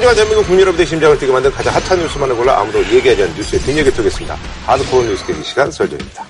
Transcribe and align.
하지만 0.00 0.14
대한민국 0.14 0.46
국민 0.46 0.60
여러분의 0.62 0.86
심장을 0.86 1.18
뛰게 1.18 1.30
만든 1.30 1.50
가장 1.50 1.74
핫한 1.74 1.98
뉴스만을 1.98 2.34
골라 2.34 2.58
아무도 2.58 2.78
얘기하지 2.78 3.22
않는 3.22 3.36
뉴스의 3.36 3.60
뒷얘기 3.60 3.92
토겠습니다. 3.92 4.34
하드코어 4.64 5.02
뉴스 5.02 5.26
계기 5.26 5.44
시간 5.44 5.70
설정입니다. 5.70 6.24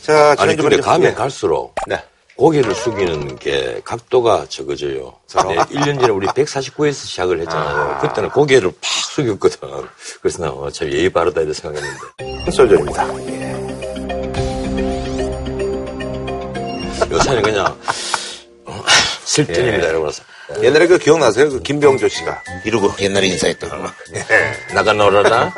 자, 0.00 0.34
아니 0.38 0.56
근데 0.56 0.78
가면 0.78 1.10
예. 1.10 1.14
갈수록 1.14 1.74
네. 1.86 2.02
고개를 2.36 2.74
숙이는 2.74 3.36
게 3.36 3.82
각도가 3.84 4.46
적어져요. 4.48 5.12
네, 5.48 5.56
1년 5.56 6.00
전에 6.00 6.08
우리 6.08 6.26
149에서 6.28 6.94
시작을 6.94 7.40
했잖아요. 7.40 7.76
아. 7.76 7.98
그때는 7.98 8.30
고개를 8.30 8.70
팍 8.70 8.90
숙였거든. 8.90 9.58
그래서 10.22 10.42
나참 10.42 10.88
어, 10.88 10.90
예의 10.90 11.10
바르다 11.10 11.42
이렇게 11.42 11.52
생각했는데. 11.60 12.50
설정입니다. 12.52 13.06
요새는 17.10 17.42
그냥 17.42 17.78
슬픈입니다, 19.26 19.84
예. 19.84 19.88
여러분. 19.88 20.10
옛날에 20.62 20.86
그 20.86 20.98
기억나세요? 20.98 21.50
그 21.50 21.60
김병조 21.60 22.08
씨가 22.08 22.42
이러고 22.64 22.92
옛날에 23.00 23.26
인사했던 23.26 23.70
거. 23.70 23.90
예. 24.14 24.74
나가 24.74 24.92
놀아라. 24.92 25.52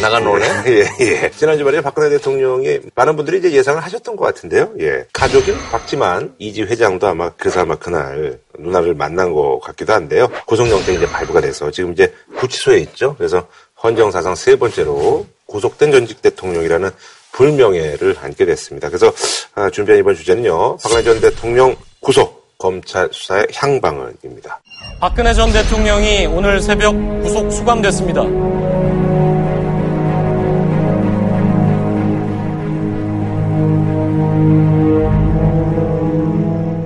나가 0.00 0.18
놀래? 0.18 0.46
예, 0.66 0.86
예. 1.00 1.30
지난 1.30 1.56
주 1.56 1.64
말에 1.64 1.80
박근혜 1.80 2.08
대통령이 2.10 2.80
많은 2.94 3.16
분들이 3.16 3.38
이제 3.38 3.52
예상을 3.52 3.82
하셨던 3.82 4.16
것 4.16 4.24
같은데요. 4.24 4.72
예. 4.80 5.04
가족인 5.12 5.56
박지만 5.70 6.34
이지 6.38 6.62
회장도 6.62 7.06
아마 7.06 7.30
그래서 7.30 7.60
아마 7.60 7.76
그날 7.76 8.38
누나를 8.58 8.94
만난 8.94 9.32
것 9.32 9.60
같기도 9.60 9.92
한데요. 9.92 10.28
고성영장이 10.46 10.98
이제 10.98 11.06
발부가 11.06 11.40
돼서 11.40 11.70
지금 11.70 11.92
이제 11.92 12.12
구치소에 12.38 12.78
있죠. 12.80 13.14
그래서 13.16 13.46
헌정사상 13.82 14.34
세 14.34 14.56
번째로 14.56 15.26
구속된 15.46 15.92
전직 15.92 16.22
대통령이라는 16.22 16.90
불명예를 17.32 18.16
안게 18.20 18.46
됐습니다. 18.46 18.88
그래서 18.88 19.12
아, 19.54 19.70
준비한 19.70 20.00
이번 20.00 20.16
주제는요. 20.16 20.78
박근혜 20.78 21.02
전 21.02 21.20
대통령 21.20 21.76
구속 22.00 22.35
검찰 22.58 23.08
수사의 23.12 23.46
향방을입니다. 23.54 24.60
박근혜 25.00 25.32
전 25.34 25.52
대통령이 25.52 26.26
오늘 26.26 26.60
새벽 26.60 26.92
구속 27.22 27.50
수감됐습니다. 27.50 28.22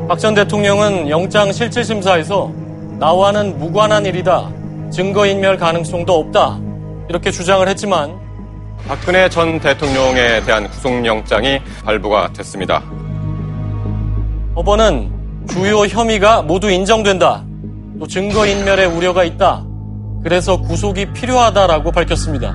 박 0.08 0.18
전 0.18 0.34
대통령은 0.34 1.08
영장 1.08 1.52
실질심사에서 1.52 2.52
나와는 2.98 3.58
무관한 3.58 4.04
일이다. 4.04 4.50
증거인멸 4.90 5.56
가능성도 5.56 6.18
없다. 6.18 6.58
이렇게 7.08 7.30
주장을 7.30 7.66
했지만 7.68 8.18
박근혜 8.86 9.28
전 9.28 9.60
대통령에 9.60 10.42
대한 10.44 10.68
구속영장이 10.68 11.60
발부가 11.84 12.30
됐습니다. 12.34 12.82
법원은 14.54 15.19
주요 15.52 15.86
혐의가 15.86 16.42
모두 16.42 16.70
인정된다. 16.70 17.44
또 17.98 18.06
증거인멸의 18.06 18.86
우려가 18.86 19.24
있다. 19.24 19.64
그래서 20.22 20.58
구속이 20.60 21.12
필요하다라고 21.12 21.92
밝혔습니다. 21.92 22.54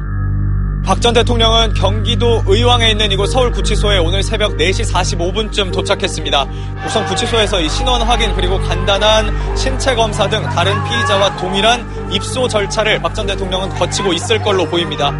박 0.85 1.01
전 1.01 1.13
대통령은 1.15 1.73
경기도 1.73 2.43
의왕에 2.45 2.91
있는 2.91 3.11
이곳 3.11 3.27
서울구치소에 3.27 3.97
오늘 3.97 4.21
새벽 4.21 4.55
4시 4.57 4.91
45분쯤 4.93 5.73
도착했습니다. 5.73 6.47
우선 6.85 7.05
구치소에서 7.07 7.59
이 7.59 7.67
신원 7.69 8.03
확인 8.03 8.35
그리고 8.35 8.59
간단한 8.59 9.55
신체 9.57 9.95
검사 9.95 10.29
등 10.29 10.43
다른 10.43 10.73
피의자와 10.83 11.37
동일한 11.37 12.11
입소 12.11 12.47
절차를 12.47 13.01
박 13.01 13.15
전 13.15 13.25
대통령은 13.25 13.69
거치고 13.69 14.13
있을 14.13 14.39
걸로 14.43 14.65
보입니다. 14.65 15.11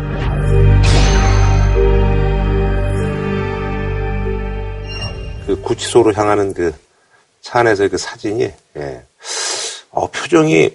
그 5.45 5.59
구치소로 5.61 6.13
향하는 6.13 6.53
그 6.53 6.73
차 7.45 7.59
안에서의 7.59 7.89
그 7.89 7.97
사진이, 7.99 8.51
예. 8.77 9.03
어, 9.91 10.07
표정이 10.07 10.71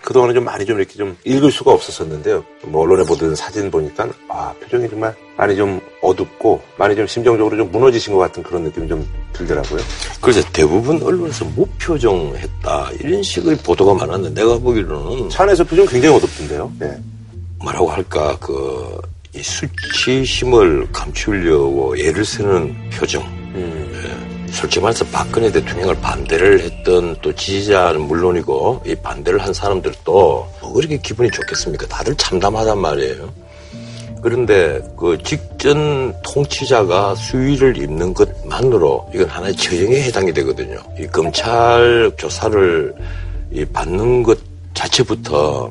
그동안은 0.00 0.34
좀 0.34 0.44
많이 0.44 0.64
좀 0.64 0.78
이렇게 0.78 0.94
좀 0.94 1.14
읽을 1.22 1.52
수가 1.52 1.70
없었었는데요. 1.72 2.42
뭐 2.64 2.82
언론에 2.82 3.04
보던 3.04 3.34
사진 3.34 3.70
보니까, 3.70 4.08
아, 4.26 4.54
표정이 4.58 4.88
정말 4.88 5.14
많이 5.36 5.54
좀 5.54 5.78
어둡고, 6.00 6.62
많이 6.78 6.96
좀 6.96 7.06
심정적으로 7.06 7.54
좀 7.58 7.70
무너지신 7.70 8.14
것 8.14 8.20
같은 8.20 8.42
그런 8.42 8.62
느낌이 8.62 8.88
좀 8.88 9.06
들더라고요. 9.34 9.80
그래서 10.22 10.40
대부분 10.50 11.02
언론에서 11.02 11.44
무표정했다. 11.44 12.90
이런 13.00 13.22
식의 13.22 13.58
보도가 13.58 13.92
많았는데, 13.92 14.40
내가 14.40 14.56
보기로는. 14.56 15.28
차 15.28 15.42
안에서 15.42 15.62
표정 15.62 15.84
굉장히 15.84 16.16
어둡던데요. 16.16 16.72
네. 16.78 16.98
뭐라고 17.58 17.90
할까, 17.90 18.34
그, 18.40 18.98
이 19.34 19.42
수치심을 19.42 20.88
감추려고 20.90 21.98
애를 21.98 22.24
쓰는 22.24 22.74
표정. 22.92 23.22
음. 23.54 23.87
예. 24.48 24.52
솔직히 24.52 24.80
말해서 24.82 25.04
박근혜 25.06 25.52
대통령을 25.52 25.96
반대를 26.00 26.60
했던 26.60 27.16
또 27.22 27.34
지지자는 27.34 28.00
물론이고 28.02 28.82
이 28.86 28.94
반대를 28.94 29.40
한 29.40 29.52
사람들도 29.52 30.12
뭐 30.60 30.72
그렇게 30.72 30.96
기분이 30.98 31.30
좋겠습니까? 31.30 31.86
다들 31.86 32.14
참담하단 32.16 32.78
말이에요. 32.78 33.48
그런데 34.20 34.80
그 34.96 35.16
직전 35.22 36.12
통치자가 36.22 37.14
수위를 37.14 37.76
입는 37.76 38.14
것만으로 38.14 39.08
이건 39.14 39.28
하나의 39.28 39.54
처형에 39.54 40.02
해당이 40.02 40.32
되거든요. 40.32 40.76
이 40.98 41.06
검찰 41.06 42.10
조사를 42.16 42.94
이 43.52 43.64
받는 43.64 44.24
것 44.24 44.38
자체부터 44.74 45.70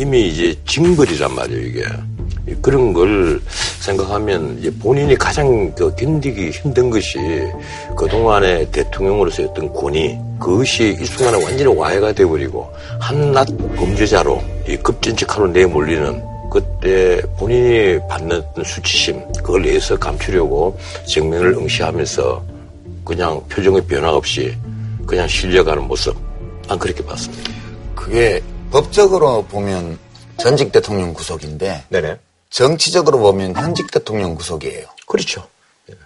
이미 0.00 0.28
이제 0.28 0.54
징벌이란 0.64 1.34
말이에요, 1.34 1.66
이게. 1.66 1.84
그런 2.62 2.92
걸 2.92 3.40
생각하면 3.80 4.60
본인이 4.80 5.14
가장 5.16 5.74
견디기 5.74 6.50
힘든 6.50 6.88
것이 6.88 7.18
그동안의 7.96 8.70
대통령으로서의 8.70 9.48
어떤 9.50 9.72
권위, 9.72 10.16
그것이 10.38 10.96
이 11.00 11.04
순간에 11.04 11.44
완전히 11.44 11.76
와해가 11.76 12.12
돼버리고 12.12 12.70
한낱 13.00 13.48
범죄자로 13.76 14.42
이 14.68 14.76
급전직하로 14.76 15.48
내몰리는 15.48 16.22
그때 16.50 17.20
본인이 17.36 17.98
받는 18.08 18.40
수치심, 18.64 19.20
그걸 19.34 19.62
내서 19.62 19.98
감추려고 19.98 20.78
정면을 21.06 21.48
응시하면서 21.48 22.44
그냥 23.04 23.42
표정의 23.48 23.84
변화 23.86 24.12
없이 24.12 24.54
그냥 25.06 25.26
실려가는 25.28 25.82
모습. 25.86 26.16
난 26.66 26.78
그렇게 26.78 27.04
봤습니다. 27.04 27.50
그게 27.94 28.40
법적으로 28.70 29.44
보면 29.44 29.98
전직 30.36 30.72
대통령 30.72 31.14
구속인데 31.14 31.84
네네. 31.88 32.18
정치적으로 32.50 33.18
보면 33.18 33.54
현직 33.56 33.90
대통령 33.90 34.34
구속이에요. 34.34 34.86
그렇죠. 35.06 35.46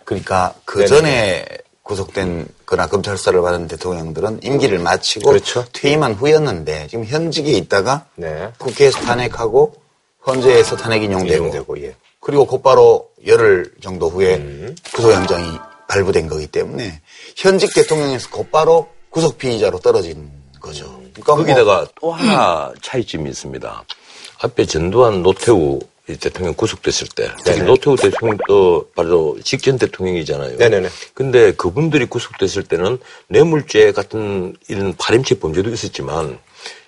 그러니까 0.05 0.55
그 0.65 0.87
전에 0.87 1.45
구속된 1.83 2.47
거나 2.65 2.87
검찰 2.87 3.19
수사를 3.19 3.41
받은 3.41 3.67
대통령들은 3.69 4.41
임기를 4.43 4.79
마치고 4.79 5.31
그렇죠. 5.31 5.65
퇴임한 5.73 6.15
후였는데 6.15 6.87
지금 6.89 7.05
현직에 7.05 7.53
있다가 7.53 8.07
네. 8.15 8.51
국회에서 8.59 9.01
탄핵하고 9.01 9.75
헌재에서 10.27 10.77
탄핵 10.77 11.03
인용되고, 11.03 11.35
인용되고 11.35 11.83
예. 11.83 11.97
그리고 12.21 12.47
곧바로 12.47 13.11
열흘 13.27 13.73
정도 13.83 14.09
후에 14.09 14.37
음. 14.37 14.77
구속영장이 14.95 15.59
발부된 15.89 16.29
거기 16.29 16.47
때문에 16.47 17.03
현직 17.37 17.75
대통령에서 17.75 18.31
곧바로 18.31 18.89
구속 19.11 19.37
피의자로 19.37 19.81
떨어진 19.81 20.31
거죠. 20.61 21.02
그러니까 21.13 21.37
거기다가 21.37 21.77
뭐, 21.77 21.87
또 22.01 22.13
하나 22.13 22.73
차이점이 22.81 23.29
있습니다. 23.31 23.85
앞에 24.41 24.67
전두환 24.67 25.23
노태우 25.23 25.81
대통령 26.21 26.55
구속됐을 26.55 27.09
때 27.15 27.31
특히 27.45 27.63
노태우 27.63 27.97
대통령도 27.97 28.91
바로 28.95 29.39
직전 29.45 29.79
대통령이잖아요. 29.79 30.57
네네네. 30.57 30.89
근데 31.15 31.53
그분들이 31.53 32.07
구속됐을 32.07 32.65
때는 32.65 32.99
뇌물죄 33.29 33.93
같은 33.93 34.57
이런 34.69 34.95
파렴치 34.99 35.39
범죄도 35.39 35.71
있었지만 35.71 36.39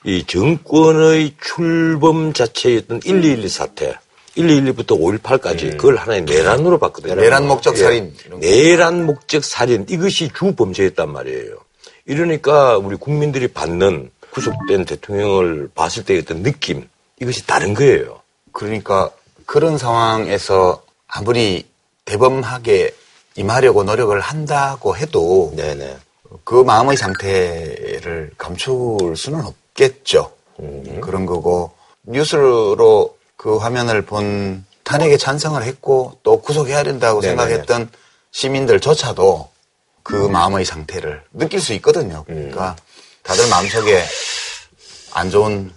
이 0.04 0.24
정권의 0.26 1.34
출범 1.40 2.32
자체였던 2.32 3.00
1212 3.04 3.48
사태 3.48 3.94
1212부터 4.36 4.98
5.18까지 4.98 5.64
음. 5.64 5.76
그걸 5.76 5.96
하나의 5.96 6.22
내란으로 6.22 6.78
봤거든요. 6.78 7.14
내란 7.14 7.46
목적 7.46 7.76
살인. 7.76 8.12
예. 8.42 8.50
내란 8.50 9.06
목적 9.06 9.44
살인 9.44 9.86
이것이 9.88 10.30
주 10.34 10.54
범죄였단 10.54 11.10
말이에요. 11.10 11.63
이러니까 12.06 12.76
우리 12.76 12.96
국민들이 12.96 13.48
받는 13.48 14.10
구속된 14.30 14.84
대통령을 14.84 15.70
봤을 15.74 16.04
때의 16.04 16.20
어떤 16.20 16.42
느낌 16.42 16.88
이것이 17.20 17.46
다른 17.46 17.74
거예요. 17.74 18.20
그러니까 18.52 19.10
그런 19.46 19.78
상황에서 19.78 20.82
아무리 21.06 21.66
대범하게 22.04 22.94
임하려고 23.36 23.84
노력을 23.84 24.18
한다고 24.20 24.96
해도 24.96 25.52
네네. 25.56 25.96
그 26.44 26.62
마음의 26.62 26.96
상태를 26.96 28.32
감출 28.36 29.16
수는 29.16 29.44
없겠죠. 29.44 30.32
음. 30.60 31.00
그런 31.00 31.26
거고 31.26 31.72
뉴스로 32.02 33.16
그 33.36 33.56
화면을 33.56 34.02
본 34.02 34.64
탄핵에 34.82 35.16
찬성을 35.16 35.62
했고 35.62 36.18
또 36.22 36.40
구속해야 36.40 36.82
된다고 36.82 37.20
네네. 37.20 37.36
생각했던 37.36 37.88
시민들조차도 38.32 39.48
그 40.04 40.26
음. 40.26 40.32
마음의 40.32 40.64
상태를 40.64 41.22
느낄 41.32 41.60
수 41.60 41.72
있거든요. 41.74 42.22
그러니까 42.24 42.76
음. 42.78 42.84
다들 43.24 43.48
마음속에 43.48 44.04
안 45.14 45.30
좋은 45.30 45.72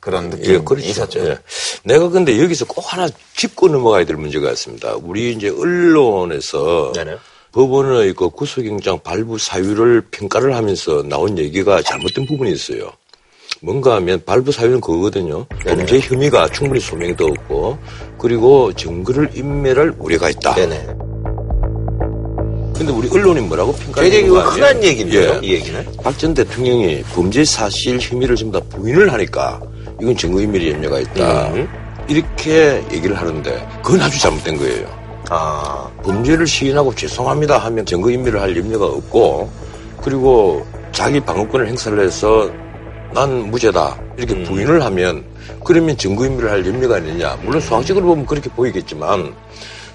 그런 0.00 0.30
느낌이 0.30 0.54
예, 0.54 0.58
그렇죠. 0.58 0.86
있었죠. 0.86 1.20
예. 1.20 1.38
내가 1.84 2.08
근데 2.08 2.40
여기서 2.40 2.64
꼭 2.64 2.92
하나 2.92 3.08
짚고 3.36 3.68
넘어가야 3.68 4.04
될 4.04 4.16
문제가 4.16 4.50
있습니다. 4.50 4.96
우리 5.02 5.32
이제 5.32 5.50
언론에서 5.50 6.92
네네. 6.94 7.16
법원의 7.52 8.14
그 8.14 8.30
구속영장 8.30 9.00
발부 9.00 9.38
사유를 9.38 10.02
평가를 10.10 10.54
하면서 10.54 11.02
나온 11.02 11.36
얘기가 11.36 11.82
잘못된 11.82 12.26
부분이 12.26 12.52
있어요. 12.52 12.90
뭔가 13.60 13.96
하면 13.96 14.22
발부 14.24 14.52
사유는 14.52 14.80
그거거든요. 14.80 15.46
범죄 15.66 15.98
혐의가 15.98 16.48
충분히 16.50 16.80
소명되었고 16.80 17.78
그리고 18.18 18.72
증거를 18.72 19.30
인멸할 19.34 19.94
우려가 19.98 20.30
있다. 20.30 20.54
네네. 20.54 20.86
근데 22.78 22.92
우리 22.92 23.08
언론이 23.08 23.40
뭐라고 23.42 23.72
평가하는 23.72 24.10
굉장히 24.10 24.28
거 24.28 24.40
흔한? 24.50 24.84
얘기인데요, 24.84 25.40
예. 25.42 25.46
이 25.46 25.52
얘기는. 25.54 25.84
박 26.02 26.16
전 26.16 26.32
대통령이 26.34 27.02
범죄 27.14 27.44
사실 27.44 27.98
혐의를 28.00 28.36
전부 28.36 28.58
다 28.58 28.64
부인을 28.70 29.12
하니까 29.12 29.60
이건 30.00 30.16
증거인멸이 30.16 30.70
염려가 30.70 31.00
있다. 31.00 31.48
음. 31.54 31.68
이렇게 32.08 32.82
얘기를 32.92 33.16
하는데 33.18 33.68
그건 33.82 34.00
아주 34.00 34.18
잘못된 34.20 34.56
거예요. 34.58 34.86
아, 35.30 35.86
범죄를 36.04 36.46
시인하고 36.46 36.94
죄송합니다 36.94 37.58
하면 37.58 37.84
증거인멸을 37.84 38.40
할 38.40 38.56
염려가 38.56 38.86
없고 38.86 39.50
그리고 40.02 40.64
자기 40.92 41.20
방어권을 41.20 41.68
행사를 41.68 41.98
해서 42.00 42.50
난 43.12 43.50
무죄다 43.50 43.98
이렇게 44.16 44.34
음. 44.34 44.44
부인을 44.44 44.82
하면 44.84 45.22
그러면 45.64 45.96
증거인멸을 45.98 46.50
할 46.50 46.64
염려가 46.66 46.98
있느냐 46.98 47.36
물론 47.42 47.60
수학적으로 47.60 48.06
보면 48.06 48.24
그렇게 48.24 48.48
보이겠지만 48.50 49.34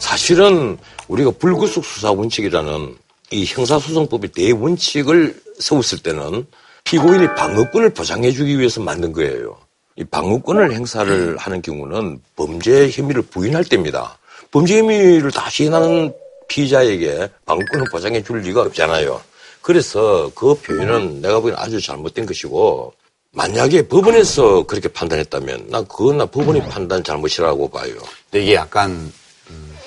사실은 0.03 0.77
우리가 1.07 1.31
불구속 1.31 1.85
수사 1.85 2.11
원칙이라는 2.11 2.97
이 3.31 3.45
형사소송법의 3.45 4.31
대원칙을 4.33 5.41
세웠을 5.59 5.99
때는 5.99 6.45
피고인이 6.83 7.27
방어권을 7.35 7.91
보장해주기 7.91 8.59
위해서 8.59 8.81
만든 8.81 9.13
거예요. 9.13 9.57
이 9.95 10.03
방어권을 10.03 10.73
행사를 10.73 11.37
하는 11.37 11.61
경우는 11.61 12.19
범죄 12.35 12.89
혐의를 12.89 13.21
부인할 13.21 13.63
때입니다. 13.63 14.17
범죄 14.51 14.79
혐의를 14.79 15.31
다 15.31 15.49
시인하는 15.49 16.13
피의자에게 16.49 17.29
방어권을 17.45 17.85
보장해 17.89 18.21
줄 18.23 18.41
리가 18.41 18.63
없잖아요. 18.63 19.21
그래서 19.61 20.29
그 20.35 20.53
표현은 20.55 21.21
내가 21.21 21.39
보기엔 21.39 21.55
아주 21.57 21.79
잘못된 21.79 22.25
것이고 22.25 22.93
만약에 23.31 23.87
법원에서 23.87 24.63
그렇게 24.63 24.89
판단했다면 24.89 25.67
난 25.69 25.87
그건 25.87 26.17
나 26.17 26.25
법원의 26.25 26.67
판단 26.67 27.01
잘못이라고 27.05 27.69
봐요. 27.69 27.93
이게 28.33 28.55
약간 28.55 28.91
음, 28.91 29.13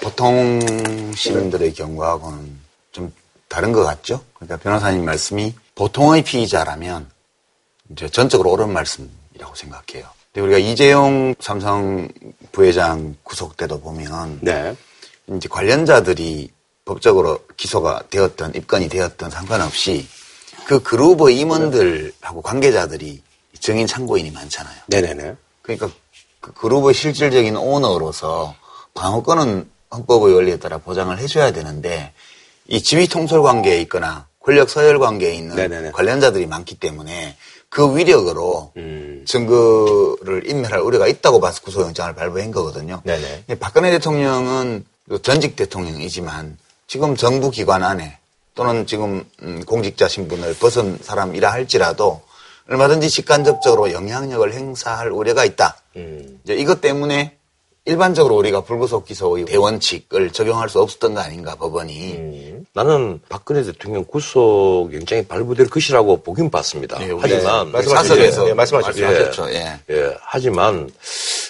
보통 0.01 0.61
시민들의 1.15 1.75
경우하고는 1.75 2.59
좀 2.93 3.13
다른 3.49 3.73
것 3.73 3.85
같죠? 3.85 4.23
그러니까 4.35 4.57
변호사님 4.59 5.05
말씀이 5.05 5.55
보통의 5.75 6.23
피의자라면 6.23 7.11
이제 7.91 8.09
전적으로 8.09 8.51
옳은 8.53 8.73
말씀이라고 8.73 9.55
생각해요. 9.55 10.09
근데 10.33 10.47
우리가 10.47 10.59
이재용 10.59 11.35
삼성 11.41 12.09
부회장 12.53 13.17
구속 13.23 13.57
때도 13.57 13.81
보면 13.81 14.41
네. 14.43 14.77
이제 15.29 15.49
관련자들이 15.49 16.51
법적으로 16.85 17.41
기소가 17.57 18.03
되었던 18.11 18.55
입건이 18.55 18.89
되었던 18.89 19.31
상관없이 19.31 20.07
그 20.67 20.83
그룹의 20.83 21.39
임원들하고 21.39 22.43
관계자들이 22.43 23.23
증인 23.59 23.87
참고인이 23.87 24.31
많잖아요. 24.31 24.77
네네네. 24.89 25.37
그러니까 25.63 25.91
그 26.41 26.53
그룹의 26.53 26.95
실질적인 26.95 27.57
오너로서 27.57 28.55
방어권은 28.95 29.71
헌법의 29.97 30.35
원리에 30.35 30.59
따라 30.59 30.79
보장을 30.79 31.17
해줘야 31.19 31.53
되는데 31.53 32.13
이 32.69 32.83
지휘 32.83 33.09
통솔 33.09 33.43
관계에 33.43 33.81
있거나 33.83 34.27
권력 34.41 34.71
서열 34.71 34.99
관계에 34.99 35.35
있는 35.35 35.57
네네네. 35.57 35.91
관련자들이 35.93 36.47
많기 36.47 36.77
때문에 36.77 37.37
그 37.69 37.97
위력으로 37.97 38.73
음. 38.77 39.25
증거를 39.27 40.49
인멸할 40.49 40.81
우려가 40.81 41.07
있다고 41.09 41.41
봐서 41.41 41.61
구속영장을 41.63 42.15
발부한 42.15 42.53
거거든요. 42.53 43.03
네네. 43.05 43.45
예, 43.49 43.55
박근혜 43.57 43.91
대통령은 43.91 44.85
그 45.09 45.21
전직 45.23 45.57
대통령이지만 45.57 46.57
지금 46.87 47.17
정부 47.17 47.51
기관 47.51 47.83
안에 47.83 48.19
또는 48.55 48.87
지금 48.87 49.25
음, 49.43 49.65
공직자 49.67 50.09
신분을 50.09 50.55
벗은 50.55 50.99
사람이라 51.03 51.53
할지라도 51.53 52.23
얼마든지 52.69 53.11
직간접적으로 53.11 53.93
영향력을 53.93 54.53
행사할 54.53 55.11
우려가 55.11 55.45
있다. 55.45 55.77
음. 55.97 56.41
이제 56.45 56.55
이것 56.55 56.81
때문에 56.81 57.36
일반적으로 57.87 58.37
우리가 58.37 58.63
불구속 58.63 59.05
기소의 59.05 59.45
대원칙을 59.45 60.33
적용할 60.33 60.69
수 60.69 60.81
없었던 60.81 61.15
거 61.15 61.21
아닌가 61.21 61.55
법원이. 61.55 62.15
음. 62.17 62.67
나는 62.73 63.21
박근혜 63.29 63.63
대통령 63.63 64.05
구속 64.05 64.91
영장이 64.93 65.27
발부될 65.27 65.69
것이라고 65.71 66.23
보긴 66.23 66.51
봤습니다. 66.51 67.01
예, 67.01 67.11
우리 67.13 67.21
하지만 67.23 67.71
말씀하시죠. 67.71 67.95
사석에서 68.15 68.49
예, 68.49 68.55
말씀하십시오. 68.55 69.07
말씀하셨죠. 69.07 69.53
예. 69.55 69.81
예, 69.91 70.17
하지만 70.21 70.91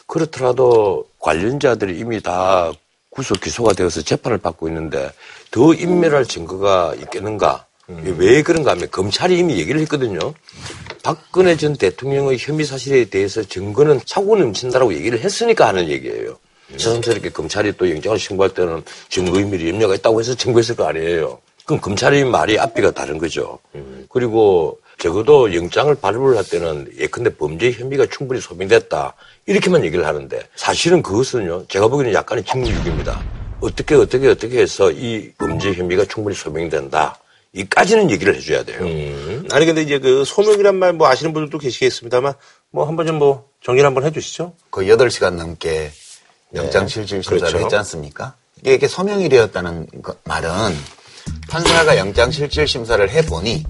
그렇더라도 0.07 1.07
관련자들이 1.19 1.99
이미 1.99 2.21
다 2.21 2.71
구속 3.09 3.41
기소가 3.41 3.73
되어서 3.73 4.03
재판을 4.03 4.37
받고 4.37 4.69
있는데 4.69 5.11
더 5.51 5.73
인멸할 5.73 6.27
증거가 6.27 6.95
있겠는가? 7.01 7.65
왜 7.89 8.43
그런가 8.43 8.73
하면 8.73 8.91
검찰이 8.91 9.39
이미 9.39 9.59
얘기를 9.59 9.81
했거든요. 9.83 10.35
박근혜 11.07 11.57
전 11.57 11.77
대통령의 11.77 12.37
혐의 12.37 12.67
사실에 12.67 13.05
대해서 13.05 13.41
증거는 13.41 14.01
차고 14.05 14.39
넘친다라고 14.39 14.93
얘기를 14.93 15.21
했으니까 15.21 15.69
하는 15.69 15.89
얘기예요. 15.89 16.37
새삼스럽게 16.77 17.31
검찰이 17.31 17.75
또 17.77 17.89
영장을 17.89 18.19
신고할 18.19 18.53
때는 18.53 18.83
증거인멸이 19.09 19.69
염려가 19.69 19.95
있다고 19.95 20.19
해서 20.19 20.35
청구했을 20.35 20.75
거 20.75 20.89
아니에요. 20.89 21.39
그럼 21.65 21.81
검찰의 21.81 22.25
말이 22.25 22.59
앞뒤가 22.59 22.91
다른 22.91 23.19
거죠. 23.19 23.61
그리고 24.09 24.81
적어도 24.99 25.55
영장을 25.55 25.95
발부를 25.95 26.37
할 26.37 26.45
때는 26.45 26.91
예컨대 26.99 27.37
범죄 27.37 27.71
혐의가 27.71 28.07
충분히 28.07 28.41
소명됐다. 28.41 29.15
이렇게만 29.47 29.85
얘기를 29.85 30.05
하는데 30.05 30.43
사실은 30.57 31.03
그것은요. 31.03 31.67
제가 31.69 31.87
보기에는 31.87 32.15
약간의 32.15 32.43
직무유기입니다. 32.43 33.25
어떻게 33.61 33.95
어떻게 33.95 34.27
어떻게 34.27 34.59
해서 34.59 34.91
이 34.91 35.31
범죄 35.39 35.73
혐의가 35.73 36.05
충분히 36.07 36.35
소명된다. 36.35 37.21
이까지는 37.57 38.11
얘기를 38.11 38.35
해줘야 38.37 38.65
돼요. 38.65 38.81
음. 38.83 39.49
아니 39.51 39.65
근데 39.67 39.83
이제 39.83 39.99
그 39.99 40.25
소명이란 40.25 40.77
말 40.77 40.93
뭐 40.93 41.09
아시는 41.09 41.33
분들도 41.33 41.59
계시겠습니다만 41.59 42.35
뭐 42.71 42.87
한번 42.87 43.07
좀 43.07 43.19
뭐 43.19 43.49
정리를 43.65 43.85
한번 43.87 44.05
해주시죠. 44.05 44.53
거의 44.71 44.89
8시간 44.91 45.35
넘게 45.35 45.91
영장실질 46.55 47.23
심사를 47.23 47.49
그렇죠. 47.49 47.59
했지 47.65 47.77
않습니까? 47.77 48.35
이게 48.61 48.71
이렇게 48.73 48.87
소명이 48.89 49.29
되었다는 49.29 49.87
거- 50.03 50.17
말은 50.25 50.51
판사가 51.49 51.97
영장실질 51.97 52.69
심사를 52.69 53.09
해보니 53.11 53.65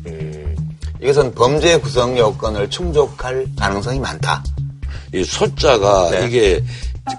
이것은 1.02 1.34
범죄 1.34 1.78
구성 1.78 2.16
요건을 2.18 2.68
충족할 2.70 3.46
가능성이 3.58 3.98
많다. 4.00 4.42
이 5.14 5.22
소자가 5.24 6.10
네. 6.10 6.26
이게 6.26 6.64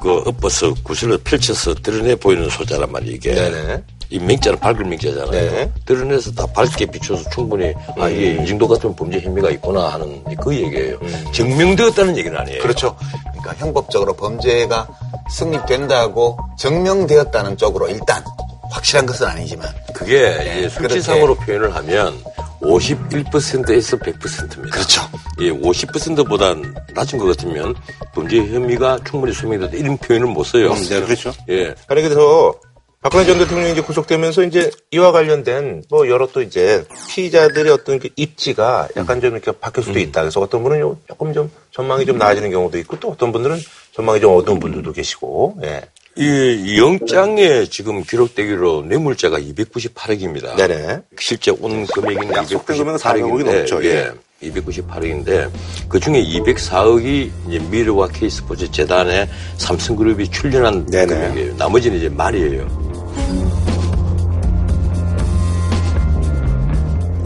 그 0.01 0.17
엎어서 0.25 0.73
구슬을 0.83 1.17
펼쳐서 1.19 1.73
드러내 1.75 2.15
보이는 2.15 2.49
소자란 2.49 2.91
말이에요, 2.91 3.15
이게. 3.15 3.33
네네. 3.33 3.83
이 4.09 4.19
맹자는 4.19 4.59
밝은 4.59 4.89
맹자잖아요. 4.89 5.31
네. 5.31 5.71
드러내서 5.85 6.31
다 6.31 6.45
밝게 6.47 6.85
비춰서 6.85 7.29
충분히 7.29 7.73
아 7.97 8.07
이게 8.07 8.41
이 8.41 8.47
정도 8.47 8.67
같은 8.67 8.95
범죄 8.95 9.19
혐의가 9.19 9.49
있구나 9.51 9.89
하는 9.89 10.23
그 10.41 10.55
얘기예요. 10.55 10.97
증명되었다는 11.33 12.17
얘기는 12.17 12.37
아니에요. 12.37 12.61
그렇죠. 12.61 12.95
그러니까 13.31 13.53
형법적으로 13.55 14.13
범죄가 14.13 14.87
성립된다고 15.31 16.37
증명되었다는 16.57 17.57
쪽으로 17.57 17.89
일단 17.89 18.23
확실한 18.69 19.05
것은 19.05 19.27
아니지만 19.27 19.67
그게 19.93 20.19
네, 20.19 20.69
수치상으로 20.69 21.35
표현을 21.35 21.75
하면 21.75 22.21
51%에서 22.61 23.97
100%입니다. 23.97 24.75
그렇죠. 24.75 25.01
예, 25.41 25.51
50%보단 25.51 26.75
낮은 26.93 27.19
것 27.19 27.25
같으면 27.37 27.75
범죄 28.13 28.37
혐의가 28.37 28.99
충분히 29.05 29.33
소명됐다 29.33 29.77
이런 29.77 29.97
표현을 29.97 30.27
못 30.27 30.43
써요. 30.43 30.73
네, 30.73 31.01
그렇죠. 31.01 31.33
예. 31.49 31.75
아니 31.87 32.01
그래서 32.01 32.53
박근혜 33.09 33.23
전 33.25 33.37
대통령이 33.37 33.71
이제 33.71 33.79
구속되면서 33.81 34.43
이제 34.43 34.69
이와 34.91 35.13
관련된 35.13 35.83
뭐 35.89 36.09
여러 36.09 36.27
또 36.27 36.41
이제 36.41 36.83
피의자들의 37.07 37.71
어떤 37.71 37.99
그 37.99 38.09
입지가 38.17 38.89
약간 38.97 39.21
좀 39.21 39.31
이렇게 39.31 39.53
바뀔 39.53 39.85
수도 39.85 39.97
있다. 39.97 40.21
그래서 40.23 40.41
어떤 40.41 40.61
분은 40.61 40.81
요- 40.81 40.97
조금 41.07 41.31
좀 41.31 41.49
전망이 41.71 42.05
좀 42.05 42.17
나아지는 42.17 42.51
경우도 42.51 42.77
있고 42.79 42.99
또 42.99 43.11
어떤 43.11 43.31
분들은 43.31 43.57
전망이 43.93 44.19
좀 44.19 44.35
어두운 44.35 44.59
분들도 44.59 44.91
계시고. 44.91 45.57
예. 45.63 45.83
이 46.17 46.77
영장에 46.81 47.63
지금 47.69 48.03
기록되기로 48.03 48.81
뇌물자가 48.89 49.39
298억입니다. 49.39 50.57
네네. 50.57 50.99
실제 51.17 51.51
온 51.51 51.85
400억이 51.85 52.49
298억인데, 52.49 53.45
넘죠, 53.45 53.85
예. 53.85 54.11
298억인데 54.43 55.49
그 55.87 55.99
중에 55.99 56.21
204억이 56.23 57.31
이제 57.47 57.59
미르와 57.71 58.09
K스포츠 58.09 58.69
재단에 58.69 59.29
삼성그룹이 59.57 60.29
출연한 60.29 60.85
네네. 60.87 61.05
금액이에요. 61.05 61.55
나머지는 61.55 61.97
이제 61.99 62.09
말이에요. 62.09 62.86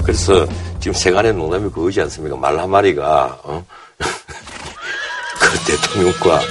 그래서 0.03 0.45
지금 0.79 0.93
세간의 0.93 1.33
농담이 1.33 1.69
그거지 1.69 2.01
않습니까? 2.01 2.36
말 2.36 2.57
한마리가 2.60 3.39
어? 3.43 3.65
그 3.98 5.60
대통령과 5.67 6.41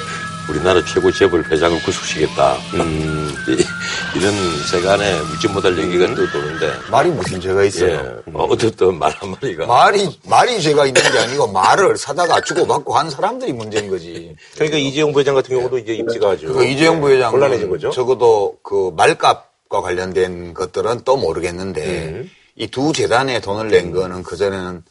우리나라 0.51 0.85
최고 0.85 1.11
재벌 1.13 1.43
회장을 1.45 1.81
구속시켰다. 1.83 2.57
음, 2.75 3.35
이- 3.49 3.65
이런 4.19 4.33
세간의 4.71 5.21
묻지 5.23 5.49
못할 5.49 5.79
얘기가 5.79 6.07
떠도는데 6.15 6.73
말이 6.91 7.11
무슨 7.11 7.41
죄가 7.41 7.63
예, 7.63 7.69
있어요. 7.69 8.23
어, 8.35 8.45
어쨌든 8.51 8.99
말 8.99 9.13
한마리가 9.13 9.67
말이 9.67 10.19
말이 10.27 10.61
죄가 10.61 10.87
있는 10.87 11.01
게 11.03 11.19
아니고 11.19 11.47
말을 11.53 11.97
사다가 11.97 12.41
주고받고 12.41 12.97
한 12.97 13.09
사람들이 13.11 13.53
문제인 13.53 13.89
거지. 13.89 14.35
그러니까 14.55 14.79
이재용 14.79 15.13
부회장 15.13 15.35
같은 15.35 15.57
경우도 15.57 15.79
이제 15.79 15.95
입지가 15.95 16.31
아주 16.31 16.53
그 16.53 16.65
이재용 16.65 17.01
부회장은 17.01 17.33
곤란해진 17.33 17.71
거죠. 17.71 17.91
적어도 17.91 18.57
그 18.63 18.93
말값 18.97 19.51
재단과 19.71 19.81
관련된 19.83 20.53
것들은 20.53 21.03
또 21.05 21.17
모르겠는데 21.17 22.09
음. 22.09 22.31
이두 22.57 22.93
재단에 22.93 23.41
돈을 23.41 23.69
낸 23.69 23.93
거는 23.93 24.25
그전에는 24.25 24.83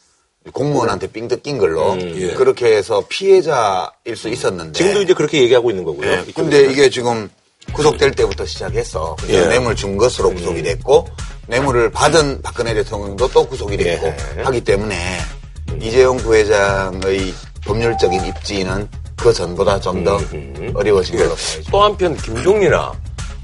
공무원한테 0.51 1.07
삥 1.07 1.27
뜯긴 1.27 1.57
걸로 1.57 1.97
예. 1.99 2.33
그렇게 2.33 2.75
해서 2.77 3.03
피해자일 3.09 4.15
수 4.15 4.29
있었는데 4.29 4.71
지금도 4.77 5.01
이제 5.01 5.13
그렇게 5.13 5.41
얘기하고 5.43 5.69
있는 5.69 5.83
거고요. 5.83 6.09
예. 6.11 6.23
근데 6.35 6.69
이게 6.71 6.89
지금 6.89 7.29
구속될 7.73 8.11
때부터 8.11 8.45
시작해서 8.45 9.15
예. 9.29 9.45
뇌물 9.47 9.75
준 9.75 9.97
것으로 9.97 10.31
구속이 10.31 10.63
됐고 10.63 11.07
뇌물을 11.47 11.91
받은 11.91 12.41
박근혜 12.41 12.73
대통령도 12.73 13.27
또 13.29 13.45
구속이 13.47 13.77
됐고 13.77 14.07
예. 14.37 14.41
하기 14.43 14.61
때문에 14.61 15.17
이재용 15.81 16.17
부회장의 16.17 17.33
법률적인 17.65 18.25
입지는 18.25 18.87
그 19.15 19.33
전보다 19.33 19.79
좀 19.81 20.03
더 20.03 20.17
어려워진 20.73 21.17
걸로. 21.17 21.35
또 21.69 21.83
한편 21.83 22.15
김종리나 22.17 22.93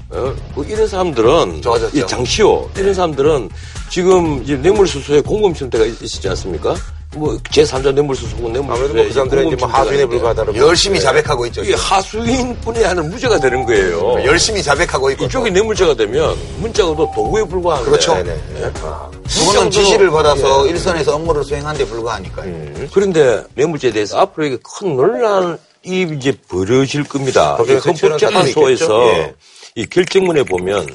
어? 0.08 0.34
뭐 0.54 0.64
이런 0.64 0.86
사람들은 0.88 1.60
좋아졌죠. 1.62 1.98
이 1.98 2.06
장시호 2.06 2.70
이런 2.76 2.94
사람들은 2.94 3.50
지금 3.90 4.42
이제 4.42 4.56
뇌물수수에 4.56 5.20
공범심태가 5.20 5.84
있- 5.84 6.00
있었지 6.02 6.28
않습니까? 6.30 6.74
뭐 7.14 7.36
제3자 7.38 7.92
뇌물수수고 7.94 8.48
아무래도 8.48 8.94
뭐그 8.94 9.12
사람들은 9.12 9.46
이제 9.48 9.56
뭐 9.56 9.68
하수인에 9.68 10.06
불과하다는 10.06 10.56
열심히 10.56 11.00
자백하고 11.00 11.46
있죠. 11.46 11.62
이게 11.62 11.74
하수인뿐이 11.74 12.84
아니라 12.84 13.02
무죄가 13.06 13.38
되는 13.40 13.64
거예요. 13.64 14.22
열심히 14.24 14.62
자백하고 14.62 15.10
있고 15.12 15.24
이쪽이 15.24 15.50
또 15.50 15.54
뇌물죄가 15.54 15.94
되면 15.94 16.36
문자가도 16.58 17.12
도구에 17.14 17.44
불과한데 17.44 17.90
그렇죠. 17.90 18.14
네네. 18.14 18.36
그거는 19.28 19.70
지시를 19.70 20.10
받아서 20.10 20.66
일선에서 20.66 21.14
업무를 21.16 21.42
수행한 21.42 21.76
데 21.76 21.86
불과하니까요. 21.86 22.88
그런데 22.92 23.44
뇌물죄에 23.54 23.92
대해서 23.92 24.18
앞으로 24.18 24.46
이게 24.46 24.58
큰 24.62 24.96
논란이 24.96 26.16
이제 26.18 26.34
벌어질 26.48 27.04
겁니다. 27.04 27.56
이 27.66 27.72
헌법재판소에서? 27.72 29.08
예. 29.08 29.34
이 29.74 29.86
결정문에 29.86 30.42
보면 30.42 30.86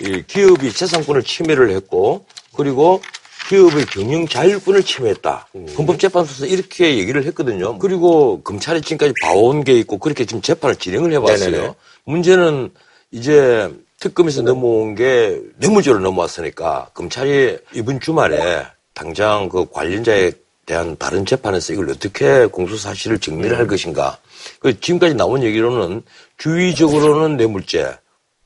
이 0.00 0.22
기업이 0.26 0.72
재산권을 0.72 1.22
침해를 1.22 1.70
했고 1.70 2.24
그리고 2.56 3.00
기업의 3.48 3.86
경영 3.86 4.26
자율권을 4.26 4.82
침해했다. 4.82 5.48
음. 5.54 5.66
헌법재판소에서 5.76 6.46
이렇게 6.46 6.96
얘기를 6.98 7.24
했거든요. 7.26 7.78
그리고 7.78 8.40
검찰이 8.42 8.80
지금까지 8.80 9.12
봐온 9.22 9.64
게 9.64 9.74
있고 9.78 9.98
그렇게 9.98 10.24
지금 10.24 10.40
재판을 10.40 10.76
진행을 10.76 11.12
해봤어요. 11.12 11.50
네네네. 11.50 11.74
문제는 12.04 12.70
이제 13.10 13.70
특검에서 14.00 14.42
넘어온 14.42 14.94
게 14.94 15.40
뇌물죄로 15.58 15.98
넘어왔으니까 16.00 16.90
검찰이 16.94 17.58
이번 17.74 18.00
주말에 18.00 18.66
당장 18.92 19.48
그 19.48 19.66
관련자에 19.70 20.32
대한 20.66 20.96
다른 20.98 21.26
재판에서 21.26 21.74
이걸 21.74 21.90
어떻게 21.90 22.46
공소 22.46 22.76
사실을 22.76 23.18
정리를 23.18 23.56
할 23.56 23.66
것인가. 23.66 24.18
그 24.60 24.78
지금까지 24.80 25.14
나온 25.14 25.42
얘기로는 25.42 26.02
주의적으로는 26.38 27.36
뇌물죄 27.36 27.96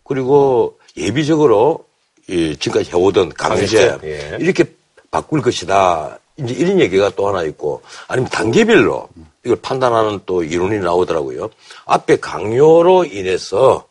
그리고 0.05 0.79
예비적으로 0.97 1.85
이 2.29 2.57
지금까지 2.59 2.91
해오던 2.91 3.31
강제 3.31 3.99
예. 4.05 4.37
이렇게 4.39 4.65
바꿀 5.11 5.43
것이다. 5.43 6.19
이제 6.37 6.55
이런 6.55 6.81
얘기가 6.81 7.11
또 7.17 7.29
하나 7.29 7.43
있고 7.43 7.83
아니면 8.07 8.31
단계별로 8.31 9.09
이걸 9.45 9.59
판단하는 9.61 10.21
또 10.27 10.45
이론이 10.45 10.79
나오더라고요. 10.79 11.51
앞에 11.87 12.17
강요로 12.17 13.05
인해서 13.05 13.87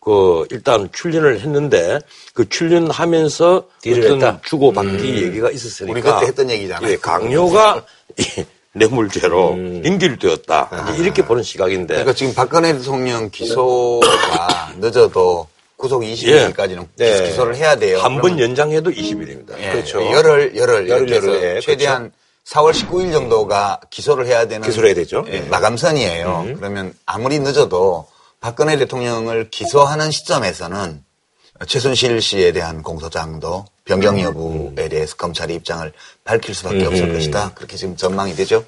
그 0.00 0.46
일단 0.50 0.90
출연을 0.92 1.40
했는데 1.40 1.98
그 2.34 2.48
출연하면서 2.48 3.68
어떤. 3.86 4.40
주고받기 4.44 5.22
얘기가 5.24 5.50
있었으니까 5.50 5.92
우리 5.92 6.02
그때 6.02 6.26
했던 6.26 6.50
얘기잖아요. 6.50 6.90
예, 6.90 6.96
강요가 6.98 7.84
이 8.18 8.44
뇌물죄로 8.74 9.56
연결되었다. 9.84 10.90
이제 10.92 11.02
이렇게 11.02 11.24
보는 11.24 11.42
시각인데 11.42 11.94
그러니까 11.94 12.12
지금 12.12 12.34
박근혜 12.34 12.72
대통령 12.74 13.30
기소가 13.30 14.72
늦어도 14.78 15.48
구속 15.76 16.02
20일까지는 16.02 16.86
네. 16.96 17.28
기소를 17.28 17.56
해야 17.56 17.76
돼요. 17.76 17.98
한 18.00 18.20
번 18.20 18.38
연장해도 18.38 18.90
20일입니다. 18.90 19.58
예, 19.58 19.72
그렇죠. 19.72 20.02
열흘, 20.12 20.56
열흘, 20.56 20.88
열흘, 20.88 21.10
열흘, 21.10 21.42
예, 21.42 21.60
최대한 21.60 22.12
4월 22.46 22.72
19일 22.72 23.12
정도가 23.12 23.80
기소를 23.90 24.26
해야 24.26 24.46
되는 24.46 24.66
기소를 24.66 24.88
해야 24.90 24.94
되죠. 24.94 25.24
예, 25.28 25.40
마감선이에요. 25.40 26.54
그러면 26.56 26.94
아무리 27.06 27.38
늦어도 27.38 28.06
박근혜 28.40 28.76
대통령을 28.76 29.48
기소하는 29.50 30.10
시점에서는 30.10 31.02
최순실 31.66 32.20
씨에 32.20 32.52
대한 32.52 32.82
공소장도 32.82 33.64
변경 33.84 34.20
여부에 34.20 34.88
대해서 34.88 35.16
검찰이 35.16 35.54
입장을 35.54 35.90
밝힐 36.24 36.54
수밖에 36.54 36.84
없을 36.86 37.12
것이다. 37.12 37.52
그렇게 37.54 37.76
지금 37.76 37.96
전망이 37.96 38.34
되죠. 38.34 38.64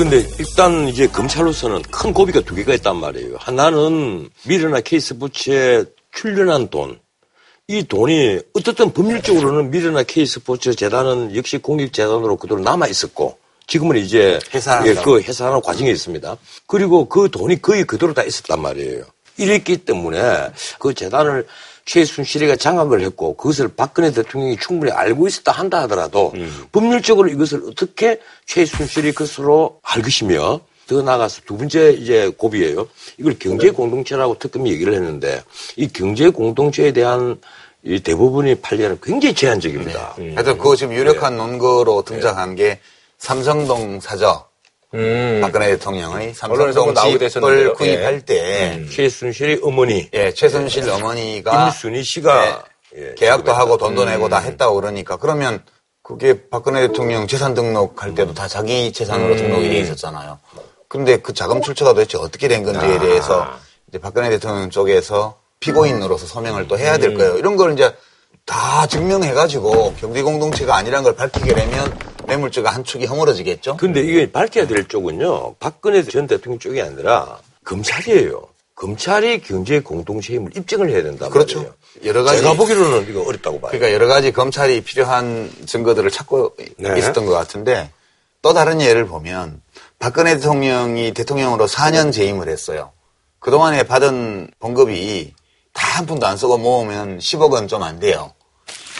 근데 0.00 0.26
일단 0.38 0.88
이제 0.88 1.06
검찰로서는 1.06 1.82
큰 1.82 2.14
고비가 2.14 2.40
두 2.40 2.54
개가 2.54 2.72
있단 2.72 2.96
말이에요. 2.96 3.36
하나는 3.38 4.30
미르나 4.46 4.80
케이스 4.80 5.18
부츠에 5.18 5.84
출연한 6.10 6.68
돈. 6.68 6.98
이 7.68 7.82
돈이 7.82 8.40
어떻든 8.54 8.94
법률적으로는 8.94 9.70
미르나 9.70 10.02
케이스 10.02 10.40
부츠 10.40 10.74
재단은 10.74 11.36
역시 11.36 11.58
공익재단으로 11.58 12.36
그대로 12.36 12.62
남아 12.62 12.86
있었고 12.86 13.36
지금은 13.66 13.98
이제. 13.98 14.38
예, 14.86 14.94
그 14.94 15.20
해산하는 15.20 15.60
과정에 15.60 15.90
있습니다. 15.90 16.34
그리고 16.66 17.06
그 17.06 17.28
돈이 17.30 17.60
거의 17.60 17.84
그대로 17.84 18.14
다 18.14 18.22
있었단 18.22 18.58
말이에요. 18.58 19.04
이랬기 19.36 19.84
때문에 19.84 20.48
그 20.78 20.94
재단을 20.94 21.46
최순실이가 21.90 22.54
장악을 22.54 23.00
했고 23.00 23.34
그것을 23.34 23.66
박근혜 23.66 24.12
대통령이 24.12 24.56
충분히 24.58 24.92
알고 24.92 25.26
있었다 25.26 25.50
한다 25.50 25.82
하더라도 25.82 26.32
법률적으로 26.70 27.28
이것을 27.28 27.64
어떻게 27.68 28.20
최순실이 28.46 29.12
것으로 29.12 29.80
알 29.82 30.00
것이며 30.00 30.60
더 30.86 31.02
나아가서 31.02 31.42
두 31.46 31.56
번째 31.56 31.90
이제 31.92 32.28
고비예요. 32.36 32.88
이걸 33.18 33.36
경제 33.40 33.70
공동체라고 33.70 34.38
특검이 34.38 34.70
얘기를 34.70 34.94
했는데 34.94 35.42
이 35.76 35.88
경제 35.88 36.28
공동체에 36.28 36.92
대한 36.92 37.40
이 37.82 37.98
대부분의 37.98 38.56
판례는 38.56 38.98
굉장히 39.02 39.34
제한적입니다. 39.34 40.14
하여튼 40.34 40.58
그거 40.58 40.76
지금 40.76 40.94
유력한 40.94 41.36
논거로 41.36 42.02
등장한 42.02 42.54
게 42.54 42.78
삼성동 43.18 43.98
사저. 44.00 44.49
박근혜 44.92 45.68
대통령의 45.70 46.34
언론에서 46.48 46.84
뭐 46.84 46.94
삼성동 46.94 47.22
했었는데요. 47.24 47.28
집을 47.28 47.74
구입할 47.74 48.20
때 48.22 48.84
최순실의 48.90 49.60
어머니. 49.62 50.08
예, 50.12 50.32
최순실 50.32 50.90
어머니가 50.90 51.66
임순희 51.66 52.02
씨가 52.02 52.64
예, 52.96 53.14
계약도 53.16 53.44
지급했다. 53.44 53.58
하고 53.58 53.76
돈도 53.76 54.04
내고 54.04 54.28
다 54.28 54.38
했다고 54.38 54.74
그러니까 54.74 55.16
그러면 55.16 55.62
그게 56.02 56.48
박근혜 56.50 56.88
대통령 56.88 57.28
재산 57.28 57.54
등록할 57.54 58.16
때도 58.16 58.34
다 58.34 58.48
자기 58.48 58.92
재산으로 58.92 59.36
등록이 59.36 59.68
돼 59.68 59.78
있었잖아요. 59.78 60.40
근데 60.88 61.18
그 61.18 61.32
자금 61.34 61.62
출처가 61.62 61.92
도대체 61.92 62.18
어떻게 62.18 62.48
된 62.48 62.64
건지에 62.64 62.98
대해서 62.98 63.46
이제 63.88 63.98
박근혜 63.98 64.28
대통령 64.28 64.70
쪽에서 64.70 65.38
피고인으로서 65.60 66.26
서명을 66.26 66.66
또 66.66 66.76
해야 66.76 66.98
될 66.98 67.14
거예요. 67.14 67.36
이런 67.36 67.56
걸 67.56 67.74
이제 67.74 67.94
다 68.44 68.88
증명해가지고 68.88 69.94
경제 70.00 70.22
공동체가 70.22 70.74
아니란 70.74 71.04
걸 71.04 71.14
밝히게 71.14 71.54
되면 71.54 71.96
뇌물죄가 72.30 72.70
한 72.70 72.84
축이 72.84 73.06
허물어지겠죠. 73.06 73.76
근데 73.76 74.00
이게 74.00 74.30
밝혀야 74.30 74.66
될 74.66 74.86
쪽은요. 74.88 75.54
박근혜 75.60 76.02
전 76.02 76.26
대통령 76.26 76.58
쪽이 76.58 76.80
아니라 76.80 77.38
검찰이에요. 77.64 78.42
검찰이 78.74 79.42
경제 79.42 79.80
공동체 79.80 80.34
힘을 80.34 80.56
입증을 80.56 80.88
해야 80.90 81.02
된다 81.02 81.28
그렇죠. 81.28 81.58
말이에요. 81.58 81.74
여러 82.04 82.22
가지 82.22 82.40
제가 82.40 82.54
보기로는 82.54 83.10
이거 83.10 83.22
어렵다고 83.22 83.60
봐요. 83.60 83.70
그러니까 83.72 83.92
여러 83.92 84.06
가지 84.06 84.32
검찰이 84.32 84.80
필요한 84.82 85.50
증거들을 85.66 86.10
찾고 86.10 86.56
네. 86.78 86.98
있었던 86.98 87.26
것 87.26 87.32
같은데 87.32 87.90
또 88.40 88.54
다른 88.54 88.80
예를 88.80 89.06
보면 89.06 89.60
박근혜 89.98 90.36
대통령이 90.36 91.12
대통령으로 91.12 91.66
4년 91.66 92.10
재임을 92.10 92.48
했어요. 92.48 92.92
그동안에 93.38 93.82
받은 93.82 94.50
봉급이 94.58 95.34
다 95.72 95.90
한 96.00 96.06
푼도 96.06 96.26
안 96.26 96.36
쓰고 96.38 96.56
모으면 96.56 97.18
10억은 97.18 97.68
좀 97.68 97.82
안 97.82 97.98
돼요. 98.00 98.32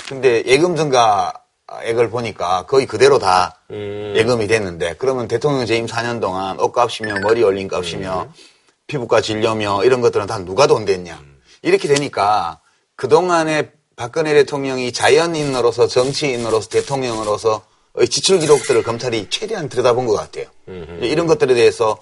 근데 0.09 0.43
예금 0.45 0.77
증가 0.77 1.33
액을 1.85 2.11
보니까 2.11 2.67
거의 2.67 2.87
그대로 2.87 3.19
다 3.19 3.61
예금이 3.71 4.47
됐는데 4.47 4.97
그러면 4.99 5.29
대통령 5.29 5.67
재임 5.67 5.87
4년 5.87 6.21
동안 6.21 6.59
옷값이며 6.59 7.21
머리 7.21 7.43
올린 7.43 7.69
값이며 7.69 8.29
피부과 8.87 9.21
진료며 9.21 9.85
이런 9.85 10.01
것들은 10.01 10.27
다 10.27 10.39
누가 10.45 10.67
돈 10.67 10.85
됐냐. 10.85 11.21
이렇게 11.63 11.87
되니까 11.89 12.61
그동안에 12.97 13.73
박근혜 13.97 14.35
대통령이 14.35 14.93
자연인으로서 14.93 15.87
정치인으로서 15.87 16.69
대통령으로서 16.71 17.63
지출 18.11 18.39
기록들을 18.39 18.83
검찰이 18.83 19.29
최대한 19.31 19.69
들여다본 19.69 20.07
것 20.07 20.15
같아요. 20.15 20.47
이런 21.01 21.27
것들에 21.27 21.55
대해서 21.55 21.99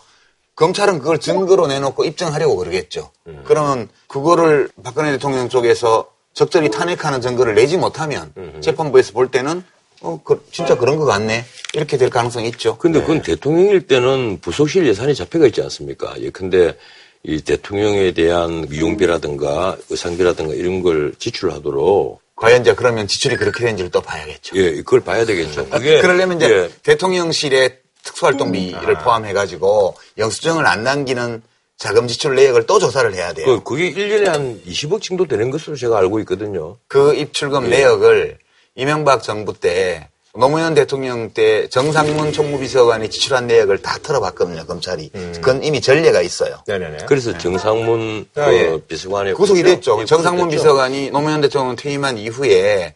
검찰은 0.54 0.98
그걸 0.98 1.18
증거로 1.20 1.66
내놓고 1.66 2.04
입증하려고 2.04 2.56
그러겠죠. 2.56 3.10
그러면 3.44 3.88
그거를 4.06 4.70
박근혜 4.82 5.12
대통령 5.12 5.48
쪽에서 5.48 6.08
적절히 6.38 6.71
탄핵하는 6.71 7.21
증거를 7.21 7.57
내지 7.57 7.76
못하면 7.76 8.33
재판부에서 8.61 9.12
볼 9.12 9.28
때는 9.28 9.64
어, 10.02 10.21
그, 10.23 10.47
진짜 10.52 10.76
그런 10.76 10.97
것 10.97 11.04
같네. 11.04 11.45
이렇게 11.73 11.97
될 11.99 12.11
가능성이 12.11 12.47
있죠. 12.50 12.78
근데 12.78 13.00
그건 13.00 13.23
대통령일 13.23 13.88
때는 13.88 14.38
부속실 14.40 14.87
예산이 14.87 15.16
잡혀가 15.16 15.49
있지 15.49 15.61
않습니까? 15.62 16.14
예, 16.18 16.30
근데 16.30 16.76
이 17.25 17.40
대통령에 17.40 18.12
대한 18.12 18.68
미용비라든가 18.71 19.78
의상비라든가 19.90 20.54
이런 20.54 20.80
걸 20.85 21.12
지출하도록 21.18 22.21
과연 22.37 22.61
이제 22.61 22.73
그러면 22.73 23.09
지출이 23.09 23.35
그렇게 23.35 23.64
된지를 23.64 23.90
또 23.90 24.00
봐야겠죠. 24.00 24.57
예, 24.57 24.76
그걸 24.76 25.00
봐야 25.00 25.25
되겠죠. 25.25 25.66
아, 25.73 25.78
그게 25.78 26.00
그러려면 26.00 26.37
이제 26.37 26.49
예, 26.49 26.71
대통령실의 26.85 27.78
특수활동비를 28.04 28.99
포함해가지고 28.99 29.97
영수증을 30.16 30.68
안 30.68 30.85
남기는 30.85 31.42
자금 31.78 32.08
지출 32.08 32.35
내역을 32.35 32.66
또 32.66 32.80
조사를 32.80 33.14
해야 33.14 33.32
돼요. 33.32 33.47
그, 33.47 33.62
그게 33.62 33.92
1년에 33.92 34.25
한 34.26 34.61
20억 34.66 35.00
정도 35.00 35.26
되는 35.26 35.50
것으로 35.50 35.76
제가 35.76 35.97
알고 35.99 36.18
있거든요. 36.20 36.76
그 36.88 37.14
입출금 37.14 37.70
내역을 37.70 38.38
이명박 38.75 39.23
정부 39.23 39.54
때 39.54 40.08
노무현 40.35 40.75
대통령 40.75 41.30
때 41.32 41.68
정상문 41.68 42.32
총무비서관이 42.32 43.11
지출한 43.11 43.47
내역을 43.47 43.78
다 43.78 43.99
털어봤거든요, 44.02 44.66
검찰이. 44.66 45.11
그건 45.35 45.64
이미 45.64 45.80
전례가 45.80 46.20
있어요. 46.20 46.62
네네네. 46.66 47.06
그래서 47.06 47.37
정상문 47.38 48.26
아, 48.37 48.44
그 48.44 48.52
예. 48.52 48.80
비서관의 48.87 49.35
구속이 49.35 49.62
됐죠. 49.62 50.00
예, 50.00 50.04
정상문 50.04 50.47
구속됐죠. 50.47 50.62
비서관이 50.62 51.11
노무현 51.11 51.40
대통령 51.40 51.76
퇴임한 51.76 52.18
이후에 52.18 52.94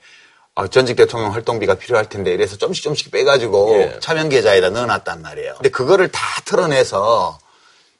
어, 0.54 0.66
전직 0.66 0.96
대통령 0.96 1.32
활동비가 1.32 1.74
필요할 1.76 2.08
텐데 2.08 2.32
이래서 2.32 2.56
좀씩 2.56 2.84
좀씩 2.84 3.10
빼가지고 3.10 3.76
예. 3.76 3.96
차명 4.00 4.28
계좌에다 4.28 4.70
넣어놨단 4.70 5.22
말이에요. 5.22 5.54
근데 5.54 5.70
그거를 5.70 6.08
다 6.08 6.20
털어내서 6.44 7.38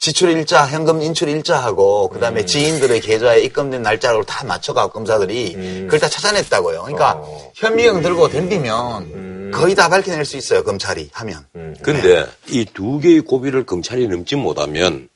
지출 0.03 0.31
일자, 0.31 0.67
현금 0.67 1.01
인출 1.01 1.29
일자하고 1.29 2.09
그다음에 2.09 2.41
음. 2.41 2.47
지인들의 2.47 3.01
계좌에 3.03 3.41
입금된 3.43 3.83
날짜를 3.83 4.25
다 4.25 4.45
맞춰가고 4.45 4.93
검사들이 4.93 5.55
음. 5.55 5.83
그걸 5.85 6.01
다 6.01 6.09
찾아냈다고요. 6.09 6.83
그러니까 6.83 7.13
어. 7.19 7.53
현미경 7.55 8.03
들고 8.03 8.29
덤비면 8.31 9.03
음. 9.05 9.51
거의 9.55 9.77
다 9.77 9.89
밝혀낼 9.89 10.25
수 10.25 10.37
있어요. 10.37 10.65
검찰이 10.65 11.11
하면. 11.13 11.47
근데 11.83 12.27
이두 12.49 12.99
개의 12.99 13.21
고비를 13.21 13.65
검찰이 13.65 14.09
넘지 14.09 14.35
못하면 14.35 15.09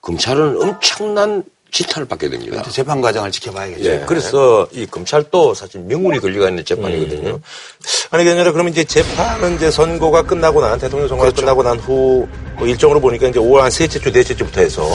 검찰은 0.00 0.60
엄청난 0.60 1.44
지탄을 1.72 2.06
받게 2.06 2.28
됩니다. 2.28 2.62
재판 2.70 3.00
과정을 3.00 3.30
지켜봐야겠죠. 3.32 3.90
예, 3.90 4.04
그래서 4.06 4.68
이 4.72 4.86
검찰도 4.86 5.54
사실 5.54 5.80
명운이 5.80 6.20
걸려가 6.20 6.50
있는 6.50 6.64
재판이거든요. 6.64 7.40
아니, 8.10 8.24
그게 8.24 8.30
아니라 8.30 8.52
그러면 8.52 8.72
이제 8.72 8.84
재판은 8.84 9.56
이제 9.56 9.70
선거가 9.70 10.22
끝나고 10.22 10.60
난, 10.60 10.78
대통령 10.78 11.08
선거가 11.08 11.32
끝나고 11.32 11.62
난 11.62 11.78
후, 11.78 12.28
뭐 12.58 12.66
일정으로 12.68 13.00
보니까 13.00 13.28
이제 13.28 13.40
5월 13.40 13.60
한 13.60 13.70
셋째 13.70 13.98
주, 13.98 14.12
넷째 14.12 14.36
주부터 14.36 14.60
해서 14.60 14.86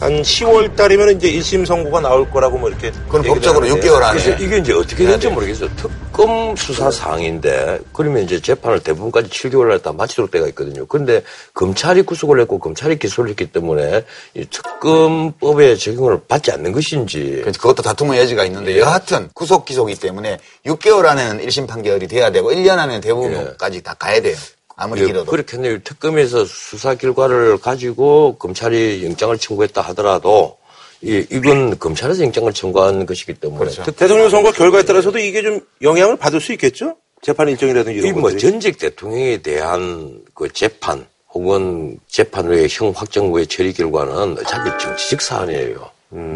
한 0.00 0.22
10월 0.22 0.74
달이면 0.74 1.16
이제 1.16 1.30
1심 1.32 1.64
선고가 1.64 2.00
나올 2.00 2.28
거라고 2.28 2.58
뭐 2.58 2.68
이렇게. 2.68 2.90
그건 3.06 3.22
법적으로 3.22 3.66
하는데. 3.66 3.88
6개월 3.88 4.02
안에. 4.02 4.20
그래서 4.20 4.42
이게 4.42 4.58
이제 4.58 4.72
어떻게 4.72 5.04
되는지 5.04 5.28
모르겠어요. 5.28 5.70
특검 5.76 6.56
수사 6.56 6.90
사항인데 6.90 7.78
그러면 7.92 8.24
이제 8.24 8.40
재판을 8.40 8.80
대부분까지 8.80 9.28
7개월 9.30 9.80
다 9.82 9.92
마치도록 9.92 10.30
때가 10.30 10.48
있거든요. 10.48 10.86
그런데 10.86 11.22
검찰이 11.54 12.02
구속을 12.02 12.40
했고 12.40 12.58
검찰이 12.58 12.98
기소를 12.98 13.30
했기 13.30 13.46
때문에 13.52 14.04
이 14.34 14.44
특검법의 14.46 15.78
적용을 15.78 16.20
받지 16.26 16.50
않는 16.50 16.72
것인지 16.72 17.42
그것도 17.44 17.82
다툼의 17.82 18.18
여지가 18.20 18.44
있는데 18.46 18.78
여하튼 18.78 19.28
구속 19.34 19.64
기소기 19.64 19.94
때문에 19.94 20.38
6개월 20.66 21.06
안에는 21.06 21.46
1심 21.46 21.68
판결이 21.68 22.08
돼야 22.08 22.30
되고 22.30 22.50
1년 22.50 22.78
안에는 22.78 23.00
대부분까지 23.00 23.82
다 23.82 23.94
가야 23.94 24.20
돼요. 24.20 24.36
아무리 24.82 25.02
예, 25.02 25.06
길어도. 25.06 25.30
그렇겠네요. 25.30 25.78
특검에서 25.82 26.44
수사 26.44 26.94
결과를 26.94 27.58
가지고 27.58 28.36
검찰이 28.38 29.04
영장을 29.04 29.36
청구했다 29.38 29.80
하더라도 29.80 30.56
이, 31.02 31.24
이건 31.30 31.78
검찰에서 31.78 32.22
영장을 32.24 32.52
청구한 32.52 33.06
것이기 33.06 33.34
때문에 33.34 33.58
그렇죠. 33.60 33.82
특- 33.84 33.96
대통령 33.96 34.28
선거 34.30 34.50
결과에 34.52 34.82
따라서도 34.84 35.18
이게 35.18 35.42
좀 35.42 35.60
영향을 35.82 36.16
받을 36.16 36.40
수 36.40 36.52
있겠죠? 36.52 36.96
재판 37.22 37.48
일정이라든지 37.48 37.98
이런 38.00 38.20
것들이. 38.20 38.40
전직 38.40 38.78
대통령에 38.78 39.38
대한 39.38 40.20
그 40.34 40.48
재판 40.52 41.06
혹은 41.32 41.98
재판 42.08 42.46
후에 42.46 42.66
형 42.68 42.92
확정 42.94 43.28
후의 43.32 43.46
처리 43.46 43.72
결과는 43.72 44.38
어차피 44.38 44.70
정치적 44.82 45.22
사안이에요. 45.22 45.90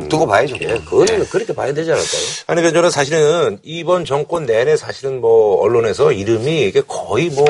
두고 0.08 0.26
봐야죠. 0.26 0.56
예, 0.62 0.68
그건 0.88 1.06
그렇게 1.28 1.54
봐야 1.54 1.72
되지 1.72 1.90
않을까요? 1.90 2.22
아니, 2.46 2.62
그 2.62 2.72
저는 2.72 2.90
사실은 2.90 3.58
이번 3.62 4.04
정권 4.04 4.46
내내 4.46 4.76
사실은 4.76 5.20
뭐 5.20 5.60
언론에서 5.60 6.12
이름이 6.12 6.62
이게 6.68 6.80
거의 6.86 7.28
뭐 7.30 7.44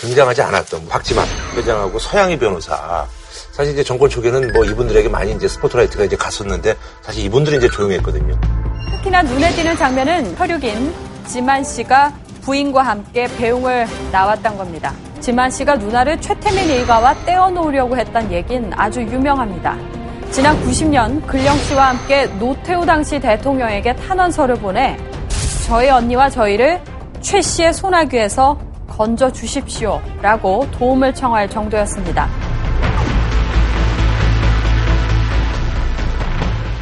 등장하지 0.00 0.42
않았던 0.42 0.80
뭐 0.80 0.88
박지만 0.88 1.26
회장하고 1.56 1.98
서양희 1.98 2.38
변호사. 2.38 3.06
사실 3.52 3.72
이제 3.72 3.82
정권 3.82 4.08
초기에는 4.10 4.52
뭐 4.52 4.64
이분들에게 4.64 5.08
많이 5.08 5.32
이제 5.32 5.48
스포트라이트가 5.48 6.04
이제 6.04 6.16
갔었는데 6.16 6.76
사실 7.02 7.24
이분들이 7.24 7.56
이제 7.56 7.68
조용했거든요. 7.68 8.38
특히나 8.96 9.22
눈에 9.22 9.50
띄는 9.54 9.76
장면은 9.76 10.36
혈육인 10.36 10.94
지만 11.26 11.64
씨가 11.64 12.12
부인과 12.42 12.82
함께 12.82 13.26
배웅을 13.36 13.86
나왔던 14.12 14.56
겁니다. 14.56 14.94
지만 15.20 15.50
씨가 15.50 15.76
누나를 15.76 16.20
최태민 16.20 16.68
일가와 16.70 17.14
떼어놓으려고 17.24 17.96
했던 17.96 18.30
얘긴 18.30 18.70
아주 18.76 19.00
유명합니다. 19.00 19.95
지난 20.30 20.60
90년 20.64 21.26
근령 21.26 21.56
씨와 21.58 21.88
함께 21.90 22.26
노태우 22.38 22.84
당시 22.84 23.18
대통령에게 23.18 23.94
탄원서를 23.96 24.56
보내 24.56 24.96
저희 25.66 25.88
언니와 25.88 26.28
저희를 26.28 26.80
최 27.20 27.40
씨의 27.40 27.72
소나귀에서 27.72 28.58
건져 28.86 29.32
주십시오 29.32 30.00
라고 30.22 30.66
도움을 30.72 31.14
청할 31.14 31.48
정도였습니다. 31.48 32.28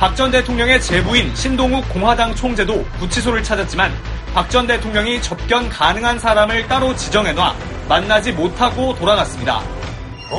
박 0.00 0.14
전 0.16 0.30
대통령의 0.30 0.80
제부인 0.82 1.34
신동욱 1.34 1.88
공화당 1.88 2.34
총재도 2.34 2.84
구치소를 2.98 3.42
찾았지만 3.42 3.90
박 4.34 4.48
전 4.50 4.66
대통령이 4.66 5.22
접견 5.22 5.68
가능한 5.68 6.18
사람을 6.18 6.66
따로 6.66 6.94
지정해놔 6.94 7.54
만나지 7.88 8.32
못하고 8.32 8.94
돌아갔습니다. 8.96 9.60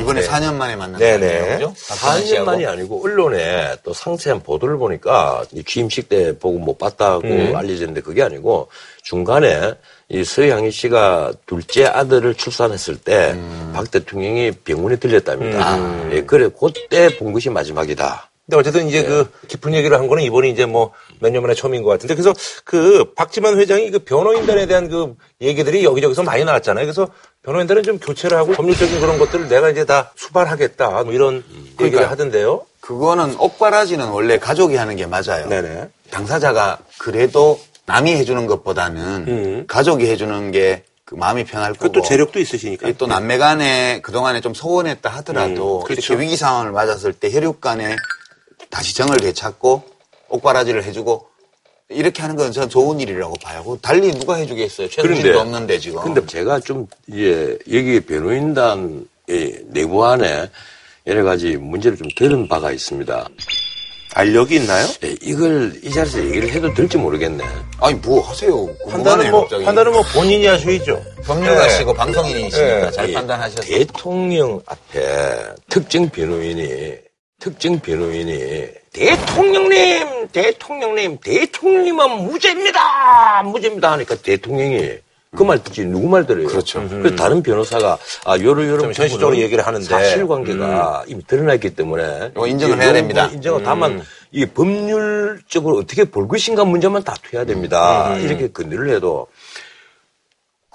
이번에 0.00 0.20
네. 0.20 0.26
4년 0.28 0.54
만에 0.54 0.76
만난 0.76 0.98
네네. 0.98 1.58
거죠? 1.58 1.74
4년 1.74 2.44
만이 2.44 2.66
아니고 2.66 3.04
언론에 3.04 3.74
또 3.82 3.92
상세한 3.92 4.42
보도를 4.42 4.76
보니까 4.76 5.44
이 5.52 5.62
취임식 5.62 6.08
때 6.08 6.38
보고 6.38 6.58
못 6.58 6.78
봤다고 6.78 7.26
알려졌는데 7.56 8.00
그게 8.00 8.22
아니고 8.22 8.68
중간에 9.02 9.74
이 10.08 10.22
서양희 10.22 10.70
씨가 10.70 11.32
둘째 11.46 11.86
아들을 11.86 12.34
출산했을 12.34 12.96
때박 12.98 13.90
대통령이 13.90 14.52
병원에 14.52 14.96
들렸답니다. 14.96 16.12
예, 16.12 16.22
그래 16.22 16.48
그때 16.48 17.16
본 17.18 17.32
것이 17.32 17.50
마지막이다. 17.50 18.25
근데 18.46 18.56
어쨌든 18.58 18.86
이제 18.88 19.02
그 19.02 19.28
깊은 19.48 19.74
얘기를 19.74 19.98
한 19.98 20.06
거는 20.06 20.22
이번이 20.22 20.50
이제 20.50 20.66
뭐 20.66 20.92
몇 21.20 21.32
년 21.32 21.42
만에 21.42 21.54
처음인 21.54 21.82
것 21.82 21.88
같은데 21.90 22.14
그래서 22.14 22.34
그 22.64 23.12
박지만 23.14 23.58
회장이 23.58 23.90
그 23.90 24.00
변호인단에 24.00 24.66
대한 24.66 24.88
그 24.90 25.14
얘기들이 25.40 25.82
여기저기서 25.82 26.22
많이 26.22 26.44
나왔잖아요. 26.44 26.84
그래서 26.84 27.08
변호인단은 27.42 27.82
좀 27.84 27.98
교체를 27.98 28.36
하고 28.36 28.52
법률적인 28.52 29.00
그런 29.00 29.18
것들을 29.18 29.48
내가 29.48 29.70
이제 29.70 29.84
다 29.86 30.12
수발하겠다 30.14 31.04
뭐 31.04 31.12
이런 31.12 31.36
얘기를 31.36 31.76
그러니까요. 31.76 32.06
하던데요. 32.08 32.66
그거는 32.80 33.34
옥바라지는 33.38 34.08
원래 34.08 34.38
가족이 34.38 34.76
하는 34.76 34.94
게 34.96 35.06
맞아요. 35.06 35.48
네네. 35.48 35.88
당사자가 36.10 36.78
그래도 36.98 37.58
남이 37.86 38.12
해주는 38.14 38.46
것보다는 38.46 39.02
음. 39.26 39.64
가족이 39.66 40.06
해주는 40.06 40.52
게 40.52 40.84
그 41.06 41.14
마음이 41.14 41.44
편할 41.44 41.72
거고. 41.72 41.92
그것도 41.92 42.02
재력도 42.04 42.40
있으시니까. 42.40 42.90
또 42.98 43.06
남매 43.06 43.38
간에 43.38 44.00
그동안에 44.02 44.40
좀 44.40 44.54
소원했다 44.54 45.08
하더라도 45.08 45.82
음, 45.82 45.84
그렇죠. 45.84 46.14
이렇게 46.14 46.24
위기 46.26 46.36
상황을 46.36 46.72
맞았을 46.72 47.12
때 47.12 47.30
혈육 47.30 47.60
간에 47.60 47.94
다시 48.70 48.94
정을 48.94 49.18
되찾고 49.18 49.82
옥바라지를 50.28 50.84
해주고 50.84 51.26
이렇게 51.88 52.22
하는 52.22 52.34
건 52.34 52.50
저는 52.50 52.68
좋은 52.68 52.98
일이라고 52.98 53.34
봐요. 53.42 53.78
달리 53.80 54.10
누가 54.10 54.34
해주겠어요. 54.36 54.88
최순실도 54.88 55.40
없는데 55.40 55.78
지금. 55.78 56.02
근데 56.02 56.26
제가 56.26 56.58
좀, 56.60 56.86
예, 57.12 57.56
여기 57.72 58.00
변호인단 58.00 59.06
의 59.28 59.60
내부 59.66 60.04
안에 60.04 60.48
여러 61.06 61.24
가지 61.24 61.56
문제를 61.56 61.96
좀 61.96 62.06
들은 62.16 62.46
바가 62.48 62.70
있습니다. 62.70 63.28
알력이 64.14 64.56
있나요? 64.56 64.86
예, 65.02 65.16
이걸 65.20 65.72
이 65.82 65.90
자리에서 65.90 66.24
얘기를 66.24 66.48
해도 66.48 66.72
될지 66.72 66.96
모르겠네. 66.96 67.44
아니 67.80 67.94
뭐 67.96 68.20
하세요. 68.20 68.66
판단은 68.88 69.30
뭐 69.30 69.40
갑자기. 69.42 69.64
판단은 69.64 69.92
뭐 69.92 70.02
본인이 70.14 70.46
하셔야죠. 70.46 71.02
법률가시고 71.24 71.92
방송인이시니까 71.92 72.80
네. 72.80 72.90
잘이 72.92 73.12
판단하셨어요. 73.14 73.66
대통령 73.66 74.60
앞에 74.64 75.54
특정 75.68 76.08
변호인이 76.08 77.05
특정 77.38 77.78
변호인이 77.78 78.68
대통령님, 78.92 80.28
대통령님, 80.32 81.18
대통령님은 81.22 82.24
무죄입니다, 82.24 83.42
무죄입니다 83.44 83.92
하니까 83.92 84.16
대통령이 84.16 84.98
그말 85.36 85.62
듣지 85.62 85.84
누구 85.84 86.08
말 86.08 86.24
들어요? 86.26 86.46
그렇죠. 86.46 86.88
그래서 86.88 87.14
다른 87.14 87.42
변호사가 87.42 87.98
아 88.24 88.38
요러 88.38 88.78
좀 88.78 88.92
현실적으로 88.94 89.36
얘기를 89.36 89.66
하는데. 89.66 89.84
사실관계가 89.84 91.04
이미 91.08 91.22
드러났기 91.26 91.74
때문에 91.74 92.30
이거 92.32 92.46
인정을 92.46 92.80
해야 92.80 92.92
됩니다. 92.94 93.26
인정을 93.26 93.62
다만 93.62 94.02
이 94.32 94.46
법률적으로 94.46 95.76
어떻게 95.76 96.04
볼 96.04 96.26
것인가 96.28 96.64
문제만 96.64 97.04
다투어야 97.04 97.44
됩니다. 97.44 98.16
이렇게 98.16 98.48
건의를 98.48 98.88
해도 98.88 99.26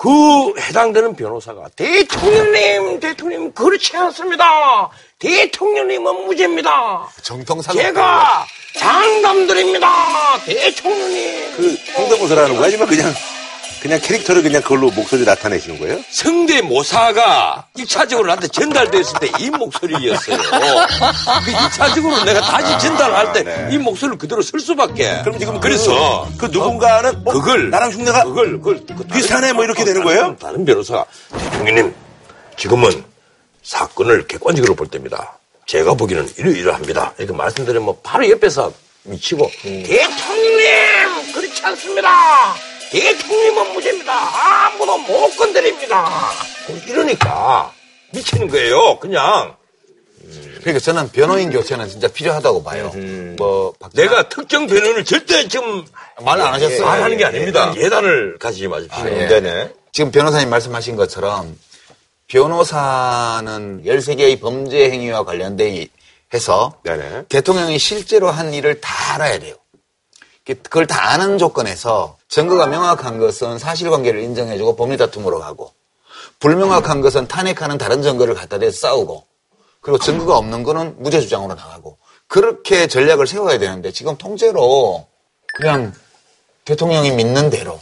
그 0.02 0.60
해당되는 0.60 1.16
변호사가 1.16 1.70
대통령님, 1.76 3.00
대통령님 3.00 3.54
그렇지 3.54 3.96
않습니다. 3.98 4.90
대통령님은 5.20 6.26
무죄입니다. 6.26 7.08
정통사고. 7.22 7.78
제가 7.78 8.48
장담드립니다. 8.80 9.88
대통령님. 10.44 11.56
그 11.56 11.78
성대모사라는 11.94 12.56
거야? 12.56 12.66
아니면 12.66 12.88
그냥 12.88 13.14
그냥 13.82 14.00
캐릭터를 14.00 14.44
그냥 14.44 14.62
그걸로 14.62 14.92
목소리 14.92 15.26
나타내시는 15.26 15.80
거예요? 15.80 16.00
성대모사가 16.12 17.68
1차적으로 17.78 18.26
나한테 18.28 18.48
전달됐을 18.50 19.20
때 19.20 19.32
이 19.40 19.50
목소리였어요. 19.50 20.38
그 20.38 21.52
2차적으로 21.52 22.24
내가 22.24 22.42
다시 22.42 22.78
전달할 22.88 23.34
때이 23.34 23.78
목소리를 23.80 24.20
그대로 24.20 24.42
쓸 24.44 24.60
수밖에. 24.60 25.22
그럼 25.24 25.40
지금 25.40 25.60
그래서 25.60 26.28
그, 26.38 26.46
그 26.48 26.52
누군가는 26.52 27.22
어, 27.26 27.32
그걸 27.32 27.72
나랑 27.72 27.92
흉내가 27.92 28.24
그걸 28.26 28.52
그걸 28.60 28.82
그 28.86 29.04
비슷하네 29.06 29.54
뭐 29.54 29.64
이렇게 29.64 29.84
되는 29.84 30.04
거예요? 30.04 30.36
다른 30.40 30.64
변호사가 30.64 31.06
대통령님 31.40 31.96
지금은 32.58 33.04
사건을 33.64 34.28
객관적으로 34.28 34.76
볼 34.76 34.88
때입니다. 34.90 35.40
제가 35.66 35.96
보기에는 35.96 36.30
이러이러합니다. 36.38 37.14
이렇게 37.18 37.34
말씀드리면 37.34 37.96
바로 38.04 38.30
옆에서 38.30 38.72
미치고 39.04 39.50
대통령 39.64 41.32
그렇지 41.34 41.66
않습니다. 41.66 42.10
대통령은 42.92 43.74
무죄입니다. 43.74 44.14
아무도 44.14 44.98
못 45.00 45.36
건드립니다. 45.38 46.10
이러니까 46.88 47.72
미치는 48.12 48.48
거예요. 48.50 49.00
그냥 49.00 49.56
그러니까 50.60 50.80
저는 50.80 51.10
변호인 51.12 51.50
교체는 51.52 51.88
진짜 51.90 52.08
필요하다고 52.08 52.64
봐요. 52.64 52.92
뭐 53.38 53.74
박진환- 53.80 53.96
내가 53.96 54.30
특정 54.30 54.68
변호를 54.68 55.04
절대 55.06 55.48
지금 55.48 55.84
말 56.24 56.40
안 56.40 56.54
하셨어요. 56.54 56.86
말하는 56.86 57.18
게 57.18 57.24
예, 57.24 57.28
아닙니다. 57.28 57.74
예 57.78 57.90
단을 57.90 58.38
가지지 58.38 58.68
마십시오. 58.68 59.06
예. 59.08 59.28
네네. 59.28 59.70
지금 59.92 60.12
변호사님 60.12 60.50
말씀하신 60.50 60.96
것처럼 60.98 61.58
변호사는 62.28 63.84
13개의 63.86 64.40
범죄 64.40 64.90
행위와 64.92 65.24
관련돼 65.24 65.88
해서 66.34 66.76
네네. 66.84 67.24
대통령이 67.30 67.80
실제로 67.80 68.30
한 68.30 68.54
일을 68.54 68.80
다 68.80 69.16
알아야 69.16 69.40
돼요. 69.40 69.56
그걸 70.56 70.88
다 70.88 71.12
아는 71.12 71.38
조건에서 71.38 72.18
증거가 72.28 72.68
명확한 72.68 73.20
것은 73.20 73.60
사실관계를 73.60 74.22
인정해주고 74.22 74.76
법리 74.76 74.98
다툼으로 74.98 75.40
가고 75.40 75.74
불명확한 76.40 77.02
것은 77.02 77.28
탄핵하는 77.28 77.78
다른 77.78 78.02
증거를 78.02 78.34
갖다 78.34 78.58
대서 78.58 78.88
싸우고 78.88 79.26
그리고 79.82 79.98
증거가 79.98 80.38
없는 80.38 80.64
거는 80.64 80.96
무죄 81.00 81.20
주장으로 81.20 81.56
나가고 81.56 81.98
그렇게 82.28 82.88
전략을 82.88 83.28
세워야 83.28 83.60
되는데 83.60 83.92
지금 83.92 84.18
통째로 84.18 85.08
그냥 85.58 85.94
대통령이 86.66 87.12
믿는 87.12 87.50
대로 87.50 87.80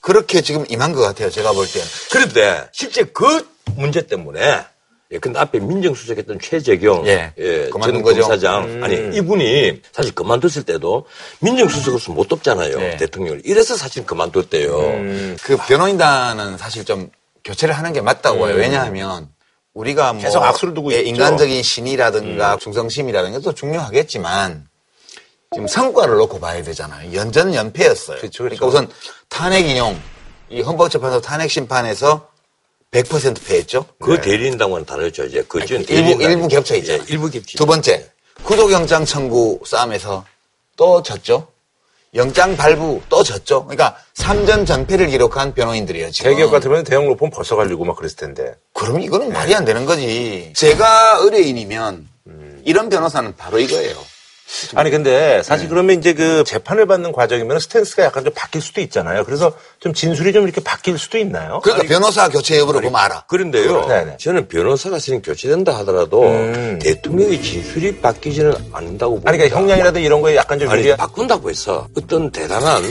그렇게 0.00 0.40
지금 0.40 0.64
임한 0.68 0.92
것 0.92 1.00
같아요. 1.00 1.30
제가 1.30 1.52
볼 1.52 1.66
때는. 1.66 1.86
그런데 2.12 2.68
실제 2.72 3.04
그 3.04 3.48
문제 3.74 4.06
때문에 4.06 4.64
예, 5.12 5.18
근데 5.18 5.38
앞에 5.38 5.60
민정수석했던 5.60 6.40
최재경 6.40 7.06
예, 7.06 7.32
예, 7.38 7.70
전 7.70 8.02
거죠. 8.02 8.22
검사장 8.22 8.82
아니 8.82 9.16
이분이 9.16 9.82
사실 9.92 10.14
그만뒀을 10.14 10.64
때도 10.64 11.06
민정수석으로서 11.40 12.12
못 12.12 12.26
돕잖아요 12.28 12.76
네. 12.76 12.96
대통령을 12.96 13.42
이래서 13.44 13.76
사실 13.76 14.04
그만뒀대요. 14.04 15.36
그 15.42 15.56
변호인단은 15.68 16.58
사실 16.58 16.84
좀 16.84 17.10
교체를 17.44 17.76
하는 17.76 17.92
게 17.92 18.00
맞다고 18.00 18.40
봐요. 18.40 18.56
왜냐하면 18.56 19.28
우리가 19.74 20.14
뭐 20.14 20.22
계속 20.22 20.42
악수를 20.42 20.74
두고 20.74 20.92
예, 20.92 21.00
있죠. 21.00 21.08
인간적인 21.10 21.62
신이라든가 21.62 22.56
충성심이라든가 22.56 23.38
도 23.40 23.52
중요하겠지만 23.52 24.66
지금 25.52 25.68
성과를 25.68 26.16
놓고 26.16 26.40
봐야 26.40 26.62
되잖아요. 26.62 27.14
연전 27.14 27.54
연패였어요. 27.54 28.18
그렇죠, 28.18 28.44
러니까 28.44 28.66
그렇죠. 28.66 28.66
우선 28.66 28.88
탄핵 29.28 29.68
인용 29.68 29.96
이 30.50 30.60
헌법재판소 30.62 31.20
탄핵 31.20 31.50
심판에서 31.50 32.28
100% 32.90 33.44
패했죠. 33.44 33.86
그 34.00 34.20
대리인당과는 34.20 34.86
다르죠 34.86 35.24
이제 35.24 35.44
그 35.48 35.58
네. 35.58 35.84
일부. 35.88 36.22
일부 36.22 36.48
겹쳐 36.48 36.76
있잖아요. 36.76 37.02
예, 37.02 37.12
일부 37.12 37.30
겹치. 37.30 37.56
두 37.56 37.66
번째 37.66 38.10
구속영장 38.42 39.04
청구 39.04 39.60
싸움에서 39.64 40.24
또 40.76 41.02
졌죠. 41.02 41.48
영장 42.14 42.56
발부 42.56 43.00
또 43.08 43.22
졌죠. 43.22 43.64
그러니까 43.64 43.96
3전 44.14 44.66
전패를 44.66 45.08
기록한 45.08 45.52
변호인들이에요. 45.52 46.10
지금. 46.10 46.30
대기업 46.30 46.50
같으면 46.50 46.84
대형 46.84 47.06
로펌 47.06 47.28
벌써 47.30 47.56
가려고 47.56 47.84
막 47.84 47.96
그랬을 47.96 48.16
텐데. 48.16 48.54
그럼 48.72 49.02
이거는 49.02 49.32
말이 49.32 49.54
안 49.54 49.64
되는 49.64 49.84
거지. 49.84 50.52
제가 50.56 51.18
의뢰인이면 51.20 52.08
이런 52.64 52.88
변호사는 52.88 53.36
바로 53.36 53.58
이거예요. 53.58 53.96
아니 54.74 54.90
근데 54.90 55.42
사실 55.42 55.66
네. 55.66 55.70
그러면 55.70 55.98
이제 55.98 56.12
그 56.14 56.44
재판을 56.44 56.86
받는 56.86 57.12
과정이면 57.12 57.58
스탠스가 57.58 58.04
약간 58.04 58.24
좀 58.24 58.32
바뀔 58.34 58.62
수도 58.62 58.80
있잖아요. 58.80 59.24
그래서 59.24 59.52
좀 59.80 59.92
진술이 59.92 60.32
좀 60.32 60.44
이렇게 60.44 60.60
바뀔 60.62 60.98
수도 60.98 61.18
있나요? 61.18 61.60
그러니까 61.62 61.88
변호사 61.88 62.28
교체 62.28 62.58
여부를 62.58 62.80
보면 62.82 63.00
알아. 63.00 63.24
그런데요, 63.28 63.86
네네. 63.86 64.16
저는 64.18 64.48
변호사가 64.48 64.98
실은 64.98 65.20
교체된다 65.22 65.76
하더라도 65.78 66.22
음. 66.22 66.78
대통령의 66.80 67.42
진술이 67.42 68.00
바뀌지는 68.00 68.54
않는다고 68.72 69.12
봅니다. 69.14 69.30
아니 69.30 69.38
그러니까 69.38 69.58
형량이라든 69.58 70.02
이런 70.02 70.22
거에 70.22 70.36
약간 70.36 70.58
좀 70.58 70.68
아니 70.68 70.80
유리한 70.80 70.96
바꾼다고 70.96 71.50
해서 71.50 71.88
어떤 71.96 72.30
대단한 72.30 72.82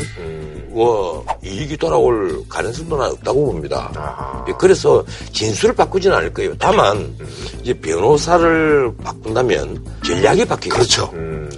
뭐 0.75 1.25
이익이 1.41 1.77
돌아올 1.77 2.43
가능성도 2.49 2.97
는 2.97 3.05
없다고 3.13 3.45
봅니다. 3.45 3.89
아하. 3.95 4.45
예, 4.49 4.53
그래서 4.59 5.05
진술을 5.31 5.73
바꾸지는 5.73 6.15
않을 6.17 6.33
거예요. 6.33 6.57
다만 6.57 7.15
이제 7.61 7.73
변호사를 7.73 8.93
바꾼다면 9.01 9.85
전략이 10.05 10.43
바뀌겠죠. 10.45 10.75
그렇죠. 10.75 11.09
음. 11.13 11.49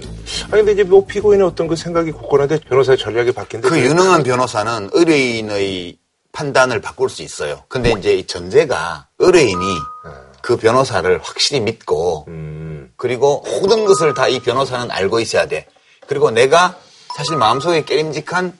아니 0.52 0.62
근데 0.62 0.72
이제 0.72 0.84
뭐 0.84 1.04
피고인의 1.04 1.44
어떤 1.44 1.66
그 1.66 1.74
생각이 1.74 2.12
굳건한데 2.12 2.60
변호사의 2.60 2.96
전략이 2.96 3.32
바뀐데 3.32 3.68
그 3.68 3.80
유능한 3.80 4.22
변호사는 4.22 4.90
의뢰인의 4.92 5.98
판단을 6.30 6.80
바꿀 6.80 7.10
수 7.10 7.22
있어요. 7.22 7.64
근데 7.68 7.90
이제 7.98 8.14
이 8.14 8.24
전제가 8.24 9.08
의뢰인이 9.18 9.64
그 10.42 10.56
변호사를 10.56 11.18
확실히 11.24 11.60
믿고 11.60 12.26
음. 12.28 12.92
그리고 12.96 13.42
모든 13.60 13.84
것을 13.84 14.14
다 14.14 14.28
이 14.28 14.38
변호사는 14.38 14.92
알고 14.92 15.18
있어야 15.18 15.48
돼. 15.48 15.66
그리고 16.06 16.30
내가 16.30 16.76
사실 17.16 17.36
마음속에 17.36 17.84
깨림직한 17.84 18.56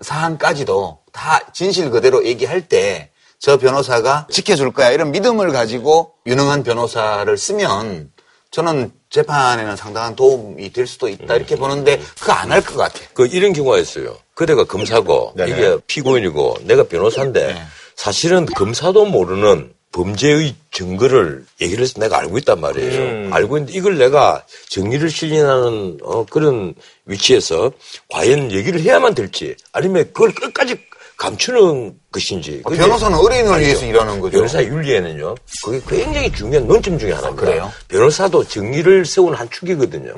사항까지도 0.00 0.98
다 1.12 1.40
진실 1.52 1.90
그대로 1.90 2.24
얘기할 2.24 2.68
때 2.68 3.10
저 3.40 3.56
변호사가 3.56 4.26
지켜줄 4.32 4.72
거야 4.72 4.90
이런 4.90 5.12
믿음을 5.12 5.52
가지고 5.52 6.14
유능한 6.26 6.64
변호사를 6.64 7.36
쓰면 7.38 8.10
저는 8.50 8.90
재판에는 9.10 9.76
상당한 9.76 10.16
도움이 10.16 10.72
될 10.72 10.88
수도 10.88 11.08
있다 11.08 11.36
이렇게 11.36 11.54
보는데 11.54 12.00
그거 12.18 12.32
안 12.32 12.50
할 12.50 12.62
것 12.62 12.76
같아. 12.76 12.98
그 13.14 13.26
이런 13.26 13.52
경우가 13.52 13.78
있어요. 13.78 14.16
그대가 14.34 14.64
검사고 14.64 15.34
네네. 15.36 15.50
이게 15.52 15.76
피고인이고 15.86 16.58
내가 16.62 16.82
변호사인데 16.82 17.46
네. 17.54 17.62
사실은 17.94 18.44
검사도 18.44 19.04
모르는 19.06 19.72
범죄의 19.92 20.54
증거를 20.70 21.44
얘기를 21.60 21.82
해서 21.82 22.00
내가 22.00 22.18
알고 22.18 22.38
있단 22.38 22.60
말이에요. 22.60 23.00
음. 23.00 23.30
알고 23.32 23.58
있는데 23.58 23.78
이걸 23.78 23.98
내가 23.98 24.44
정의를 24.68 25.10
실현하는 25.10 25.98
어, 26.02 26.24
그런 26.26 26.74
위치에서 27.06 27.72
과연 28.10 28.52
얘기를 28.52 28.80
해야만 28.80 29.14
될지 29.14 29.56
아니면 29.72 30.04
그걸 30.12 30.34
끝까지 30.34 30.76
감추는 31.16 31.94
것인지. 32.12 32.62
그게 32.64 32.78
변호사는 32.78 33.18
의뢰인을 33.18 33.60
위해서 33.60 33.84
일하는 33.84 34.20
거죠. 34.20 34.36
변호사 34.38 34.62
윤리에는요. 34.62 35.34
그게 35.64 35.80
굉장히 35.88 36.30
중요한 36.30 36.68
논점 36.68 36.96
중에 36.96 37.10
하나입니다. 37.10 37.44
그래요? 37.44 37.72
변호사도 37.88 38.44
정의를 38.44 39.04
세우는 39.04 39.36
한 39.36 39.50
축이거든요. 39.50 40.12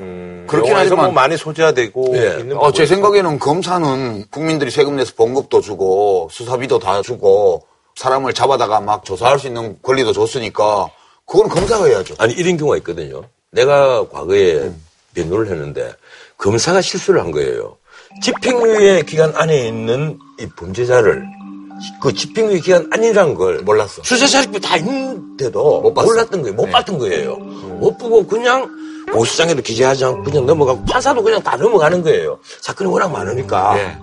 그렇긴 0.45 0.69
영화에서 0.71 0.91
하지만 0.91 1.05
뭐 1.05 1.13
많이 1.13 1.37
소재화되고 1.37 2.13
예. 2.17 2.39
있는 2.41 2.55
어, 2.55 2.71
제 2.71 2.85
생각에는 2.85 3.39
검사는 3.39 4.25
국민들이 4.29 4.69
세금 4.69 4.95
내서 4.95 5.13
봉급도 5.15 5.61
주고 5.61 6.29
수사비도 6.31 6.77
다 6.77 7.01
주고 7.01 7.65
사람을 7.95 8.33
잡아다가 8.33 8.79
막 8.79 9.03
조사할 9.05 9.39
수 9.39 9.47
있는 9.47 9.77
권리도 9.81 10.13
줬으니까 10.13 10.89
그건 11.25 11.49
검사가 11.49 11.85
해야죠. 11.85 12.15
아니 12.17 12.33
이런 12.33 12.57
경우가 12.57 12.77
있거든요. 12.77 13.23
내가 13.51 14.07
과거에 14.09 14.71
변호를 15.13 15.47
했는데 15.47 15.93
검사가 16.37 16.81
실수를 16.81 17.21
한 17.21 17.31
거예요. 17.31 17.77
집행유예 18.21 19.03
기간 19.03 19.33
안에 19.35 19.67
있는 19.67 20.19
이 20.39 20.47
범죄자를 20.47 21.23
그 22.01 22.13
집행유예 22.13 22.59
기간 22.59 22.89
아니란 22.91 23.35
걸 23.35 23.59
몰랐어. 23.59 24.01
수사자료가 24.03 24.59
다 24.59 24.77
있는데도 24.77 25.81
못 25.81 25.93
봤어. 25.93 26.07
몰랐던 26.07 26.41
거예요. 26.41 26.55
못 26.55 26.65
네. 26.65 26.71
봤던 26.71 26.97
거예요. 26.97 27.35
못 27.35 27.97
보고 27.97 28.25
그냥 28.25 28.69
고소장에도 29.11 29.61
기재하지 29.61 30.05
않고 30.05 30.23
그냥 30.23 30.45
넘어가고 30.45 30.85
판사도 30.85 31.23
그냥 31.23 31.41
다 31.41 31.55
넘어가는 31.57 32.01
거예요. 32.03 32.39
사건이 32.61 32.89
워낙 32.89 33.11
많으니까. 33.11 33.75
네. 33.75 33.97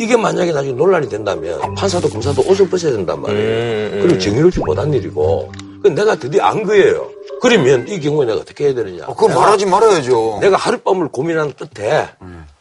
이게 0.00 0.16
만약에 0.16 0.50
나중에 0.52 0.72
논란이 0.72 1.10
된다면 1.10 1.60
판사도 1.74 2.08
검사도 2.08 2.40
옷을 2.48 2.70
벗어야 2.70 2.92
된단 2.92 3.20
말이에요. 3.20 3.40
음, 3.42 3.90
음. 3.92 4.00
그리고 4.02 4.18
정의롭지 4.18 4.60
못한 4.60 4.92
일이고. 4.94 5.52
그 5.82 5.88
내가 5.88 6.14
드디어 6.14 6.42
안 6.44 6.62
거예요. 6.62 7.10
그러면 7.42 7.86
이 7.86 8.00
경우에 8.00 8.24
내가 8.24 8.40
어떻게 8.40 8.64
해야 8.66 8.74
되느냐. 8.74 9.04
어, 9.06 9.14
내가 9.14 9.38
말하지 9.40 9.66
말아야죠. 9.66 10.38
내가 10.40 10.56
하룻밤을 10.56 11.08
고민한 11.08 11.52
끝에 11.52 12.08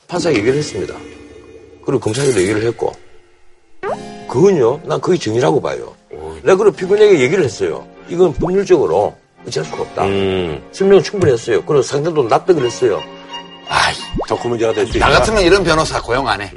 판사에게 0.09 0.39
얘기를 0.39 0.57
했습니다. 0.59 0.93
그리고 1.85 1.99
검사에게도 2.01 2.41
얘기를 2.41 2.61
했고. 2.63 2.91
그건요, 4.27 4.81
난 4.83 4.99
그게 4.99 5.17
정의라고 5.17 5.61
봐요. 5.61 5.93
내가 6.43 6.57
그리고 6.57 6.71
피고인에게 6.75 7.19
얘기를 7.21 7.43
했어요. 7.43 7.87
이건 8.09 8.33
법률적으로 8.33 9.15
어찌할 9.47 9.65
수가 9.69 9.81
없다. 9.83 10.03
음. 10.05 10.61
설명을 10.73 11.03
충분히 11.03 11.31
했어요. 11.31 11.63
그리고 11.65 11.81
상대도 11.81 12.23
납득을 12.23 12.65
했어요. 12.65 12.99
아이, 13.69 13.93
덕후 14.27 14.49
문제가 14.49 14.73
될 14.73 14.85
수 14.87 14.97
있다. 14.97 15.07
나 15.07 15.19
같으면 15.19 15.41
이런 15.43 15.63
변호사 15.63 16.01
고용 16.01 16.27
안 16.27 16.41
해. 16.41 16.51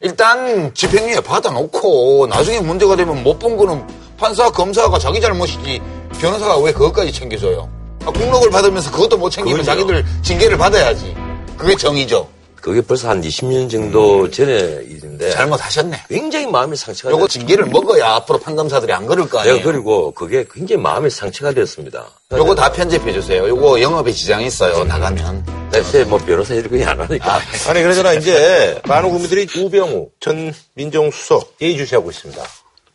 일단 0.00 0.72
집행유예 0.74 1.20
받아놓고 1.20 2.26
나중에 2.28 2.60
문제가 2.60 2.96
되면 2.96 3.22
못 3.22 3.38
본 3.38 3.56
거는 3.56 3.86
판사, 4.16 4.50
검사가 4.50 4.98
자기 4.98 5.20
잘못이지 5.20 5.80
변호사가 6.20 6.58
왜 6.58 6.72
그것까지 6.72 7.12
챙겨줘요? 7.12 7.68
아, 8.06 8.10
국록을 8.10 8.50
받으면서 8.50 8.90
그것도 8.90 9.16
못 9.18 9.30
챙기면 9.30 9.60
그거죠. 9.60 9.70
자기들 9.80 10.04
징계를 10.22 10.56
받아야지. 10.58 11.14
그게 11.56 11.74
정의죠. 11.76 12.28
그게 12.64 12.80
벌써 12.80 13.10
한 13.10 13.20
20년 13.20 13.70
정도 13.70 14.30
전의 14.30 14.86
일인데. 14.88 15.32
잘못하셨네. 15.32 16.04
굉장히 16.08 16.46
마음이 16.46 16.74
상처가 16.78 17.12
요거. 17.12 17.28
징계를 17.28 17.66
먹어야 17.66 18.12
앞으로 18.14 18.38
판검사들이 18.38 18.90
안 18.90 19.04
그럴 19.06 19.28
거 19.28 19.40
아니에요. 19.40 19.56
내가 19.56 19.70
그리고 19.70 20.12
그게 20.12 20.46
굉장히 20.50 20.80
마음이 20.80 21.10
상처가 21.10 21.52
됐습니다. 21.52 22.06
요거 22.32 22.54
다 22.54 22.72
편집해 22.72 23.12
주세요. 23.12 23.46
요거 23.46 23.82
영업에 23.82 24.10
지장이 24.12 24.46
있어요. 24.46 24.82
나가면. 24.84 25.44
대체 25.72 26.04
뭐 26.04 26.18
변호사 26.18 26.54
이렇게 26.54 26.82
안 26.86 26.98
하니까. 26.98 27.34
아 27.34 27.72
니 27.74 27.82
그러잖아 27.82 28.14
이제 28.14 28.80
많은 28.88 29.10
국민들이 29.10 29.46
우병우 29.54 30.08
전 30.20 30.54
민정수석 30.72 31.56
예의주시하고 31.60 32.10
있습니다. 32.10 32.42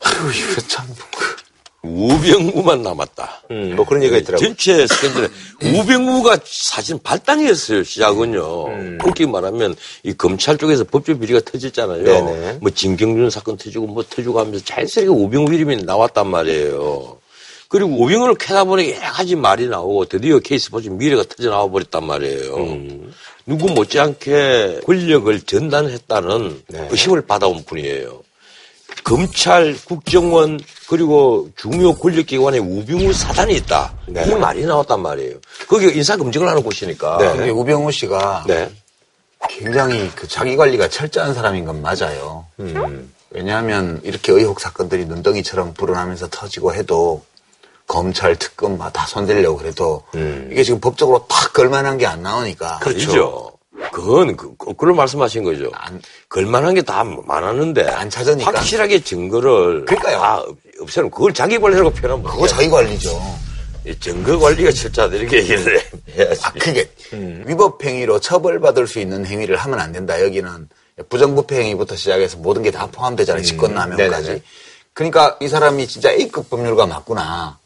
아유, 0.01 0.32
이거 0.34 0.62
참. 0.67 0.88
우병우만 1.82 2.82
남았다. 2.82 3.44
음, 3.52 3.76
뭐 3.76 3.86
그런 3.86 4.04
얘기가 4.04 4.18
있더라고요. 4.18 4.48
전체 4.48 4.86
스캔들에 4.86 5.28
우병우가 5.63 6.39
사실 6.44 6.98
발단이었어요, 7.02 7.84
시작은요. 7.84 8.65
음. 8.68 8.98
그렇게 9.02 9.26
말하면 9.26 9.76
이 10.04 10.13
검찰 10.13 10.58
쪽에서 10.58 10.84
법조 10.84 11.18
비리가 11.18 11.39
터졌잖아요. 11.39 12.04
네네. 12.04 12.58
뭐 12.62 12.70
진경준 12.70 13.30
사건 13.30 13.56
터지고 13.58 13.88
뭐 13.88 14.04
터지고 14.04 14.39
하면서 14.39 14.63
자연스럽게 14.63 15.10
우병우 15.10 15.54
이름이 15.54 15.84
나왔단 15.84 16.28
말이에요. 16.28 17.18
그리고 17.70 18.04
우병우를 18.04 18.36
캐다 18.36 18.63
보니 18.63 18.92
여러 18.92 19.12
가지 19.12 19.36
말이 19.36 19.68
나오고 19.68 20.06
드디어 20.06 20.39
케이스 20.39 20.72
보지 20.72 20.89
미래가 20.89 21.24
터져 21.24 21.50
나와 21.52 21.70
버렸단 21.70 22.04
말이에요. 22.04 22.56
음. 22.56 23.13
누구 23.46 23.68
못지않게 23.72 24.82
권력을 24.86 25.39
전단했다는 25.42 26.63
네. 26.68 26.88
의심을 26.92 27.22
받아온 27.26 27.63
분이에요. 27.63 28.22
검찰, 29.04 29.76
국정원 29.86 30.60
그리고 30.88 31.50
중요 31.56 31.94
권력기관에 31.96 32.58
우병우 32.60 33.14
사단이 33.14 33.56
있다. 33.56 33.94
네. 34.08 34.26
이 34.28 34.36
말이 34.36 34.66
나왔단 34.66 35.02
말이에요. 35.02 35.36
거기 35.68 35.88
인사 35.96 36.16
검증을 36.18 36.48
하는 36.48 36.64
곳이니까. 36.64 37.18
네. 37.18 37.32
근데 37.34 37.50
우병우 37.50 37.92
씨가 37.92 38.44
네. 38.48 38.70
굉장히 39.50 40.10
그 40.16 40.28
자기 40.28 40.56
관리가 40.58 40.90
철저한 40.90 41.34
사람인 41.34 41.66
건 41.66 41.82
맞아요. 41.82 42.46
음. 42.60 43.14
왜냐하면 43.32 44.02
이렇게 44.04 44.32
의혹 44.32 44.60
사건들이 44.60 45.06
눈덩이처럼 45.06 45.74
불어나면서 45.76 46.28
터지고 46.30 46.74
해도 46.74 47.24
검찰 47.88 48.36
특검 48.36 48.78
다 48.78 49.06
손대려고 49.08 49.58
그래도 49.58 50.04
이게 50.52 50.64
지금 50.64 50.80
법적으로 50.80 51.26
탁 51.28 51.54
걸만한 51.54 51.98
게 51.98 52.06
안 52.06 52.22
나오니까 52.22 52.76
음. 52.76 52.80
그렇죠. 52.80 53.49
그건 54.00 54.36
그, 54.36 54.56
그걸 54.58 54.94
말씀하신 54.94 55.44
거죠. 55.44 55.70
안- 55.74 56.02
걸만한 56.30 56.74
게 56.76 56.82
다 56.82 57.04
많았는데 57.04 57.88
안 57.88 58.10
찾으니까. 58.10 58.52
확실하게 58.52 59.04
증거를 59.04 59.86
그러니까요. 59.86 60.18
다 60.20 60.44
없애면 60.82 61.12
그걸 61.12 61.34
자기 61.34 61.60
관리라고 61.60 61.90
표현하면 61.92 62.32
그거 62.32 62.48
자기 62.48 62.70
관리죠. 62.70 63.22
이 63.86 63.96
증거 64.00 64.38
관리가 64.40 64.72
철저하다 64.72 65.16
이렇게 65.16 65.38
얘기를 65.38 65.82
해야지. 66.16 66.42
아, 66.44 66.52
그게 66.60 66.90
위법 67.46 67.84
행위로 67.84 68.20
처벌받을 68.20 68.88
수 68.88 69.00
있는 69.00 69.26
행위를 69.26 69.56
하면 69.58 69.80
안 69.80 69.92
된다. 69.92 70.22
여기는 70.24 70.68
부정부패 71.10 71.56
행위부터 71.62 71.96
시작해서 71.96 72.38
모든 72.38 72.62
게 72.64 72.72
다 72.72 72.88
포함되잖아요. 72.88 73.44
직권남용까지. 73.44 74.22
네네네. 74.28 74.42
그러니까 74.94 75.38
이 75.40 75.48
사람이 75.48 75.88
진짜 75.88 76.12
A급 76.12 76.50
법률가 76.50 76.86
맞구나. 76.88 77.59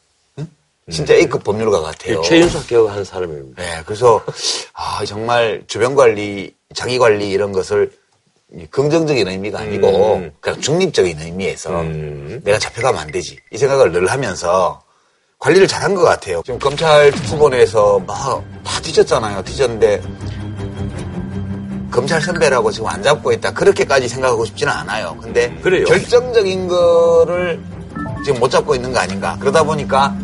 응? 0.87 0.91
진짜 0.91 1.13
A급 1.13 1.43
법률가 1.43 1.81
같아요. 1.81 2.21
최윤석 2.21 2.67
개혁한 2.67 3.03
사람입니다. 3.03 3.61
네, 3.61 3.81
그래서 3.85 4.21
아 4.73 5.03
정말 5.05 5.63
주변 5.67 5.95
관리, 5.95 6.53
자기 6.73 6.97
관리 6.99 7.29
이런 7.29 7.51
것을 7.51 7.91
이 8.55 8.65
긍정적인 8.67 9.27
의미가 9.27 9.59
아니고 9.61 10.15
음. 10.15 10.31
그냥 10.39 10.59
중립적인 10.61 11.19
의미에서 11.19 11.81
음. 11.81 12.41
내가 12.43 12.59
잡혀가면 12.59 13.01
안 13.01 13.11
되지 13.11 13.39
이 13.51 13.57
생각을 13.57 13.91
늘 13.91 14.07
하면서 14.11 14.81
관리를 15.39 15.67
잘한 15.67 15.95
것 15.95 16.03
같아요. 16.03 16.41
지금 16.45 16.59
검찰 16.59 17.11
특수본에서 17.11 17.99
막 18.05 18.43
다 18.63 18.79
뒤졌잖아요. 18.81 19.43
뒤졌는데 19.43 20.01
검찰 21.91 22.19
선배라고 22.21 22.71
지금 22.71 22.87
안 22.87 23.03
잡고 23.03 23.31
있다 23.33 23.51
그렇게까지 23.53 24.07
생각하고 24.07 24.45
싶지는 24.45 24.71
않아요. 24.73 25.15
근데 25.21 25.53
그래요. 25.61 25.85
결정적인 25.85 26.67
거를 26.67 27.59
지금 28.25 28.39
못 28.39 28.49
잡고 28.49 28.73
있는 28.75 28.91
거 28.91 28.99
아닌가. 28.99 29.37
그러다 29.39 29.63
보니까 29.63 30.15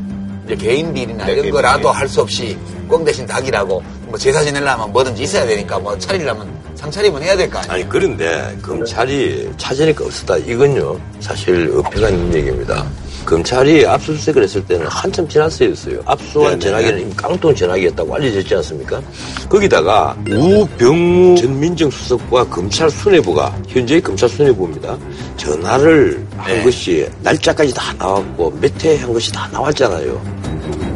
이제 0.49 0.55
개인 0.55 0.93
비리나 0.93 1.25
네, 1.25 1.33
이런 1.33 1.51
거라도. 1.51 1.91
할 1.91 2.07
수 2.09 2.21
없이 2.21 2.57
꽁 2.87 3.05
대신 3.05 3.25
닭이라고 3.27 3.83
뭐 4.07 4.17
제사 4.17 4.41
지내려면 4.43 4.91
뭐든지 4.91 5.21
있어야 5.23 5.45
되니까 5.45 5.77
뭐 5.77 5.95
차리려면 5.99 6.49
상차림은 6.75 7.21
해야 7.21 7.35
될 7.37 7.49
거 7.49 7.59
아니에요. 7.59 7.73
아니 7.73 7.87
그런데 7.89 8.57
검찰이 8.63 9.51
찾으니까 9.57 10.05
없었다 10.05 10.37
이건요 10.37 10.99
사실 11.19 11.71
어폐가 11.75 12.09
있는 12.09 12.33
얘기입니다. 12.33 12.83
검찰이 13.29 13.85
압수수색을 13.85 14.41
했을 14.41 14.65
때는 14.65 14.87
한참 14.87 15.27
지났어였어요. 15.29 16.01
압수한. 16.03 16.59
전화기는 16.59 16.99
이미 17.01 17.13
깡통 17.15 17.53
전화기였다고 17.53 18.15
알려졌지 18.15 18.55
않습니까? 18.55 18.99
거기다가 19.47 20.17
우병우 20.27 21.35
전 21.37 21.59
민정수석과 21.59 22.45
검찰 22.49 22.89
수뇌부가 22.89 23.55
현재의 23.67 24.01
검찰 24.01 24.27
수뇌부입니다. 24.29 24.97
전화를 25.37 26.25
한 26.37 26.55
네. 26.57 26.63
것이 26.63 27.07
날짜까지 27.21 27.71
다 27.73 27.93
나왔고 27.99 28.49
몇 28.59 28.83
회 28.83 28.95
한 28.97 29.13
것이 29.13 29.31
다 29.31 29.47
나왔잖아요. 29.51 30.88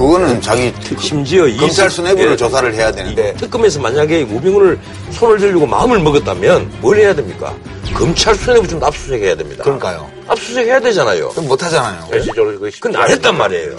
그거는 0.00 0.40
자기 0.40 0.72
심지어 0.98 1.46
이 1.46 1.58
검찰 1.58 1.90
스- 1.90 1.96
수뇌부를 1.96 2.32
예. 2.32 2.36
조사를 2.36 2.72
해야 2.74 2.90
되는데 2.90 3.34
특검에서 3.34 3.80
만약에 3.80 4.22
우병우를 4.22 4.80
손을 5.12 5.36
들고 5.38 5.66
마음을 5.66 5.98
먹었다면 5.98 6.78
뭘 6.80 6.96
해야 6.96 7.14
됩니까? 7.14 7.54
검찰 7.94 8.34
수뇌부 8.34 8.66
좀 8.66 8.82
압수수색 8.82 9.20
해야 9.22 9.34
됩니다. 9.36 9.62
그러니까요. 9.62 10.10
압수수색 10.26 10.68
해야 10.68 10.80
되잖아요. 10.80 11.28
그럼 11.28 11.48
못 11.48 11.62
하잖아요. 11.62 12.06
실질적으로 12.10 12.52
그거 12.54 12.66
쉽지 12.70 12.80
근데 12.80 12.96
안 12.96 13.10
했단 13.10 13.36
말이에요. 13.36 13.76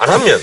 안 0.00 0.08
하면 0.10 0.40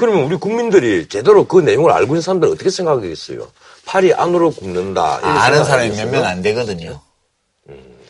그러면 0.00 0.24
우리 0.24 0.36
국민들이 0.36 1.06
제대로 1.10 1.44
그 1.44 1.60
내용을 1.60 1.92
알고 1.92 2.14
있는 2.14 2.22
사람들은 2.22 2.54
어떻게 2.54 2.70
생각하겠어요? 2.70 3.46
팔이 3.84 4.14
안으로 4.14 4.50
굽는다. 4.52 5.18
아는 5.22 5.40
생각 5.58 5.64
사람이 5.64 5.90
몇? 5.94 6.08
명 6.08 6.24
안 6.24 6.40
되거든요. 6.40 7.00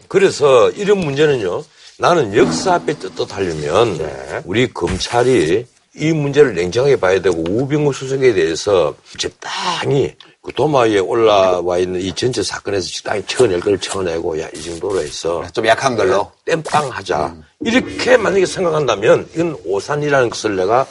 그래서 0.07 0.71
이런 0.71 0.99
문제는요. 0.99 1.65
나는 1.99 2.37
역사 2.37 2.75
앞에 2.75 2.97
떳떳하려면 3.01 3.99
우리 4.45 4.73
검찰이 4.73 5.67
이 5.95 6.11
문제를 6.11 6.55
냉정하게 6.55 6.97
봐야 6.97 7.21
되고 7.21 7.37
우병우 7.47 7.93
수석에 7.93 8.33
대해서 8.33 8.95
적당히 9.19 10.15
그 10.41 10.51
도마위에 10.53 10.99
올라와 10.99 11.79
있는 11.79 12.01
이 12.01 12.15
전체 12.15 12.43
사건에서 12.43 12.89
적당히 12.89 13.23
쳐낼 13.27 13.61
걸 13.61 13.79
쳐내고 13.79 14.41
야 14.41 14.49
이 14.55 14.63
정도로 14.63 15.01
해서 15.01 15.45
좀 15.53 15.67
약한 15.67 15.95
걸로. 15.95 16.31
땜빵 16.47 16.89
하자. 16.91 17.35
이렇게 17.61 18.17
만약에 18.17 18.47
생각한다면 18.47 19.29
이건 19.35 19.57
오산이라는 19.65 20.31
것을 20.31 20.57
내가 20.57 20.87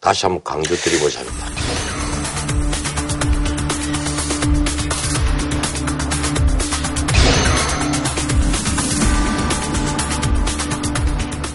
다시 0.00 0.26
한번 0.26 0.42
강조드리고자 0.44 1.20
합니다. 1.20 1.46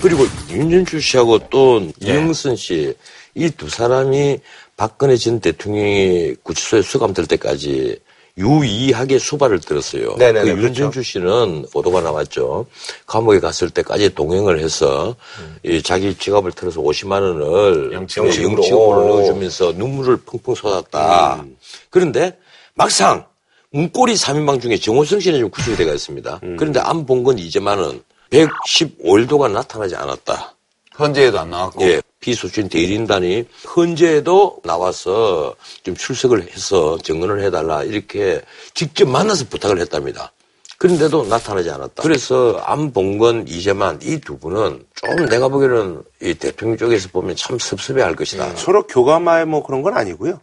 그리고 0.02 0.26
윤준추 0.54 1.00
씨하고 1.00 1.40
또 1.50 1.90
이영선 2.02 2.56
씨, 2.56 2.94
이 3.36 3.50
두 3.50 3.70
사람이 3.70 4.40
박근혜 4.78 5.16
전 5.18 5.40
대통령이 5.40 6.36
구치소에 6.44 6.82
수감될 6.82 7.26
때까지 7.28 7.98
유의하게 8.38 9.20
수발을 9.20 9.60
들었어요. 9.60 10.16
네네네, 10.18 10.40
그 10.40 10.56
그렇죠. 10.56 10.66
윤준추 10.66 11.04
씨는 11.04 11.66
보도가 11.72 12.02
나왔죠. 12.02 12.66
감옥에 13.06 13.40
갔을 13.40 13.70
때까지 13.70 14.16
동행을 14.16 14.60
해서 14.60 15.16
이 15.64 15.84
자기 15.84 16.16
지갑을 16.16 16.52
털어서 16.54 16.82
50만 16.82 17.22
원을 17.22 17.94
영치금으로. 17.94 18.44
영치금으로 18.44 19.08
넣어주면서 19.08 19.74
눈물을 19.74 20.18
펑펑 20.26 20.56
쏟았다. 20.56 21.46
그런데 21.92 22.36
막상 22.74 23.26
문고리 23.72 24.16
3인방 24.16 24.62
중에 24.62 24.78
정호성 24.78 25.20
씨는 25.20 25.40
좀 25.40 25.50
구속이 25.52 25.78
돼가 25.78 25.94
있습니다. 25.94 26.40
그런데 26.58 26.80
안봉건 26.80 27.38
이재만은 27.38 28.02
115일도가 28.32 29.52
나타나지 29.52 29.96
않았다. 29.96 30.56
헌재에도 31.00 31.40
안 31.40 31.50
나왔고. 31.50 31.82
예, 31.84 32.02
피소신 32.20 32.70
대리인단이 32.70 33.46
헌재에도 33.76 34.60
나와서 34.64 35.56
좀 35.84 35.96
출석을 35.96 36.50
해서 36.52 36.98
증언을 37.04 37.44
해달라 37.44 37.84
이렇게 37.84 38.42
직접 38.74 39.08
만나서 39.10 39.46
부탁을 39.50 39.80
했답니다. 39.80 40.32
그런데도 40.78 41.26
나타나지 41.28 41.70
않았다. 41.70 42.04
그래서 42.04 42.58
안봉건, 42.66 43.48
이재만 43.48 44.00
이 44.04 44.20
두 44.20 44.38
분은 44.38 44.86
좀 44.96 45.26
내가 45.28 45.48
보기에는 45.48 46.04
이 46.22 46.34
대통령 46.34 46.78
쪽에서 46.78 47.10
보면 47.10 47.36
참 47.36 47.58
섭섭해할 47.58 48.16
것이다. 48.16 48.56
서로 48.58 48.86
교감할 48.88 49.46
뭐 49.46 49.64
그런 49.64 49.82
건 49.82 49.96
아니고요. 49.98 50.42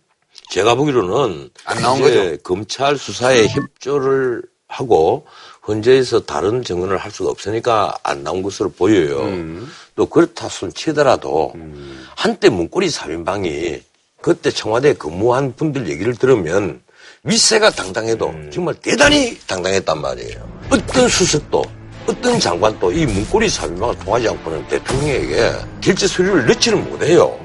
제가 0.50 0.74
보기로는 0.76 1.50
안 1.64 1.82
나온 1.82 2.00
거죠? 2.00 2.36
검찰 2.42 2.96
수사에 2.96 3.48
협조를 3.48 4.42
하고 4.66 5.26
헌재에서 5.70 6.20
다른 6.20 6.62
증언을 6.64 6.98
할 6.98 7.10
수가 7.10 7.30
없으니까 7.30 7.96
안 8.02 8.22
나온 8.24 8.42
것으로 8.42 8.70
보여요. 8.70 9.20
음. 9.20 9.70
또 9.94 10.06
그렇다 10.06 10.48
손 10.48 10.72
치더라도 10.72 11.54
한때 12.16 12.48
문고리 12.48 12.88
3인방이 12.88 13.80
그때 14.20 14.50
청와대에 14.50 14.94
근무한 14.94 15.54
분들 15.54 15.88
얘기를 15.88 16.14
들으면 16.14 16.80
윗세가 17.22 17.70
당당해도 17.70 18.28
음. 18.28 18.50
정말 18.52 18.74
대단히 18.74 19.38
당당했단 19.46 20.00
말이에요. 20.00 20.60
어떤 20.70 21.08
수석도 21.08 21.64
어떤 22.06 22.40
장관도 22.40 22.92
이 22.92 23.06
문고리 23.06 23.46
3인방을 23.46 24.04
통하지 24.04 24.28
않고는 24.28 24.66
대통령에게 24.68 25.52
결제 25.80 26.06
서류를 26.06 26.46
넣지를 26.46 26.78
못해요. 26.78 27.38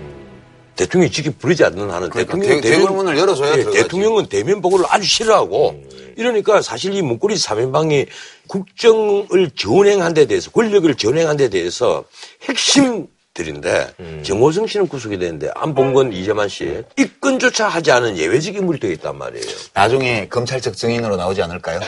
대통령이 0.75 1.11
직접 1.11 1.37
부르지 1.39 1.63
않는 1.63 1.89
한은 1.89 2.09
그러니까 2.09 2.33
대통령은 2.35 2.61
대- 2.61 2.69
대국문을 2.71 3.17
열어줘야 3.17 3.51
예, 3.51 3.55
들어가지. 3.57 3.77
대통령은 3.83 4.25
대면 4.27 4.61
보고를 4.61 4.85
아주 4.89 5.07
싫어하고 5.07 5.83
이러니까 6.17 6.61
사실 6.61 6.93
이 6.93 7.01
문고리 7.01 7.35
3인방이 7.35 8.07
국정을 8.47 9.51
전행한 9.55 10.13
데 10.13 10.25
대해서 10.25 10.51
권력을 10.51 10.93
전행한 10.95 11.37
데 11.37 11.49
대해서 11.49 12.03
핵심 12.43 13.07
들인데 13.33 13.93
정호성 14.23 14.67
씨는 14.67 14.87
구속이 14.87 15.17
되는데 15.19 15.49
안봉건 15.55 16.13
이재만 16.13 16.47
씨 16.47 16.83
입건조차 16.97 17.67
하지 17.67 17.91
않은 17.91 18.17
예외적 18.17 18.55
인물이 18.55 18.79
되어 18.79 18.91
있단 18.91 19.17
말이에요. 19.17 19.45
나중에 19.73 20.27
검찰적 20.29 20.77
증인으로 20.77 21.17
나오지 21.17 21.41
않을까요? 21.41 21.81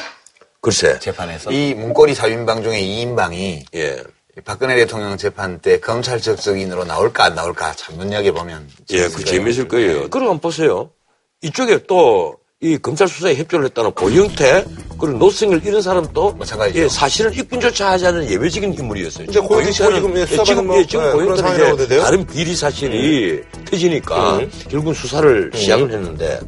글쎄, 0.59 0.99
재판에서. 0.99 1.51
이 1.51 1.73
문고리 1.73 2.13
4인방 2.13 2.63
중에 2.63 2.81
2인방이 2.81 3.63
예, 3.75 4.03
박근혜 4.45 4.75
대통령 4.75 5.17
재판 5.17 5.59
때 5.59 5.79
검찰적 5.79 6.39
증인으로 6.39 6.83
나올까 6.85 7.25
안 7.25 7.35
나올까 7.35 7.73
참 7.73 7.97
눈여겨보면. 7.97 8.69
예, 8.91 9.07
그 9.09 9.23
재미있을 9.23 9.67
거예요. 9.67 10.09
그럼 10.09 10.29
한번 10.29 10.39
보세요. 10.39 10.91
이쪽에 11.41 11.85
또 11.87 12.37
이 12.59 12.75
검찰 12.79 13.07
수사에 13.07 13.35
협조를 13.35 13.65
했다는 13.65 13.91
고영태 13.91 14.65
그리고 14.99 15.19
노승일 15.19 15.61
이런 15.63 15.79
사람도 15.79 16.33
마찬가지죠. 16.33 16.79
예, 16.79 16.89
사실은 16.89 17.31
입건조차 17.31 17.91
하지 17.91 18.07
않은 18.07 18.31
예외적인 18.31 18.73
인물이었어요. 18.73 19.27
이제 19.29 19.39
고영태 19.39 19.71
씨가 19.71 19.93
지금 19.93 20.17
예, 20.17 20.25
지금 20.25 20.65
뭐, 20.65 20.77
예, 20.79 20.85
지금 20.87 21.05
예, 21.05 21.11
그런 21.11 21.41
고영태는 21.41 21.85
이제? 21.85 21.99
다른 21.99 22.25
비리 22.25 22.55
사실이 22.55 23.43
터지니까 23.63 24.39
결국은 24.69 24.95
수사를 24.95 25.51
시작을 25.53 25.91
했는데 25.91 26.39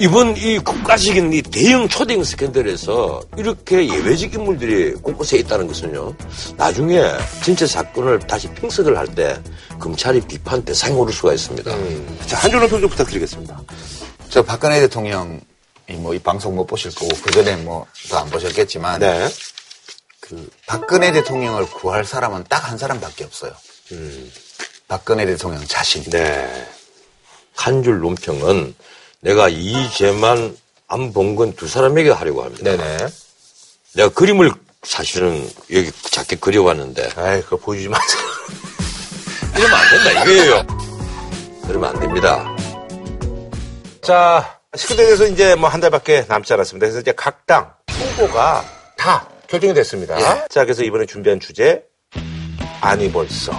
이번 0.00 0.36
이 0.36 0.58
국가적인 0.58 1.32
이 1.32 1.40
대형 1.40 1.88
초대형 1.88 2.24
스캔들에서 2.24 3.22
이렇게 3.36 3.88
예외적 3.88 4.34
인물들이 4.34 4.92
곳곳에 4.94 5.38
있다는 5.38 5.68
것은요, 5.68 6.14
나중에 6.56 7.00
전체 7.44 7.64
사건을 7.66 8.18
다시 8.20 8.48
평석을 8.48 8.98
할 8.98 9.06
때 9.14 9.40
검찰이 9.78 10.20
비판 10.22 10.64
대상이 10.64 10.94
오를 10.96 11.12
수가 11.12 11.32
있습니다. 11.34 11.70
자, 12.26 12.36
한 12.38 12.50
줄로 12.50 12.66
평좀 12.66 12.88
부탁드리겠습니다. 12.90 13.62
저 14.30 14.42
박근혜 14.42 14.80
대통령이 14.80 15.38
뭐 15.98 16.14
이 16.14 16.18
방송 16.18 16.56
못 16.56 16.66
보실 16.66 16.92
거고 16.92 17.14
그전에 17.22 17.56
뭐더안 17.56 18.28
보셨겠지만 18.30 18.98
네. 19.00 19.28
그 20.18 20.50
박근혜 20.66 21.12
대통령을 21.12 21.66
구할 21.66 22.04
사람은 22.04 22.44
딱 22.48 22.68
한 22.68 22.78
사람밖에 22.78 23.24
없어요. 23.24 23.52
박근혜 24.88 25.24
대통령 25.26 25.64
자신. 25.66 26.02
네. 26.04 26.66
한줄 27.54 28.00
논평은 28.00 28.74
내가 29.24 29.48
이재만 29.48 30.54
안봉건 30.86 31.54
두 31.56 31.66
사람에게 31.66 32.10
하려고 32.10 32.44
합니다. 32.44 32.62
네네. 32.62 33.06
내가 33.94 34.08
그림을 34.10 34.50
사실은 34.82 35.48
여기 35.72 35.90
작게 36.02 36.36
그려봤는데 36.36 37.10
아이, 37.16 37.40
그거 37.42 37.56
보여주지 37.56 37.88
마세요. 37.88 38.20
이러면 39.56 39.76
안 39.76 39.90
된다 39.90 40.22
이거예요. 40.22 40.66
그러면 41.66 41.90
안 41.94 42.00
됩니다. 42.00 42.56
자, 44.02 44.58
19대 44.72 44.96
대해서 44.98 45.26
이제 45.26 45.54
뭐 45.54 45.70
한 45.70 45.80
달밖에 45.80 46.26
남지 46.28 46.52
않았습니다. 46.52 46.84
그래서 46.86 47.00
이제 47.00 47.12
각 47.12 47.46
당 47.46 47.72
후보가 47.90 48.64
다 48.98 49.26
결정이 49.48 49.72
됐습니다. 49.74 50.46
자, 50.48 50.64
그래서 50.64 50.82
이번에 50.82 51.06
준비한 51.06 51.40
주제, 51.40 51.82
아니 52.80 53.10
벌써. 53.10 53.52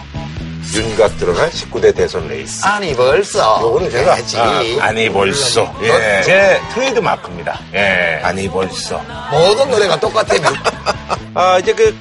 윤곽 0.74 1.18
드러난 1.18 1.50
19대 1.50 1.96
대선 1.96 2.28
레이스. 2.28 2.66
아니 2.66 2.94
벌써. 2.96 3.60
요거는 3.62 3.90
제가 3.92 4.14
해야지. 4.16 4.38
아, 4.82 4.92
니 4.92 5.10
벌써. 5.10 5.74
예. 5.84 6.22
제 6.24 6.60
트레이드 6.74 7.00
마크입니다. 7.00 7.60
예. 7.74 8.20
아니 8.24 8.50
벌써. 8.50 9.02
모든 9.32 9.70
노래가 9.70 10.00
똑같으면 10.00 10.54
아, 11.34 11.60
이제 11.60 11.74
그 11.74 11.96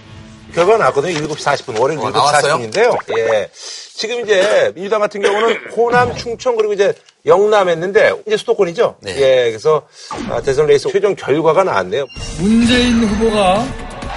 결과가 0.55 0.79
나왔거든요. 0.79 1.15
7시 1.27 1.37
40분. 1.37 1.81
월요일 1.81 2.01
어, 2.01 2.03
7시 2.05 2.13
나왔어요? 2.13 2.55
40분인데요. 2.57 3.19
예. 3.19 3.49
지금 3.97 4.21
이제 4.21 4.73
민주당 4.75 5.01
같은 5.01 5.21
경우는 5.21 5.57
호남, 5.77 6.15
충청 6.17 6.57
그리고 6.57 6.73
이제 6.73 6.93
영남 7.27 7.69
했는데 7.69 8.13
이제 8.27 8.37
수도권이죠. 8.37 8.97
네. 9.03 9.17
예. 9.17 9.51
그래서 9.51 9.83
아, 10.31 10.41
대선 10.41 10.67
레이스 10.67 10.91
최종 10.91 11.15
결과가 11.15 11.65
나왔네요. 11.65 12.07
문재인 12.39 13.05
후보가 13.05 13.65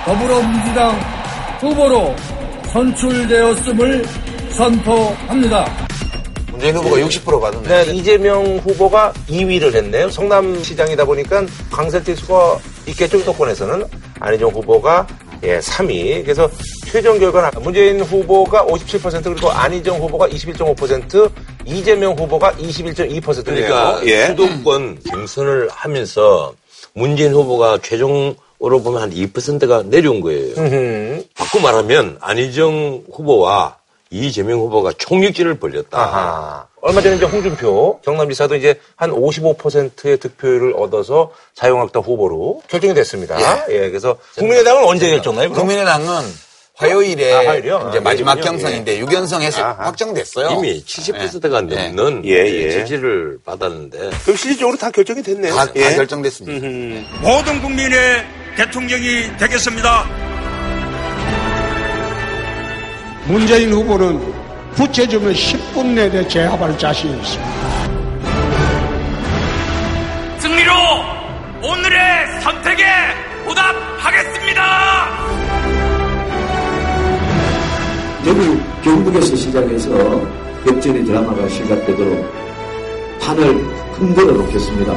더불어민주당 0.06 1.00
후보로 1.60 2.16
선출되었음을 2.72 4.06
선포합니다. 4.58 5.88
문재인 6.52 6.76
후보가 6.76 6.98
60% 6.98 7.40
받았네. 7.40 7.86
네, 7.86 7.94
이재명 7.94 8.58
후보가 8.58 9.14
2위를 9.30 9.76
했네요. 9.76 10.10
성남시장이다 10.10 11.06
보니까 11.06 11.46
강세티 11.72 12.16
수가 12.16 12.58
있겠죠, 12.88 13.20
수도권에서는. 13.20 13.86
안희정 14.20 14.50
후보가 14.50 15.06
예, 15.44 15.60
3위. 15.60 16.24
그래서 16.24 16.50
최종 16.88 17.20
결과는 17.20 17.62
문재인 17.62 18.02
후보가 18.02 18.66
57% 18.66 19.24
그리고 19.24 19.52
안희정 19.52 20.00
후보가 20.00 20.28
21.5%, 20.30 21.32
이재명 21.66 22.14
후보가 22.14 22.54
21.2%네요. 22.54 23.44
그러니까 23.44 24.02
예. 24.06 24.26
수도권 24.28 24.98
경선을 25.08 25.70
하면서 25.72 26.54
문재인 26.94 27.34
후보가 27.34 27.80
최종 27.84 28.36
으로 28.64 28.82
보면 28.82 29.04
한 29.04 29.12
2%가 29.12 29.84
내려온 29.84 30.20
거예요. 30.20 30.56
음흠. 30.58 31.26
바꿔 31.36 31.60
말하면 31.60 32.18
안희정 32.20 33.04
후보와 33.14 33.77
이재명 34.10 34.60
후보가 34.60 34.94
총력전을 34.98 35.60
벌였다. 35.60 35.98
아하. 36.00 36.68
얼마 36.82 37.02
전에 37.02 37.16
이제 37.18 37.26
홍준표 37.26 38.00
경남지사도 38.02 38.56
이제 38.56 38.80
한 38.96 39.12
55%의 39.12 40.18
득표율을 40.20 40.74
얻어서 40.78 41.32
자유한국당 41.56 42.04
후보로 42.04 42.62
결정이 42.68 42.94
됐습니다. 42.94 43.38
예, 43.70 43.90
그래서 43.90 44.18
국민의당은 44.38 44.84
언제 44.86 45.10
결정나요? 45.10 45.50
그럼? 45.50 45.62
국민의당은 45.66 46.24
화요일에 46.76 47.34
아, 47.34 47.38
화요일이요? 47.40 47.88
이제 47.90 47.98
아, 47.98 48.02
마지막. 48.02 48.36
경선인데 48.40 49.00
유견성에서 49.00 49.64
아하. 49.64 49.86
확정됐어요. 49.88 50.50
이미 50.60 50.84
70%가 50.86 51.62
네. 51.62 51.90
넘는 51.90 52.24
예, 52.26 52.46
예. 52.46 52.72
지지를 52.72 53.40
받았는데 53.44 53.98
그럼 53.98 54.38
실질적으로 54.38 54.78
다 54.78 54.92
결정이 54.92 55.24
됐네요. 55.24 55.56
다, 55.56 55.66
다 55.66 55.72
예. 55.76 55.96
결정됐습니다. 55.96 56.68
모든 57.22 57.62
국민의 57.64 58.24
대통령이 58.56 59.38
되겠습니다. 59.38 60.27
문재인 63.28 63.74
후보는 63.74 64.34
구체적으로 64.74 65.32
10분 65.32 65.88
내에 65.88 66.26
제압할 66.30 66.78
자신이 66.78 67.14
있습니다. 67.20 67.52
승리로 70.40 70.74
오늘의 71.62 72.42
선택에 72.42 72.84
보답하겠습니다. 73.46 74.64
대구 78.24 78.60
경북에서 78.82 79.36
시작해서 79.36 79.90
격전의 80.66 81.04
드라마가 81.04 81.50
시작되도록 81.50 82.34
판을 83.20 83.44
흔들어 83.94 84.32
놓겠습니다. 84.32 84.94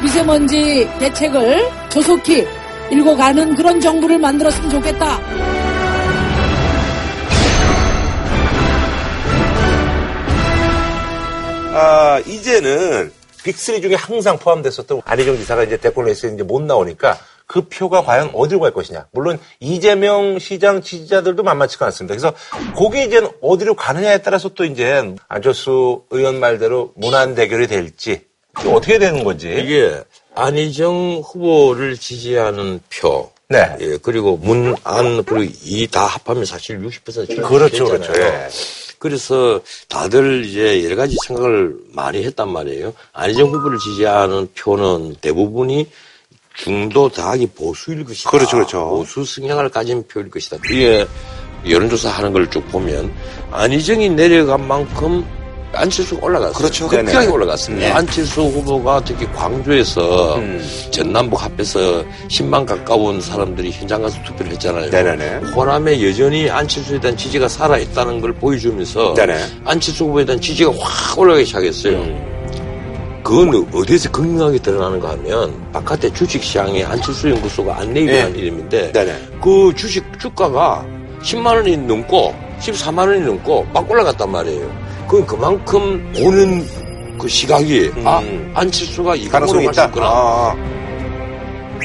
미세먼지 0.00 0.88
대책을 1.00 1.68
조속히 1.88 2.46
일고 2.90 3.16
가는 3.16 3.54
그런 3.56 3.80
정부를 3.80 4.18
만들었으면 4.18 4.70
좋겠다. 4.70 5.63
아, 11.74 12.20
이제는 12.26 13.12
빅3 13.44 13.82
중에 13.82 13.94
항상 13.94 14.38
포함됐었던 14.38 15.02
안희정 15.04 15.36
지사가 15.36 15.64
이제 15.64 15.76
대권 15.76 16.06
레이스에 16.06 16.32
이제 16.32 16.42
못 16.42 16.62
나오니까 16.62 17.18
그 17.46 17.68
표가 17.68 18.02
과연 18.04 18.30
어디로 18.32 18.60
갈 18.60 18.72
것이냐. 18.72 19.06
물론 19.12 19.38
이재명 19.60 20.38
시장 20.38 20.80
지지자들도 20.80 21.42
만만치가 21.42 21.84
않습니다. 21.86 22.14
그래서 22.14 22.32
그게 22.76 23.04
이제 23.04 23.20
어디로 23.42 23.74
가느냐에 23.74 24.22
따라서 24.22 24.48
또 24.50 24.64
이제 24.64 25.14
안철수 25.28 26.04
의원 26.10 26.40
말대로 26.40 26.92
무난 26.96 27.34
대결이 27.34 27.66
될지 27.66 28.22
어떻게 28.54 28.98
되는 28.98 29.24
건지. 29.24 29.48
이게 29.62 30.00
안희정 30.34 31.22
후보를 31.24 31.98
지지하는 31.98 32.80
표. 32.88 33.30
네. 33.48 33.76
예, 33.80 33.98
그리고 34.00 34.38
문, 34.38 34.74
안, 34.84 35.22
그리고 35.24 35.52
이 35.64 35.86
다 35.86 36.06
합하면 36.06 36.46
사실 36.46 36.80
60% 36.80 37.46
그렇죠, 37.46 37.84
그렇죠. 37.84 38.12
예. 38.16 38.48
그래서 39.04 39.60
다들 39.86 40.46
이제 40.46 40.82
여러 40.82 40.96
가지 40.96 41.14
생각을 41.26 41.76
많이 41.92 42.24
했단 42.24 42.48
말이에요. 42.48 42.94
안희정 43.12 43.48
후보를 43.50 43.78
지지하는 43.78 44.48
표는 44.58 45.16
대부분이 45.20 45.86
중도 46.56 47.10
다하기 47.10 47.48
보수일 47.48 48.02
것이다. 48.06 48.30
그렇죠, 48.30 48.56
그렇죠. 48.56 48.88
보수 48.88 49.22
성향을 49.26 49.68
가진 49.68 50.02
표일 50.08 50.30
것이다. 50.30 50.56
이게 50.70 51.06
여론조사 51.68 52.08
하는 52.08 52.32
걸 52.32 52.48
쭉 52.48 52.66
보면 52.68 53.12
안희정이 53.50 54.08
내려간 54.08 54.66
만큼 54.66 55.22
안철수가 55.76 56.24
올라갔어요. 56.24 56.54
그렇죠. 56.54 56.88
급격하게 56.88 57.18
네네. 57.18 57.32
올라갔습니다. 57.32 57.86
네. 57.86 57.92
안철수 57.92 58.42
후보가 58.42 59.02
특히 59.04 59.26
광주에서 59.32 60.36
음. 60.36 60.64
전남북 60.90 61.42
합해서 61.42 62.04
10만 62.28 62.66
가까운 62.66 63.20
사람들이 63.20 63.70
현장 63.70 64.02
가서 64.02 64.22
투표를 64.22 64.52
했잖아요. 64.52 64.90
네네네. 64.90 65.50
호남에 65.54 66.06
여전히 66.06 66.48
안철수에 66.50 67.00
대한 67.00 67.16
지지가 67.16 67.48
살아있다는 67.48 68.20
걸 68.20 68.32
보여주면서 68.34 69.14
네네. 69.14 69.38
안철수 69.64 70.04
후보에 70.04 70.24
대한 70.24 70.40
지지가 70.40 70.72
확 70.78 71.18
올라가기 71.18 71.44
시작했어요. 71.46 71.96
음. 71.96 72.34
그건 73.24 73.66
어디서 73.72 74.10
극명하게 74.10 74.58
드러나는가 74.58 75.12
하면 75.12 75.72
바깥에 75.72 76.12
주식시장에 76.12 76.84
안철수 76.84 77.30
연구소가 77.30 77.78
안내위한 77.80 78.34
네. 78.34 78.38
이름인데 78.38 78.92
네네. 78.92 79.18
그 79.42 79.72
주식 79.74 80.04
주가가 80.20 80.84
10만 81.22 81.46
원이 81.54 81.78
넘고 81.78 82.34
14만 82.60 82.98
원이 83.08 83.20
넘고 83.20 83.66
막 83.72 83.90
올라갔단 83.90 84.30
말이에요. 84.30 84.83
그건 85.06 85.26
그만큼 85.26 86.12
보는 86.16 86.66
그 87.18 87.28
시각이 87.28 87.90
아 88.04 88.18
음. 88.20 88.52
안철수가 88.54 89.16
가능성이 89.30 89.64
이강으로. 89.66 90.04
아, 90.04 90.54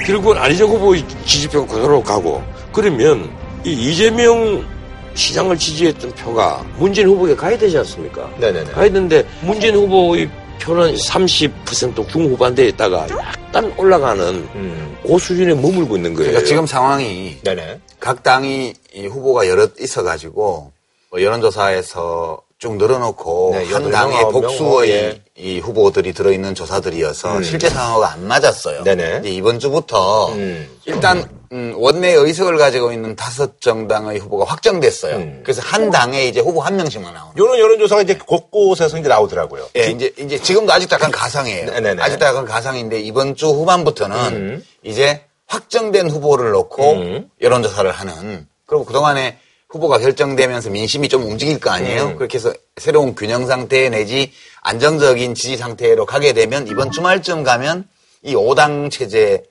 결국은 0.06 0.38
안희정 0.38 0.70
후보의 0.70 1.04
지지표가 1.26 1.74
그대로 1.74 2.02
가고 2.02 2.44
그러면 2.74 3.30
이 3.64 3.72
이재명 3.72 4.66
시장을 5.14 5.58
지지했던 5.58 6.12
표가 6.12 6.64
문재인 6.78 7.08
후보에게 7.10 7.36
가야 7.36 7.58
되지 7.58 7.78
않습니까? 7.80 8.30
네네네. 8.38 8.72
가야 8.72 8.86
되는데 8.86 9.28
문재인 9.42 9.76
후보의 9.76 10.30
표는 10.62 10.96
30% 10.96 12.08
중후반대에 12.10 12.68
있다가 12.70 13.08
약간 13.10 13.74
올라가는 13.78 14.24
음. 14.56 14.98
그 15.06 15.18
수준에 15.18 15.54
머물고 15.54 15.96
있는 15.96 16.14
거예요. 16.14 16.32
그러니까 16.32 16.48
지금 16.48 16.66
상황이 16.66 17.38
네네. 17.44 17.80
각 18.00 18.24
당이 18.24 18.74
이 18.94 19.08
후보가 19.08 19.48
여럿 19.48 19.80
있어가지고 19.80 20.72
뭐 21.12 21.22
여론조사에서 21.22 22.42
쭉 22.60 22.76
늘어놓고 22.76 23.52
네, 23.54 23.66
한 23.72 23.90
당의 23.90 24.22
복수의 24.24 24.90
예. 24.90 25.22
이 25.38 25.60
후보들이 25.60 26.12
들어있는 26.12 26.56
조사들이어서 26.56 27.38
음. 27.38 27.44
실제 27.44 27.70
상황과 27.70 28.12
안 28.12 28.28
맞았어요. 28.28 28.84
네네. 28.84 29.20
이제 29.22 29.30
이번 29.30 29.60
주부터 29.60 30.34
음. 30.34 30.70
일단 30.84 31.24
음, 31.54 31.74
원내 31.78 32.12
의석을 32.12 32.58
가지고 32.58 32.92
있는 32.92 33.16
다섯 33.16 33.62
정당의 33.62 34.20
후보가 34.20 34.44
확정됐어요. 34.44 35.16
음. 35.16 35.40
그래서 35.42 35.62
한 35.62 35.90
당에 35.90 36.26
이제 36.26 36.42
후보 36.42 36.60
한 36.60 36.76
명씩만 36.76 37.14
나오는. 37.14 37.38
요런 37.38 37.60
여론조사가 37.60 38.02
이제 38.02 38.16
곳곳에서 38.16 38.98
이제 38.98 39.08
나오더라고요. 39.08 39.70
예, 39.78 39.86
이제 39.86 40.14
이제 40.20 40.38
지금도 40.38 40.74
아직도 40.74 40.96
약간 40.96 41.12
가상이에요. 41.12 41.66
네네네. 41.72 42.04
아직도 42.04 42.26
약간 42.26 42.44
가상인데 42.44 43.00
이번 43.00 43.36
주 43.36 43.48
후반부터는 43.48 44.18
음. 44.34 44.66
이제 44.84 45.24
확정된 45.48 46.10
후보를 46.10 46.52
놓고 46.52 46.92
음. 46.92 47.30
여론조사를 47.42 47.90
하는 47.90 48.48
그리고 48.66 48.84
그동안에 48.84 49.38
후보가 49.70 50.00
결정되면서 50.00 50.72
민심이 50.72 51.08
좀 51.10 51.24
움직일 51.24 51.60
거 51.60 51.70
아니에요. 51.70 52.08
음. 52.08 52.16
그렇게 52.18 52.38
해서 52.38 52.52
새로운 52.78 53.14
균형 53.16 53.46
상태 53.46 53.90
내지 53.90 54.32
안정적인 54.62 55.36
지지 55.36 55.58
상태로 55.58 56.06
가게 56.06 56.34
되면 56.34 56.68
이번 56.68 56.92
주말쯤 56.92 57.44
가면 57.44 57.88
이 58.24 58.36
5당 58.36 58.90
체제 58.92 59.44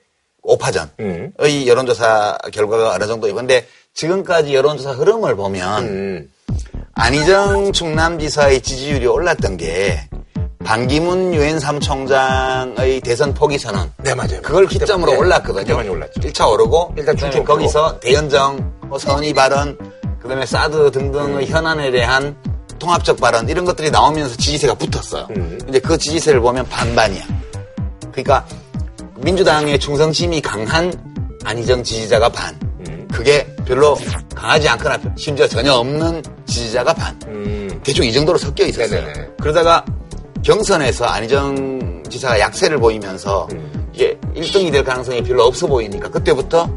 5파전의 0.43 0.89
음. 0.99 1.33
여론조사 1.39 2.37
결과가 2.51 2.91
어느 2.93 3.07
정도 3.07 3.27
이건데 3.27 3.65
지금까지 3.93 4.53
여론조사 4.53 4.91
흐름을 4.91 5.35
보면 5.35 5.83
음. 5.83 6.31
안희정 6.93 7.71
충남지사의 7.71 8.61
지지율이 8.61 9.05
올랐던 9.07 9.57
게 9.57 10.01
반기문 10.65 11.33
유엔 11.33 11.59
사무총장의 11.59 12.99
대선 13.01 13.33
포기 13.33 13.57
선언. 13.57 13.91
네, 13.97 14.13
맞아요. 14.13 14.41
그걸 14.41 14.67
기점으로 14.67 15.13
네, 15.13 15.17
올랐거든요. 15.17 15.77
많이 15.77 15.87
올랐죠. 15.87 16.19
1차 16.19 16.51
오르고 16.51 16.95
일단 16.97 17.15
중점 17.15 17.45
거기서 17.45 17.99
대연정, 18.01 18.73
뭐 18.87 18.99
선의 18.99 19.33
발언, 19.33 19.77
그다음에 20.21 20.45
사드 20.45 20.91
등등의 20.91 21.47
현안에 21.47 21.91
대한 21.91 22.35
통합적 22.77 23.19
발언 23.19 23.47
이런 23.49 23.65
것들이 23.65 23.91
나오면서 23.91 24.35
지지세가 24.37 24.75
붙었어요. 24.75 25.27
음. 25.31 25.59
이제 25.67 25.79
그 25.79 25.97
지지세를 25.97 26.39
보면 26.39 26.67
반반이야. 26.69 27.23
그러니까 28.11 28.45
민주당의 29.17 29.79
충성심이 29.79 30.41
강한 30.41 30.93
안희정 31.43 31.83
지지자가 31.83 32.29
반. 32.29 32.57
음. 32.87 33.07
그게 33.11 33.45
별로 33.65 33.97
강하지 34.35 34.67
않거나 34.69 34.99
심지어 35.17 35.47
전혀 35.47 35.73
없는 35.73 36.23
지지자가 36.45 36.93
반. 36.93 37.19
음. 37.27 37.79
대충 37.83 38.05
이 38.05 38.13
정도로 38.13 38.37
섞여 38.37 38.65
있었어요. 38.65 39.01
네네네. 39.01 39.29
그러다가 39.39 39.83
경선에서 40.43 41.05
안희정 41.05 42.03
지사가 42.09 42.39
약세를 42.39 42.77
보이면서 42.77 43.47
음. 43.51 43.89
이게 43.93 44.17
1등이 44.35 44.71
될 44.71 44.83
가능성이 44.83 45.21
별로 45.21 45.43
없어 45.43 45.67
보이니까 45.67 46.09
그때부터 46.09 46.69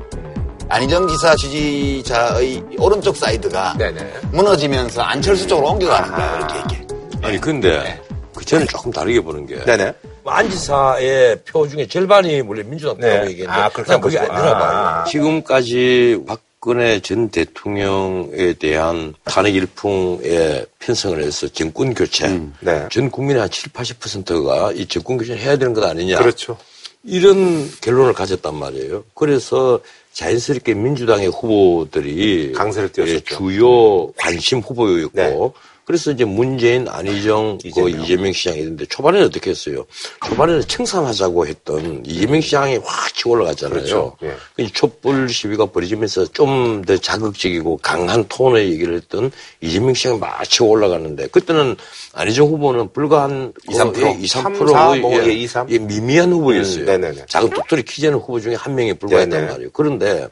안희정 0.69 1.07
지사 1.09 1.35
지지자의 1.37 2.63
오른쪽 2.79 3.17
사이드가 3.17 3.75
네네. 3.79 4.13
무너지면서 4.33 5.03
안철수 5.03 5.47
쪽으로 5.47 5.69
옮겨가는 5.71 6.11
거예요. 6.11 6.37
이렇게 6.37 6.55
이렇게. 6.59 6.87
아니 7.23 7.41
근데 7.41 8.01
그 8.35 8.45
저는 8.45 8.67
조금 8.69 8.91
다르게 8.91 9.21
보는 9.21 9.47
게 9.47 9.63
네네. 9.65 9.93
안 10.25 10.51
지사의 10.51 11.41
표 11.45 11.69
중에 11.69 11.87
절반이 11.87 12.41
원래 12.43 12.63
민주당 12.63 12.97
표라고 12.97 13.25
네. 13.25 13.31
얘기했는데 13.31 13.61
아, 13.61 13.69
그렇게 13.69 13.87
그냥 13.87 14.01
그게. 14.01 14.19
아니라 14.19 14.59
봐요. 14.59 14.71
아. 14.71 15.05
지금까지 15.05 16.25
박근혜 16.27 17.01
전 17.01 17.29
대통령에 17.29 18.55
대한 18.55 19.15
탄핵 19.25 19.55
열풍에 19.57 20.64
편승을 20.78 21.22
해서 21.23 21.49
정권 21.49 21.93
교체, 21.93 22.41
네. 22.61 22.87
전 22.91 23.11
국민의 23.11 23.41
한 23.41 23.51
7, 23.51 23.73
80%가 23.73 24.73
이 24.73 24.87
정권 24.87 25.19
교체를 25.19 25.41
해야 25.43 25.57
되는 25.57 25.75
것 25.75 25.85
아니냐. 25.85 26.19
그렇죠. 26.19 26.57
이런 27.05 27.69
결론을 27.81 28.13
가졌단 28.13 28.55
말이에요. 28.55 29.03
그래서 29.15 29.81
자연스럽게 30.13 30.75
민주당의 30.75 31.29
후보들이 31.29 32.53
강세를 32.53 32.93
띄웠었죠. 32.93 33.15
예, 33.15 33.21
주요 33.21 34.13
관심 34.13 34.59
후보였고 34.61 35.11
네. 35.15 35.51
그래서 35.85 36.12
이제 36.12 36.24
문재인, 36.24 36.87
안희정, 36.89 37.59
이재명. 37.64 37.91
그 37.93 38.03
이재명 38.03 38.33
시장이 38.33 38.59
있는데 38.59 38.87
초반에는 38.87 39.26
어떻게 39.26 39.51
했어요? 39.51 39.85
초반에는 40.26 40.62
청산하자고 40.62 41.47
했던 41.47 42.03
이재명 42.07 42.41
시장이 42.41 42.78
확 42.85 43.14
치고 43.14 43.30
올라갔잖아요. 43.30 43.74
그렇죠. 43.74 44.16
예. 44.22 44.35
그 44.57 44.72
촛불 44.72 45.28
시위가 45.28 45.66
벌어지면서 45.66 46.26
좀 46.26 46.83
더 46.87 46.97
자극적이고 46.97 47.78
강한 47.83 48.24
톤의 48.28 48.70
얘기를 48.72 48.95
했던 48.95 49.30
이재명 49.61 49.95
시장이 49.95 50.18
막 50.18 50.43
치고 50.49 50.68
올라갔는데 50.68 51.28
그때는 51.28 51.76
안희정 52.12 52.49
후보는 52.49 52.93
불과 52.93 53.24
한 53.24 53.53
2, 53.68 53.74
3%? 53.74 54.03
예, 54.07 54.18
2, 54.20 54.26
3, 54.26 54.53
3%의 54.55 54.68
4, 54.72 54.95
뭐, 54.97 55.26
예, 55.28 55.33
2, 55.33 55.47
3? 55.47 55.70
예, 55.70 55.78
미미한 55.78 56.33
후보였어요. 56.33 56.85
음. 56.87 57.16
작은 57.28 57.51
뚝뚝이 57.51 57.83
키재는 57.83 58.18
후보 58.18 58.41
중에 58.41 58.55
한 58.55 58.74
명에 58.74 58.93
불과했단. 58.95 59.47
말이에요. 59.47 59.70
그런데 59.72 60.28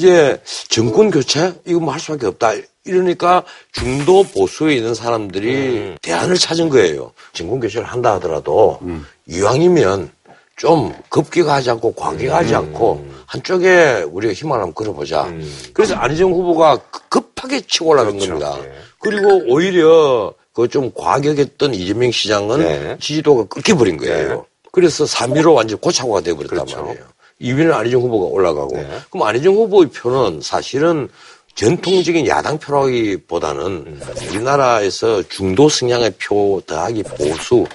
이제 0.00 0.38
정권 0.68 1.10
교체 1.10 1.54
이거 1.64 1.80
뭐 1.80 1.92
할 1.92 1.98
수밖에 2.00 2.26
없다. 2.26 2.52
이러니까 2.84 3.42
중도 3.72 4.22
보수에 4.22 4.74
있는 4.76 4.94
사람들이 4.94 5.54
음. 5.54 5.96
대안을 6.02 6.36
찾은 6.36 6.68
거예요. 6.68 7.12
정권 7.32 7.60
교체를 7.60 7.86
한다 7.86 8.12
하더라도 8.14 8.78
이왕이면 9.26 10.10
좀 10.56 10.94
급격하지 11.08 11.70
않고 11.70 11.94
과격하지 11.94 12.52
음. 12.54 12.58
않고 12.58 13.06
한쪽에 13.26 14.04
우리가 14.10 14.34
힘을 14.34 14.52
한번 14.54 14.74
끌어보자. 14.74 15.32
그래서 15.72 15.94
안희정 15.94 16.30
후보가 16.32 16.76
급- 16.90 17.08
급하게 17.34 17.62
치고 17.62 17.86
올라간 17.86 18.18
그렇죠. 18.18 18.38
겁니다. 18.38 18.56
예. 18.64 18.72
그리고 19.00 19.42
오히려 19.48 20.32
그 20.52 20.68
좀 20.68 20.90
과격했던 20.94 21.74
이재명 21.74 22.10
시장은 22.10 22.58
네. 22.60 22.96
지지도가 23.00 23.44
끊겨버린 23.44 23.96
거예요. 23.98 24.28
네. 24.28 24.36
그래서 24.72 25.04
3위로 25.04 25.54
완전 25.54 25.78
고착화가 25.78 26.20
돼버렸단 26.22 26.58
그렇죠. 26.60 26.82
말이에요. 26.82 27.04
2위는 27.40 27.72
안희정 27.72 28.00
후보가 28.02 28.26
올라가고. 28.32 28.76
네. 28.76 28.88
그럼 29.10 29.26
안희정 29.26 29.54
후보의 29.54 29.90
표는 29.90 30.40
사실은 30.42 31.08
전통적인 31.54 32.26
야당 32.26 32.58
표라기보다는 32.58 33.62
음. 33.64 34.00
우리나라에서 34.30 35.22
중도 35.28 35.68
성향의 35.68 36.14
표 36.18 36.60
더하기 36.66 37.02
보수 37.04 37.66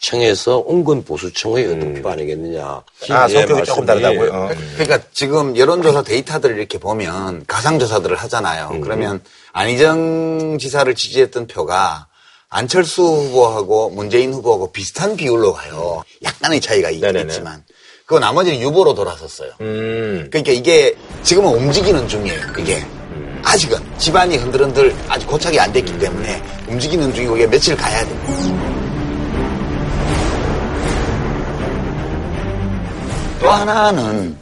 청에서 0.00 0.58
온건 0.66 1.04
보수청의 1.04 1.66
어떤 1.66 1.94
표 2.02 2.08
아니겠느냐. 2.10 2.82
음. 3.08 3.12
아, 3.12 3.28
예, 3.28 3.34
성격이 3.34 3.64
조금 3.64 3.84
다르다고요? 3.84 4.30
어. 4.32 4.48
그러니까 4.76 4.98
지금 5.12 5.56
여론조사 5.56 6.02
데이터들을 6.02 6.56
이렇게 6.56 6.78
보면 6.78 7.44
가상조사들을 7.46 8.16
하잖아요. 8.16 8.70
음. 8.72 8.80
그러면 8.80 9.22
안희정 9.52 10.58
지사를 10.58 10.94
지지했던 10.94 11.46
표가 11.46 12.06
안철수 12.48 13.02
후보하고 13.02 13.90
문재인 13.90 14.32
후보하고 14.32 14.72
비슷한 14.72 15.16
비율로 15.16 15.52
가요. 15.52 16.02
약간의 16.24 16.60
차이가 16.62 16.90
있- 16.90 17.00
네네네. 17.00 17.28
있지만. 17.32 17.62
그 18.10 18.16
나머지는 18.16 18.58
유보로 18.58 18.92
돌아섰어요. 18.92 19.52
음. 19.60 20.26
그러니까 20.32 20.50
이게 20.50 20.92
지금은 21.22 21.54
움직이는 21.54 22.08
중이에요. 22.08 22.40
이게 22.58 22.84
아직은 23.44 23.78
집안이 23.98 24.36
흔들흔들 24.36 24.92
아직 25.08 25.28
고착이 25.28 25.60
안 25.60 25.72
됐기 25.72 25.96
때문에 25.96 26.42
움직이는 26.66 27.14
중이고 27.14 27.36
이게 27.36 27.46
며칠 27.46 27.76
가야 27.76 28.04
됩니다. 28.04 28.32
또 33.38 33.48
하나는 33.48 34.36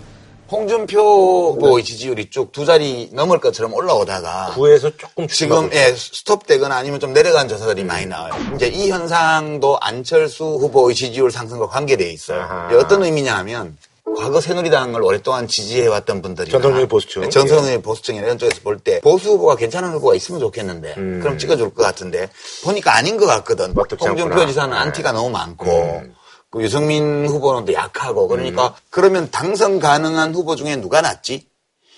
홍준표 0.51 1.53
후보의 1.55 1.85
지지율이 1.85 2.31
쭉 2.31 2.49
두 2.53 2.65
자리 2.65 3.09
넘을 3.13 3.39
것처럼 3.41 3.75
올라오다가 3.75 4.53
구에서 4.55 4.91
조금 4.97 5.29
지금 5.29 5.71
예, 5.75 5.93
스톱되거나 5.95 6.75
아니면 6.77 6.99
좀 6.99 7.13
내려간 7.13 7.47
조사들이 7.49 7.85
많이 7.85 8.07
나와요. 8.07 8.33
이제 8.55 8.67
이 8.69 8.91
현상도 8.91 9.79
안철수 9.81 10.45
후보의 10.45 10.95
지지율 10.95 11.31
상승과 11.31 11.69
관계되어 11.69 12.09
있어요. 12.09 12.41
아하. 12.41 12.75
어떤 12.79 13.03
의미냐 13.05 13.37
하면 13.39 13.77
과거 14.17 14.41
새누리당을 14.41 15.03
오랫동안 15.03 15.47
지지해왔던 15.47 16.23
분들이 16.23 16.51
전통적인 16.51 16.89
보수층. 16.89 17.29
전통적인 17.29 17.83
보수층이나 17.83 18.25
이런 18.25 18.39
쪽에서 18.39 18.63
볼 18.63 18.79
때 18.79 19.01
보수 19.01 19.31
후보가 19.33 19.57
괜찮은 19.57 19.93
후보가 19.93 20.15
있으면 20.15 20.41
좋겠는데 20.41 20.95
음. 20.97 21.21
그럼 21.23 21.37
찍어줄 21.39 21.75
것 21.75 21.83
같은데 21.83 22.31
보니까 22.65 22.97
아닌 22.97 23.19
것 23.19 23.27
같거든. 23.27 23.75
홍준표. 24.01 24.47
지사는 24.47 24.71
네. 24.71 24.77
안티가 24.81 25.13
너무 25.13 25.29
많고 25.31 26.01
음. 26.03 26.15
그 26.51 26.63
유승민 26.63 27.27
후보는 27.27 27.67
또 27.67 27.73
약하고 27.73 28.27
그러니까 28.29 28.75
그러면 28.91 29.29
당선 29.31 29.79
가능한 29.79 30.35
후보 30.35 30.57
중에 30.57 30.77
누가 30.77 31.01
낫지? 31.01 31.47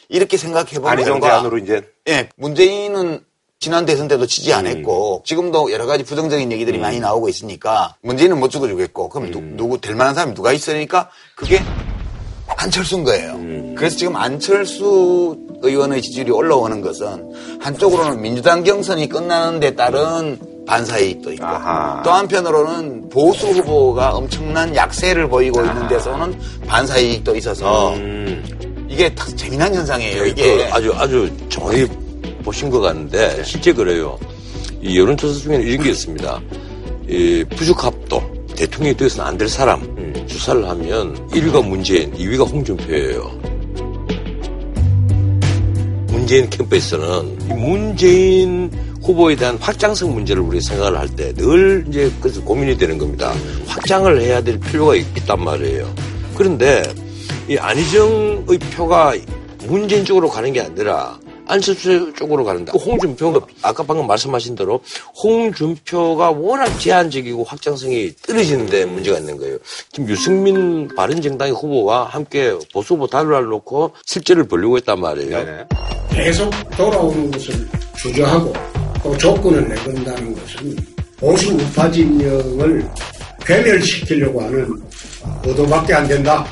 이렇게 0.08 0.36
생각해보면 0.36 0.92
안희정 0.92 1.20
제안으로 1.20 1.58
이제. 1.58 1.82
예, 2.08 2.28
문재인은 2.36 3.24
지난 3.60 3.84
대선 3.84 4.08
때도 4.08 4.26
지지 4.26 4.52
안 4.52 4.66
했고 4.66 5.22
지금도 5.24 5.70
여러 5.70 5.86
가지 5.86 6.02
부정적인 6.02 6.50
얘기들이 6.50 6.78
많이 6.78 6.98
나오고 6.98 7.28
있으니까 7.28 7.94
문재인은 8.02 8.40
못 8.40 8.48
죽어주겠고 8.48 9.08
그럼 9.10 9.30
누, 9.30 9.40
누구 9.40 9.80
될 9.80 9.94
만한 9.94 10.14
사람이 10.14 10.34
누가 10.34 10.52
있으니까 10.52 11.10
그게 11.36 11.60
안철수인 12.56 13.04
거예요. 13.04 13.38
그래서 13.76 13.96
지금 13.96 14.16
안철수 14.16 15.36
의원의 15.62 16.02
지지율이 16.02 16.30
올라오는 16.30 16.80
것은 16.80 17.60
한쪽으로는 17.60 18.20
민주당 18.20 18.64
경선이 18.64 19.08
끝나는 19.08 19.60
데 19.60 19.76
따른 19.76 20.38
반사 20.66 20.98
이익도 20.98 21.32
있고 21.32 21.44
아하. 21.46 22.02
또 22.04 22.10
한편으로는 22.12 23.08
보수 23.08 23.48
후보가 23.48 24.14
엄청난 24.14 24.74
약세를 24.74 25.28
보이고 25.28 25.60
있는 25.64 25.88
데서는 25.88 26.38
반사 26.66 26.98
이익도 26.98 27.36
있어서 27.36 27.94
음. 27.94 28.86
이게 28.88 29.12
딱 29.14 29.36
재미난 29.36 29.74
현상이에요. 29.74 30.22
그 30.22 30.28
이게 30.28 30.68
아주 30.72 30.92
아주 30.96 31.30
정확히 31.48 31.86
보신 32.44 32.70
것 32.70 32.80
같은데 32.80 33.42
실제 33.44 33.72
그래요. 33.72 34.18
이 34.80 34.98
여론조사 34.98 35.40
중에는 35.40 35.66
이런 35.66 35.84
게 35.84 35.90
있습니다. 35.90 36.40
이 37.08 37.44
부족합도 37.56 38.22
대통령이 38.56 38.96
되어서는 38.96 39.26
안 39.26 39.38
될 39.38 39.48
사람 39.48 40.00
주사를 40.26 40.66
하면 40.68 41.28
1위가 41.30 41.66
문재인, 41.66 42.12
2위가 42.14 42.48
홍준표예요. 42.50 43.40
문재인 46.08 46.48
캠프에서는 46.50 47.38
이 47.50 47.52
문재인 47.54 48.70
후보에 49.02 49.34
대한 49.36 49.56
확장성 49.58 50.12
문제를 50.14 50.42
우리가 50.42 50.62
생각을 50.68 50.98
할 50.98 51.08
때 51.16 51.32
늘 51.34 51.84
이제 51.88 52.10
그래서 52.20 52.42
고민이 52.42 52.76
되는 52.76 52.98
겁니다. 52.98 53.32
확장을 53.66 54.20
해야 54.20 54.40
될 54.42 54.58
필요가 54.60 54.94
있, 54.94 55.04
단 55.26 55.42
말이에요. 55.42 55.92
그런데 56.36 56.82
이 57.48 57.56
안희정의 57.56 58.58
표가 58.74 59.14
문재인 59.66 60.04
쪽으로 60.04 60.28
가는 60.28 60.52
게 60.52 60.60
아니라 60.60 61.18
안철수 61.46 62.12
쪽으로 62.16 62.44
가는데 62.44 62.70
그 62.70 62.78
홍준표가 62.78 63.40
아까 63.62 63.82
방금 63.82 64.06
말씀하신 64.06 64.54
대로 64.54 64.80
홍준표가 65.22 66.30
워낙 66.30 66.78
제한적이고 66.78 67.42
확장성이 67.42 68.12
떨어지는데 68.24 68.84
문제가 68.84 69.18
있는 69.18 69.36
거예요. 69.36 69.58
지금 69.92 70.08
유승민 70.08 70.88
바른정당의 70.94 71.52
후보가 71.54 72.04
함께 72.04 72.56
보수 72.72 72.94
후보 72.94 73.06
단일화를 73.08 73.48
놓고 73.48 73.92
실제를 74.06 74.44
벌리고 74.46 74.78
있단 74.78 75.00
말이에요. 75.00 75.66
계속 76.12 76.50
돌아오는 76.76 77.30
것을 77.32 77.68
주저하고 77.96 78.52
또 79.02 79.16
조건을 79.16 79.68
내건다는 79.68 80.34
것은 80.34 80.76
보수 81.18 81.52
우파 81.52 81.90
진영을 81.90 82.88
괴멸시키려고 83.44 84.42
하는 84.42 84.82
의도밖에 85.44 85.94
안 85.94 86.06
된다. 86.06 86.46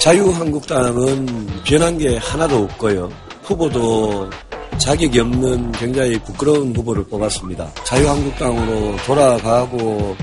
자유한국당은 0.00 1.46
변한 1.64 1.98
게 1.98 2.16
하나도 2.16 2.64
없고요. 2.64 3.10
후보도 3.42 4.30
자격이 4.78 5.20
없는 5.20 5.72
굉장히 5.72 6.18
부끄러운 6.20 6.74
후보를 6.74 7.04
뽑았습니다. 7.04 7.70
자유한국당으로 7.84 8.96
돌아가고 9.04 10.16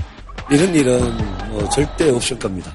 이런 0.50 0.74
일은 0.74 1.00
뭐 1.50 1.68
절대 1.68 2.10
없을 2.10 2.38
겁니다. 2.38 2.72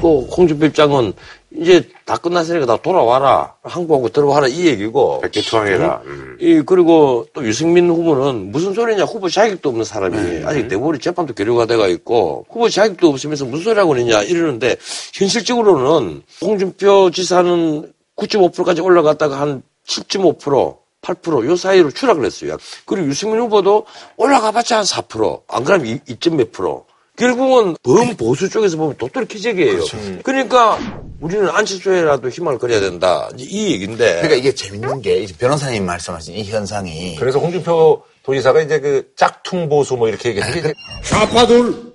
그 0.00 0.20
홍준표 0.20 0.66
입장은 0.66 1.12
이제 1.58 1.88
다 2.04 2.16
끝났으니까 2.16 2.66
다 2.66 2.76
돌아와라. 2.76 3.54
항복하고 3.62 4.08
들어와라 4.10 4.48
이 4.48 4.66
얘기고. 4.66 5.20
백기투항해라. 5.20 6.02
음. 6.04 6.36
이 6.40 6.62
그리고 6.64 7.26
또 7.32 7.44
유승민 7.44 7.88
후보는 7.88 8.52
무슨 8.52 8.74
소리냐 8.74 9.04
후보 9.04 9.28
자격도 9.28 9.68
없는 9.68 9.84
사람이 9.84 10.44
아직 10.44 10.66
내부리 10.66 10.98
재판도 10.98 11.34
계류가 11.34 11.66
돼가 11.66 11.88
있고 11.88 12.46
후보 12.48 12.68
자격도 12.68 13.08
없으면서 13.08 13.44
무슨 13.44 13.64
소리 13.64 13.78
하고 13.78 13.96
있느냐 13.96 14.22
이러는데 14.22 14.76
현실적으로는 15.14 16.22
홍준표 16.42 17.10
지사는 17.10 17.92
9.5%까지 18.16 18.80
올라갔다가 18.80 19.40
한 19.40 19.62
7.5% 19.86 20.76
8%요 21.02 21.56
사이로 21.56 21.90
추락을 21.90 22.24
했어요. 22.24 22.56
그리고 22.84 23.06
유승민 23.08 23.40
후보도 23.40 23.86
올라가봤자 24.16 24.78
한 24.78 24.84
4%안 24.84 25.64
그러면 25.64 26.00
2. 26.06 26.30
몇 26.30 26.50
프로. 26.50 26.86
결국은 27.16 27.76
범보수 27.82 28.50
쪽에서 28.50 28.76
보면 28.76 28.96
도토리 28.96 29.26
키재기예요. 29.26 29.80
그러니까 30.22 30.78
우리는 31.20 31.48
안철수에라도 31.48 32.28
희망을 32.28 32.58
걸어야 32.58 32.80
된다. 32.80 33.28
이 33.36 33.72
얘기인데. 33.72 34.16
그러니까 34.16 34.34
이게 34.34 34.54
재밌는 34.54 35.00
게 35.02 35.18
이제 35.18 35.34
변호사님 35.36 35.84
말씀하신 35.86 36.34
이 36.34 36.44
현상이 36.44 37.16
그래서 37.16 37.38
홍준표 37.38 38.02
도지사가 38.22 38.62
이제 38.62 38.80
그 38.80 39.12
짝퉁 39.16 39.68
보수 39.68 39.96
뭐 39.96 40.08
이렇게 40.08 40.30
얘기했는데 40.30 40.74
좌파들 41.04 41.92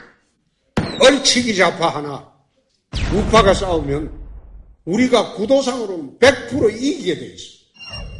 얼치기 0.99 1.55
좌파 1.55 1.89
하나 1.89 2.27
우파가 3.13 3.53
싸우면 3.53 4.11
우리가 4.85 5.33
구도상으로는 5.33 6.17
100% 6.19 6.73
이기게 6.75 7.19
돼 7.19 7.25
있어. 7.27 7.61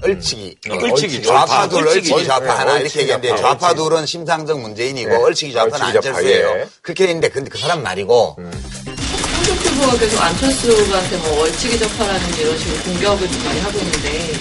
얼치기, 0.03 0.57
얼치기, 0.67 1.21
좌파둘, 1.21 1.79
좌파, 1.79 1.89
얼치기, 1.91 2.13
얼치기. 2.13 2.25
좌파 2.25 2.45
네, 2.45 2.49
하나 2.49 2.73
얼치기 2.73 2.99
이렇게 2.99 3.13
얘기했는데 3.13 3.41
좌파, 3.41 3.67
좌파 3.67 3.73
둘은 3.75 4.05
심상정 4.07 4.61
문재인이고 4.61 5.09
네. 5.09 5.15
얼치기 5.15 5.53
좌파는 5.53 5.73
얼치기 5.85 5.93
좌파, 6.01 6.09
안철수예요. 6.17 6.47
예. 6.59 6.67
그렇게 6.81 7.03
했는데 7.03 7.29
근데 7.29 7.49
그 7.49 7.57
사람 7.59 7.83
말이고 7.83 8.35
홍 8.37 8.90
후보가 9.69 9.97
계속 9.97 10.21
안철수한테 10.21 11.17
뭐 11.17 11.41
얼치기 11.43 11.79
접하라는 11.79 12.37
이런 12.37 12.57
식으로 12.57 12.83
공격을 12.83 13.31
좀 13.31 13.43
많이 13.43 13.59
하고 13.59 13.79
있는데 13.79 14.33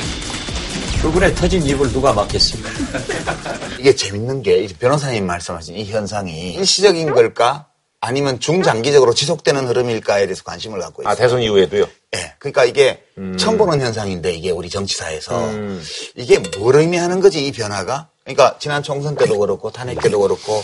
그분의 1.02 1.34
터진 1.34 1.62
입을 1.62 1.90
누가 1.92 2.12
막겠습니까? 2.12 2.70
이게 3.80 3.94
재밌는 3.94 4.42
게 4.42 4.66
변호사님 4.78 5.26
말씀하신 5.26 5.76
이 5.76 5.84
현상이 5.86 6.52
일시적인 6.54 7.12
걸까 7.12 7.66
아니면 8.02 8.40
중장기적으로 8.40 9.14
지속되는 9.14 9.66
흐름일까에 9.66 10.26
대해서 10.26 10.42
관심을 10.42 10.78
갖고 10.80 11.02
있어요. 11.02 11.12
아 11.12 11.14
대선 11.14 11.40
이후에도요. 11.42 11.86
예. 12.16 12.34
그러니까 12.38 12.64
이게 12.64 13.02
음. 13.18 13.36
처음 13.38 13.58
보는 13.58 13.80
현상인데 13.80 14.32
이게 14.32 14.50
우리 14.50 14.68
정치사에서 14.70 15.50
이게 16.16 16.38
뭘 16.58 16.76
의미하는 16.76 17.20
거지 17.20 17.46
이 17.46 17.52
변화가? 17.52 18.08
그러니까 18.24 18.56
지난 18.58 18.82
총선 18.82 19.16
때도 19.16 19.38
그렇고 19.38 19.70
탄핵 19.70 20.00
때도 20.00 20.20
그렇고 20.20 20.62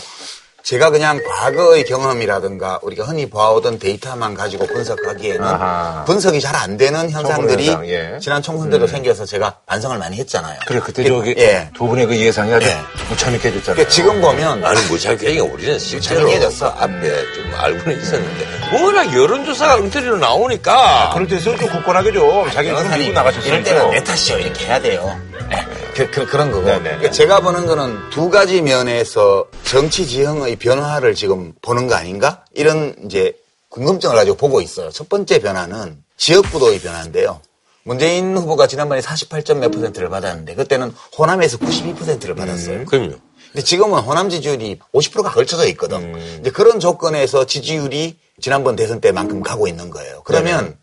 제가 0.67 0.89
그냥 0.89 1.21
과거의 1.23 1.85
경험이라든가 1.85 2.79
우리가 2.81 3.05
흔히 3.05 3.29
봐오던 3.29 3.79
데이터만 3.79 4.33
가지고 4.33 4.67
분석하기에는 4.67 5.41
아하. 5.41 6.03
분석이 6.03 6.41
잘 6.41 6.57
안 6.57 6.75
되는 6.75 7.09
현상들이 7.09 7.67
현상, 7.67 7.87
예. 7.87 8.17
지난 8.19 8.41
총선 8.41 8.69
때도 8.71 8.85
생겨서 8.87 9.25
제가 9.25 9.59
반성을 9.65 9.97
많이 9.97 10.17
했잖아요. 10.17 10.59
그래 10.65 10.81
그때 10.83 11.03
그- 11.03 11.09
저기 11.09 11.35
예. 11.37 11.69
두 11.73 11.87
분의 11.87 12.07
그 12.07 12.17
예상이 12.17 12.51
아주 12.51 12.67
예. 12.67 12.75
무참하게 13.09 13.47
해줬잖아요. 13.47 13.75
그러니까 13.75 13.87
지금 13.89 14.19
보면 14.19 14.59
나는 14.59 14.81
무자격이가 14.89 15.43
우리는 15.45 15.79
실제로 15.79 16.21
무자격해졌어. 16.23 16.73
그 16.73 16.83
앞에 16.83 17.33
좀 17.33 17.51
알고는 17.55 18.01
있었는데 18.01 18.45
워낙 18.73 19.15
여론조사가 19.15 19.75
엉터리로 19.75 20.17
나오니까 20.17 21.11
그럴 21.13 21.27
때서 21.27 21.55
좀 21.55 21.55
굳건하게 21.55 22.11
좀 22.11 22.49
자기 22.51 22.69
좀 22.69 22.91
밀고 22.91 23.13
나가셨어요. 23.13 23.47
이럴 23.47 23.63
때는 23.63 23.91
내 23.91 24.03
탓이요 24.03 24.39
이렇게 24.39 24.65
해야 24.65 24.81
돼요. 24.81 25.17
네. 25.49 25.65
그, 26.05 26.37
런 26.37 26.51
거고. 26.51 26.65
네네네. 26.65 26.83
그러니까 26.83 27.11
제가 27.11 27.39
보는 27.39 27.65
거는 27.65 28.09
두 28.11 28.29
가지 28.29 28.61
면에서 28.61 29.45
정치 29.63 30.05
지형의 30.05 30.56
변화를 30.57 31.15
지금 31.15 31.53
보는 31.61 31.87
거 31.87 31.95
아닌가? 31.95 32.45
이런 32.53 32.95
이제 33.05 33.33
궁금증을 33.69 34.15
가지고 34.15 34.37
보고 34.37 34.61
있어요. 34.61 34.89
첫 34.91 35.09
번째 35.09 35.39
변화는 35.39 36.03
지역구도의 36.17 36.79
변화인데요. 36.79 37.41
문재인 37.83 38.35
후보가 38.35 38.67
지난번에 38.67 39.01
48점 39.01 39.59
몇 39.59 39.71
퍼센트를 39.71 40.09
받았는데 40.09 40.55
그때는 40.55 40.93
호남에서 41.17 41.57
92%를 41.57 42.35
받았어요. 42.35 42.85
그럼요. 42.85 43.15
근데 43.51 43.63
지금은 43.63 43.99
호남 43.99 44.29
지지율이 44.29 44.79
50%가 44.93 45.31
걸쳐져 45.31 45.67
있거든. 45.69 46.39
이제 46.41 46.51
그런 46.51 46.79
조건에서 46.79 47.45
지지율이 47.45 48.17
지난번 48.41 48.75
대선 48.75 48.99
때만큼 48.99 49.41
가고 49.41 49.67
있는 49.67 49.89
거예요. 49.89 50.21
그러면 50.25 50.77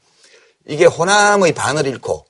이게 0.67 0.87
호남의 0.87 1.53
반을 1.53 1.87
잃고 1.87 2.25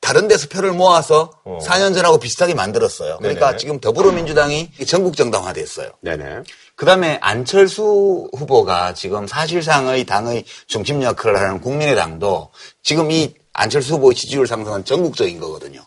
다른 0.00 0.28
데서 0.28 0.48
표를 0.48 0.72
모아서 0.72 1.30
4년 1.44 1.94
전하고 1.94 2.18
비슷하게 2.18 2.54
만들었어요. 2.54 3.18
그러니까 3.18 3.46
네네. 3.46 3.58
지금 3.58 3.80
더불어민주당이 3.80 4.72
전국 4.86 5.16
정당화됐어요. 5.16 5.90
네네. 6.00 6.42
그다음에 6.76 7.18
안철수 7.22 8.28
후보가 8.36 8.94
지금 8.94 9.26
사실상의 9.26 10.04
당의 10.04 10.44
중심 10.66 11.02
역할을 11.02 11.38
하는 11.40 11.60
국민의당도 11.60 12.50
지금 12.82 13.10
이 13.10 13.34
안철수 13.54 13.94
후보의 13.94 14.14
지지율 14.14 14.46
상승은 14.46 14.84
전국적인 14.84 15.40
거거든요. 15.40 15.80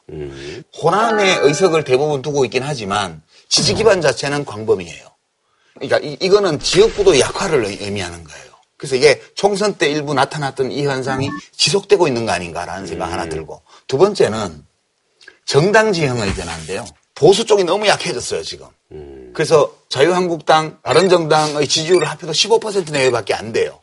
호남의 0.81 1.37
의석을 1.43 1.83
대부분 1.83 2.21
두고 2.23 2.43
있긴 2.45 2.63
하지만 2.63 3.21
지지 3.47 3.75
기반 3.75 4.01
자체는 4.01 4.45
광범위해요. 4.45 5.07
그러니까 5.75 5.99
이, 5.99 6.17
이거는 6.19 6.59
지역구도 6.59 7.19
약화를 7.19 7.65
의- 7.65 7.77
의미하는 7.81 8.23
거예요. 8.23 8.49
그래서 8.75 8.95
이게 8.95 9.21
총선 9.35 9.75
때 9.75 9.89
일부 9.91 10.13
나타났던 10.15 10.71
이 10.71 10.83
현상이 10.85 11.29
지속되고 11.55 12.07
있는 12.07 12.25
거 12.25 12.31
아닌가라는 12.31 12.87
생각 12.87 13.11
하나 13.11 13.29
들고 13.29 13.61
두 13.87 13.97
번째는 13.97 14.65
정당 15.45 15.93
지형의 15.93 16.33
변화인데요. 16.33 16.85
보수 17.13 17.45
쪽이 17.45 17.63
너무 17.65 17.85
약해졌어요, 17.87 18.41
지금. 18.43 18.67
그래서 19.33 19.73
자유한국당, 19.89 20.79
바른정당의 20.83 21.67
지지율을 21.67 22.07
합해도 22.07 22.31
15% 22.31 22.91
내외밖에 22.91 23.33
안 23.33 23.51
돼요. 23.53 23.79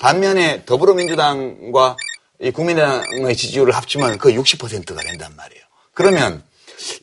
반면에 0.00 0.64
더불어민주당과 0.64 1.96
이 2.40 2.50
국민의당의 2.50 3.36
지지율을 3.36 3.74
합치면 3.74 4.18
거의 4.18 4.38
60%가 4.38 5.00
된단 5.02 5.34
말이에요. 5.36 5.62
그러면 5.94 6.42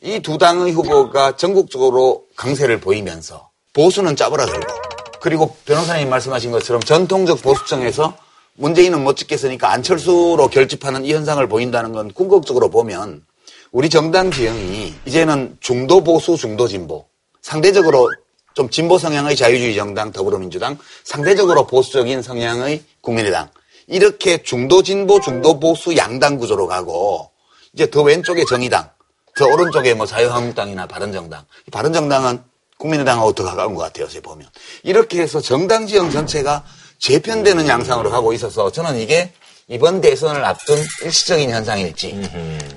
이 0.02 0.20
두 0.20 0.38
당의 0.38 0.72
후보가 0.72 1.36
전국적으로 1.36 2.24
강세를 2.36 2.80
보이면서 2.80 3.50
보수는 3.72 4.14
짜부라들고 4.16 4.72
그리고 5.20 5.56
변호사님 5.64 6.08
말씀하신 6.10 6.52
것처럼 6.52 6.82
전통적 6.82 7.42
보수층에서 7.42 8.16
문재인은 8.54 9.02
못 9.02 9.16
찍겠으니까 9.16 9.72
안철수로 9.72 10.48
결집하는 10.48 11.04
이 11.04 11.12
현상을 11.12 11.44
보인다는 11.48 11.92
건 11.92 12.12
궁극적으로 12.12 12.70
보면 12.70 13.24
우리 13.72 13.90
정당 13.90 14.30
지형이 14.30 14.94
이제는 15.06 15.56
중도 15.60 16.04
보수, 16.04 16.36
중도 16.36 16.68
진보. 16.68 17.06
상대적으로 17.44 18.10
좀 18.54 18.70
진보 18.70 18.98
성향의 18.98 19.36
자유주의 19.36 19.76
정당 19.76 20.10
더불어민주당, 20.12 20.78
상대적으로 21.04 21.66
보수적인 21.66 22.22
성향의 22.22 22.82
국민의당. 23.02 23.50
이렇게 23.86 24.42
중도 24.42 24.82
진보, 24.82 25.20
중도 25.20 25.60
보수 25.60 25.94
양당 25.94 26.38
구조로 26.38 26.66
가고 26.66 27.30
이제 27.74 27.90
더 27.90 28.00
왼쪽에 28.00 28.44
정의당, 28.48 28.88
더 29.36 29.44
오른쪽에 29.46 29.92
뭐 29.92 30.06
자유한국당이나 30.06 30.86
바른정당. 30.86 31.44
이 31.68 31.70
바른정당은 31.70 32.42
국민의당하고 32.78 33.34
더 33.34 33.44
가까운 33.44 33.74
것 33.74 33.82
같아요. 33.82 34.08
제 34.08 34.20
보면. 34.20 34.48
이렇게 34.82 35.20
해서 35.20 35.38
정당 35.40 35.86
지형 35.86 36.10
전체가 36.10 36.64
재편되는 36.98 37.68
양상으로 37.68 38.10
가고 38.10 38.32
있어서 38.32 38.72
저는 38.72 38.96
이게 38.96 39.34
이번 39.68 40.00
대선을 40.00 40.44
앞둔 40.44 40.76
일시적인 41.04 41.50
현상일지 41.50 42.20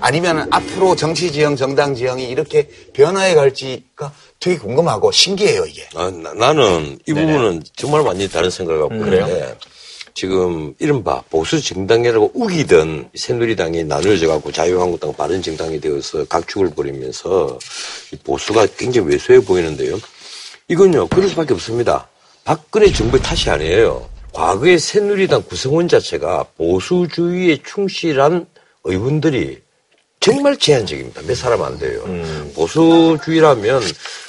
아니면 0.00 0.48
앞으로 0.50 0.96
정치 0.96 1.30
지형, 1.30 1.54
정당 1.54 1.94
지형이 1.94 2.28
이렇게 2.28 2.68
변화해 2.94 3.34
갈지가 3.34 4.12
되게 4.40 4.56
궁금하고 4.58 5.12
신기해요, 5.12 5.64
이게. 5.66 5.86
아, 5.94 6.10
나, 6.10 6.52
는이 6.52 6.98
부분은 7.06 7.62
정말 7.76 8.00
완전히 8.02 8.30
다른 8.30 8.48
생각을 8.48 8.80
갖고 8.82 8.94
음, 8.94 9.12
있는데? 9.12 9.56
지금 10.14 10.74
이른바 10.78 11.22
보수 11.30 11.60
정당이라고 11.60 12.32
우기던 12.34 13.10
새누리당이 13.14 13.84
나눠져 13.84 14.26
갖고 14.28 14.50
자유한국당 14.50 15.12
바른 15.14 15.42
정당이 15.42 15.80
되어서 15.80 16.24
각축을 16.24 16.70
벌이면서 16.70 17.58
이 18.12 18.16
보수가 18.16 18.66
굉장히 18.76 19.08
왜소해 19.08 19.40
보이는데요. 19.40 19.98
이건요 20.68 21.08
그럴 21.08 21.28
수밖에 21.28 21.54
없습니다. 21.54 22.08
박근혜 22.44 22.90
정부의 22.90 23.22
탓이 23.22 23.50
아니에요. 23.50 24.08
과거의 24.32 24.78
새누리당 24.78 25.42
구성원 25.42 25.88
자체가 25.88 26.44
보수주의에 26.56 27.58
충실한 27.64 28.46
의원들이 28.84 29.60
정말 30.20 30.56
제한적입니다. 30.56 31.22
몇 31.22 31.36
사람 31.36 31.62
안 31.62 31.78
돼요. 31.78 32.02
보수주의라면 32.54 33.82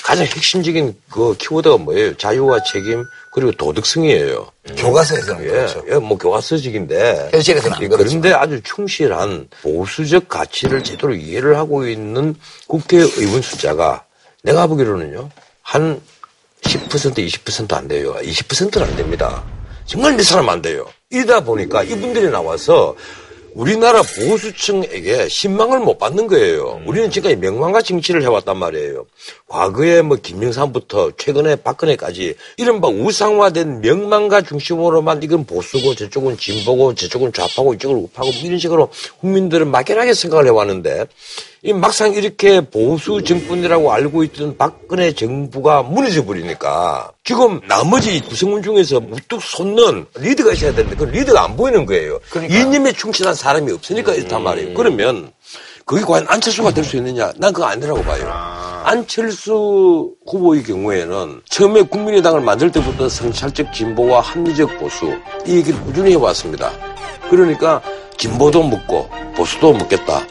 가장 0.03 0.25
핵심적인 0.25 0.95
그 1.09 1.35
키워드가 1.37 1.77
뭐예요? 1.77 2.15
자유와 2.15 2.63
책임 2.63 3.03
그리고 3.31 3.51
도덕성이에요. 3.53 4.47
교과서에서는 4.77 5.43
예, 5.45 5.47
그렇죠. 5.47 5.83
예, 5.89 5.95
뭐 5.95 6.17
교과서직인데 6.17 7.29
현실에서는 7.31 7.75
안 7.75 7.83
예, 7.83 7.87
그렇지만. 7.87 8.21
그런데 8.21 8.33
아주 8.37 8.61
충실한 8.63 9.47
보수적 9.61 10.29
가치를 10.29 10.83
제대로 10.83 11.13
이해를 11.13 11.57
하고 11.57 11.87
있는 11.87 12.35
국회의원 12.67 13.41
숫자가 13.41 14.03
내가 14.43 14.67
보기로는요 14.67 15.29
한 15.61 16.01
10% 16.61 16.89
20%안 17.15 17.87
돼요. 17.87 18.15
20%는 18.15 18.87
안 18.87 18.95
됩니다. 18.95 19.43
정말 19.89 20.15
몇 20.15 20.21
사람 20.23 20.47
안 20.49 20.61
돼요. 20.61 20.85
이러다 21.09 21.43
보니까 21.43 21.81
이분들이 21.81 22.29
나와서 22.29 22.95
우리나라 23.55 24.03
보수층에게 24.03 25.27
신망을 25.27 25.79
못 25.79 25.97
받는 25.97 26.27
거예요. 26.27 26.79
우리는 26.85 27.09
지금까지 27.09 27.37
명망과 27.37 27.81
정치를 27.81 28.21
해왔단 28.21 28.55
말이에요. 28.55 29.07
과거에 29.47 30.03
뭐 30.03 30.17
김영삼부터 30.21 31.13
최근에 31.17 31.55
박근혜까지 31.55 32.35
이른바 32.57 32.87
우상화된 32.87 33.81
명망가 33.81 34.41
중심으로만 34.41 35.23
이건 35.23 35.45
보수고 35.45 35.95
저쪽은 35.95 36.37
진보고 36.37 36.93
저쪽은 36.93 37.33
좌파고 37.33 37.73
이쪽은 37.73 37.95
우파고 37.95 38.29
뭐 38.29 38.41
이런 38.43 38.59
식으로 38.59 38.89
국민들은 39.21 39.71
막연하게 39.71 40.13
생각을 40.13 40.45
해왔는데 40.45 41.07
이 41.61 41.73
막상 41.73 42.13
이렇게 42.13 42.61
보수 42.61 43.21
정권이라고 43.21 43.91
알고 43.91 44.23
있던 44.23 44.55
박근혜 44.57 45.11
정부가 45.11 45.83
무너져 45.83 46.23
버리니까 46.23 47.11
지금 47.25 47.59
나머지 47.67 48.21
구성원 48.21 48.63
중에서 48.63 48.97
우뚝 48.97 49.41
솟는 49.43 50.05
리더가 50.17 50.53
있어야 50.53 50.73
되는데 50.73 50.95
그 50.95 51.03
리더가 51.03 51.43
안 51.43 51.57
보이는 51.57 51.85
거예요. 51.85 52.19
이념에 52.49 52.93
충실한 52.93 53.33
사람이 53.35 53.73
없으니까 53.73 54.13
이렇단 54.13 54.41
말이에요. 54.41 54.73
그러면 54.73 55.31
그게 55.85 56.01
과연 56.03 56.27
안철수가 56.29 56.71
될 56.71 56.83
수 56.85 56.95
있느냐? 56.97 57.33
난 57.35 57.51
그거 57.51 57.65
아니라고 57.67 58.01
봐요. 58.03 58.31
안철수 58.85 60.13
후보의 60.27 60.63
경우에는 60.63 61.41
처음에 61.49 61.81
국민의당을 61.81 62.39
만들 62.39 62.71
때부터 62.71 63.09
성찰적 63.09 63.73
진보와 63.73 64.21
합리적 64.21 64.77
보수 64.79 65.13
이 65.45 65.57
얘기를 65.57 65.77
꾸준히 65.81 66.11
해왔습니다. 66.11 66.71
그러니까 67.29 67.81
진보도 68.17 68.63
묻고 68.63 69.09
보수도 69.35 69.73
묻겠다. 69.73 70.25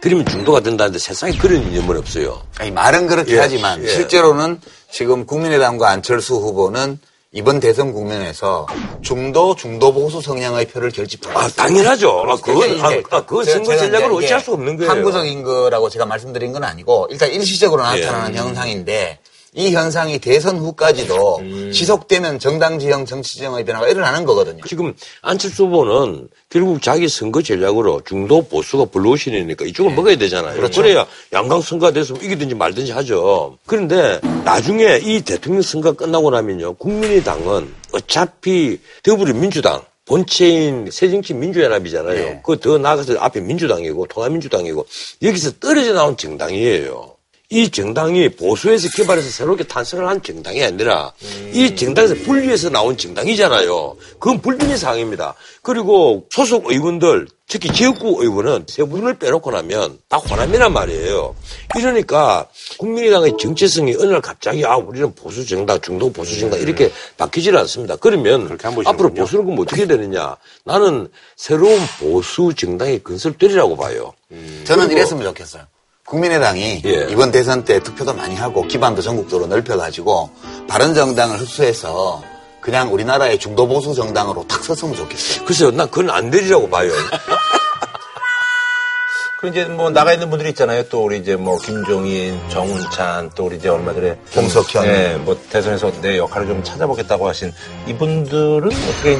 그러면 0.00 0.24
중도가 0.26 0.60
된다는데 0.60 0.98
세상에 0.98 1.36
그런 1.36 1.62
이념은 1.62 1.96
없어요. 1.96 2.40
아니, 2.58 2.70
말은 2.70 3.06
그렇게 3.08 3.34
예, 3.34 3.38
하지만 3.40 3.82
예. 3.82 3.88
실제로는 3.88 4.60
지금 4.90 5.26
국민의당과 5.26 5.88
안철수 5.90 6.34
후보는 6.36 6.98
이번 7.32 7.60
대선 7.60 7.92
국면에서 7.92 8.66
중도 9.02 9.54
중도 9.54 9.92
보수 9.92 10.20
성향의 10.22 10.66
표를 10.68 10.90
결집하고 10.90 11.38
아, 11.38 11.48
당연하죠. 11.48 12.24
아, 12.26 12.36
그건, 12.36 12.80
아, 12.80 12.88
아, 13.10 13.24
그건 13.26 13.44
제가- 13.44 13.52
선거 13.52 13.76
전략을 13.76 14.12
어찌할 14.12 14.40
수 14.40 14.52
없는 14.52 14.76
거예요. 14.78 14.90
항구적인 14.90 15.42
거라고 15.42 15.90
제가 15.90 16.06
말씀드린 16.06 16.52
건 16.52 16.64
아니고 16.64 17.08
일단 17.10 17.30
일시적으로 17.30 17.82
예. 17.96 18.00
나타나는 18.00 18.34
현상인데 18.36 19.18
이 19.54 19.72
현상이 19.72 20.18
대선 20.18 20.58
후까지도 20.58 21.38
음. 21.38 21.72
지속되면 21.72 22.38
정당 22.38 22.78
지형 22.78 23.06
정치 23.06 23.38
지형의 23.38 23.64
변화가 23.64 23.88
일어나는 23.88 24.24
거거든요. 24.24 24.62
지금 24.66 24.94
안철수 25.22 25.64
후보는 25.64 26.28
결국 26.50 26.82
자기 26.82 27.08
선거 27.08 27.42
전략으로 27.42 28.02
중도 28.06 28.42
보수가 28.42 28.86
블루오션이니까 28.86 29.64
이쪽을 29.66 29.94
먹어야 29.94 30.16
되잖아요. 30.16 30.54
그렇죠. 30.54 30.82
그래야 30.82 31.06
양강 31.32 31.62
선거가 31.62 31.92
돼서 31.92 32.14
이기든지 32.14 32.54
말든지 32.54 32.92
하죠. 32.92 33.56
그런데 33.66 34.20
나중에 34.44 35.00
이 35.02 35.22
대통령 35.22 35.62
선거 35.62 35.92
끝나고 35.92 36.30
나면요. 36.30 36.74
국민의당은 36.74 37.72
어차피 37.92 38.78
더불어민주당 39.02 39.82
본체인 40.04 40.88
새정치민주연합이잖아요. 40.90 42.42
그더 42.42 42.78
나아가서 42.78 43.18
앞에 43.18 43.40
민주당이고 43.40 44.06
통합민주당이고 44.06 44.86
여기서 45.22 45.58
떨어져 45.60 45.92
나온 45.92 46.16
정당이에요. 46.16 47.17
이 47.50 47.70
정당이 47.70 48.28
보수에서 48.36 48.88
개발해서 48.94 49.30
새롭게 49.30 49.64
탄생을 49.64 50.06
한 50.06 50.22
정당이 50.22 50.62
아니라 50.62 51.12
이 51.54 51.74
정당에서 51.74 52.14
분리해서 52.16 52.68
나온 52.68 52.94
정당이잖아요. 52.98 53.96
그건 54.18 54.42
불변의 54.42 54.76
사항입니다. 54.76 55.34
그리고 55.62 56.26
소속 56.30 56.70
의원들 56.70 57.26
특히 57.48 57.72
지역구 57.72 58.22
의원은 58.22 58.66
세 58.68 58.84
분을 58.84 59.18
빼놓고 59.18 59.50
나면 59.50 59.98
다 60.10 60.18
호남이란 60.18 60.74
말이에요. 60.74 61.34
이러니까 61.78 62.46
국민의당의 62.78 63.38
정체성이 63.40 63.94
어느 63.98 64.12
날 64.12 64.20
갑자기 64.20 64.66
아 64.66 64.76
우리는 64.76 65.14
보수 65.14 65.46
정당, 65.46 65.80
중도 65.80 66.12
보수 66.12 66.38
정당 66.38 66.60
이렇게 66.60 66.92
바뀌질 67.16 67.56
않습니다. 67.56 67.96
그러면 67.96 68.58
앞으로 68.84 69.14
보수는 69.14 69.46
그럼 69.46 69.58
어떻게 69.60 69.86
되느냐? 69.86 70.36
나는 70.64 71.08
새로운 71.36 71.80
보수 71.98 72.52
정당이 72.54 73.02
건설되리라고 73.02 73.74
봐요. 73.74 74.12
저는 74.64 74.84
그리고- 74.88 74.92
이랬으면 74.92 75.22
좋겠어요. 75.24 75.62
국민의당이 76.08 76.82
예. 76.86 77.06
이번 77.10 77.30
대선 77.30 77.64
때 77.64 77.80
투표도 77.80 78.14
많이 78.14 78.34
하고 78.34 78.62
기반도 78.66 79.02
전국적으로 79.02 79.46
넓혀가지고 79.46 80.30
바른 80.66 80.94
정당을 80.94 81.38
흡수해서 81.38 82.22
그냥 82.60 82.92
우리나라의 82.92 83.38
중도 83.38 83.68
보수 83.68 83.94
정당으로 83.94 84.46
탁 84.48 84.64
섰으면 84.64 84.96
좋겠어요. 84.96 85.44
글쎄요, 85.44 85.70
난 85.70 85.88
그건 85.90 86.10
안 86.10 86.30
되리라고 86.30 86.68
봐요. 86.68 86.90
그 89.40 89.48
이제 89.48 89.64
뭐 89.66 89.88
나가 89.90 90.12
있는 90.12 90.30
분들이 90.30 90.48
있잖아요. 90.50 90.82
또 90.88 91.04
우리 91.04 91.18
이제 91.18 91.36
뭐 91.36 91.58
김종인, 91.58 92.40
정운찬, 92.48 93.30
또 93.36 93.46
우리 93.46 93.56
이제 93.56 93.68
얼마 93.68 93.94
전에 93.94 94.18
홍석현. 94.34 94.84
예, 94.84 95.14
뭐 95.20 95.38
대선에서 95.48 95.92
내 96.00 96.18
역할을 96.18 96.48
좀 96.48 96.64
찾아보겠다고 96.64 97.28
하신 97.28 97.52
이분들은 97.86 98.66
어떻게 98.66 99.18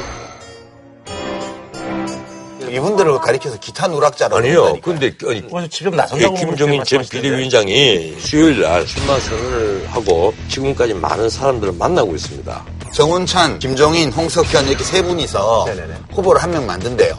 이분들을 2.69 3.19
가리켜서 3.19 3.59
기타 3.59 3.87
누락자라고 3.87 4.37
아니요. 4.37 4.77
근데 4.81 5.11
아니, 5.27 5.41
뭐 5.41 5.65
직접 5.67 5.93
나선다고 5.95 6.35
예, 6.35 6.39
김종인 6.39 6.83
전 6.83 7.01
비대위원장이 7.01 8.15
수요일 8.19 8.61
날 8.61 8.85
출마 8.85 9.19
선언을 9.19 9.87
하고 9.89 10.33
지금까지 10.49 10.93
많은 10.93 11.29
사람들을 11.29 11.73
만나고 11.73 12.15
있습니다. 12.15 12.65
정운찬, 12.93 13.59
김종인, 13.59 14.11
홍석현 14.11 14.67
이렇게 14.67 14.83
세 14.83 15.01
분이서 15.03 15.65
네네네. 15.67 15.93
후보를 16.13 16.41
한 16.41 16.49
명 16.51 16.65
만든대요. 16.65 17.13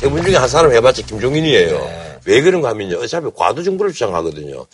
세분 0.00 0.22
중에 0.22 0.36
한 0.36 0.48
사람 0.48 0.72
해봤자 0.72 1.02
김종인이에요. 1.02 2.03
왜 2.26 2.40
그런가 2.40 2.70
하면요. 2.70 2.98
어차피 2.98 3.28
과도 3.34 3.62
정부를 3.62 3.92
주장하거든요. 3.92 4.64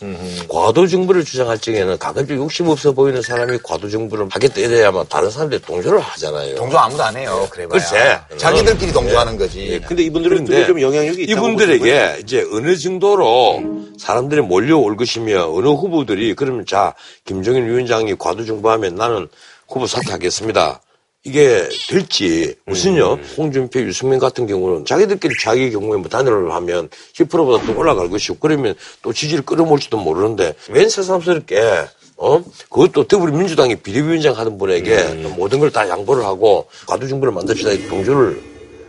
과도 0.48 0.86
정부를 0.86 1.24
주장할 1.24 1.58
적에는 1.58 1.98
가급적 1.98 2.36
욕심 2.36 2.68
없어 2.68 2.92
보이는 2.92 3.20
사람이 3.22 3.58
과도 3.62 3.88
정부를 3.88 4.28
하겠다 4.30 4.60
이래야만 4.60 5.06
다른 5.08 5.30
사람들이 5.30 5.60
동조를 5.62 5.98
하잖아요. 6.00 6.54
동조 6.54 6.78
아무도 6.78 7.02
안 7.02 7.16
해요. 7.16 7.48
그래봐야. 7.50 7.68
글쎄. 7.80 8.20
자기들끼리 8.36 8.92
동조하는 8.92 9.36
거지. 9.36 9.68
예, 9.72 9.80
근데 9.80 10.02
이분들은 10.04 10.44
그쪽에 10.44 10.66
좀 10.66 10.80
영향력이 10.80 11.22
있다고 11.24 11.46
이분들에게 11.48 12.18
이제 12.22 12.44
어느 12.52 12.76
정도로 12.76 13.62
사람들이 13.98 14.42
몰려올 14.42 14.96
것이며 14.96 15.50
어느 15.52 15.68
후보들이 15.68 16.34
그러면 16.34 16.64
자 16.66 16.94
김종인 17.24 17.66
위원장이 17.66 18.14
과도 18.18 18.44
정부하면 18.44 18.94
나는 18.94 19.28
후보 19.68 19.86
사퇴하겠습니다. 19.86 20.80
이게 21.24 21.68
될지 21.88 22.54
무슨요 22.64 23.18
홍준표, 23.36 23.80
유승민 23.80 24.18
같은 24.18 24.46
경우는 24.46 24.86
자기들끼리 24.86 25.34
자기 25.42 25.70
경우에 25.70 25.98
뭐 25.98 26.08
단일화를 26.08 26.50
하면 26.52 26.88
10%보다 27.14 27.64
또 27.66 27.78
올라갈 27.78 28.08
것이고 28.08 28.38
그러면 28.40 28.74
또 29.02 29.12
지지를 29.12 29.44
끌어모을지도 29.44 29.98
모르는데 29.98 30.54
웬 30.70 30.88
새삼스럽게 30.88 31.60
어 32.16 32.42
그것도 32.70 33.06
더불어민주당의 33.06 33.76
비대위원장 33.76 34.36
하던 34.36 34.56
분에게 34.58 35.22
또 35.22 35.28
모든 35.30 35.58
걸 35.58 35.70
다 35.70 35.88
양보를 35.88 36.24
하고 36.24 36.68
과도 36.86 37.06
정부를 37.06 37.32
만듭시다 37.34 37.88
동조를 37.88 38.42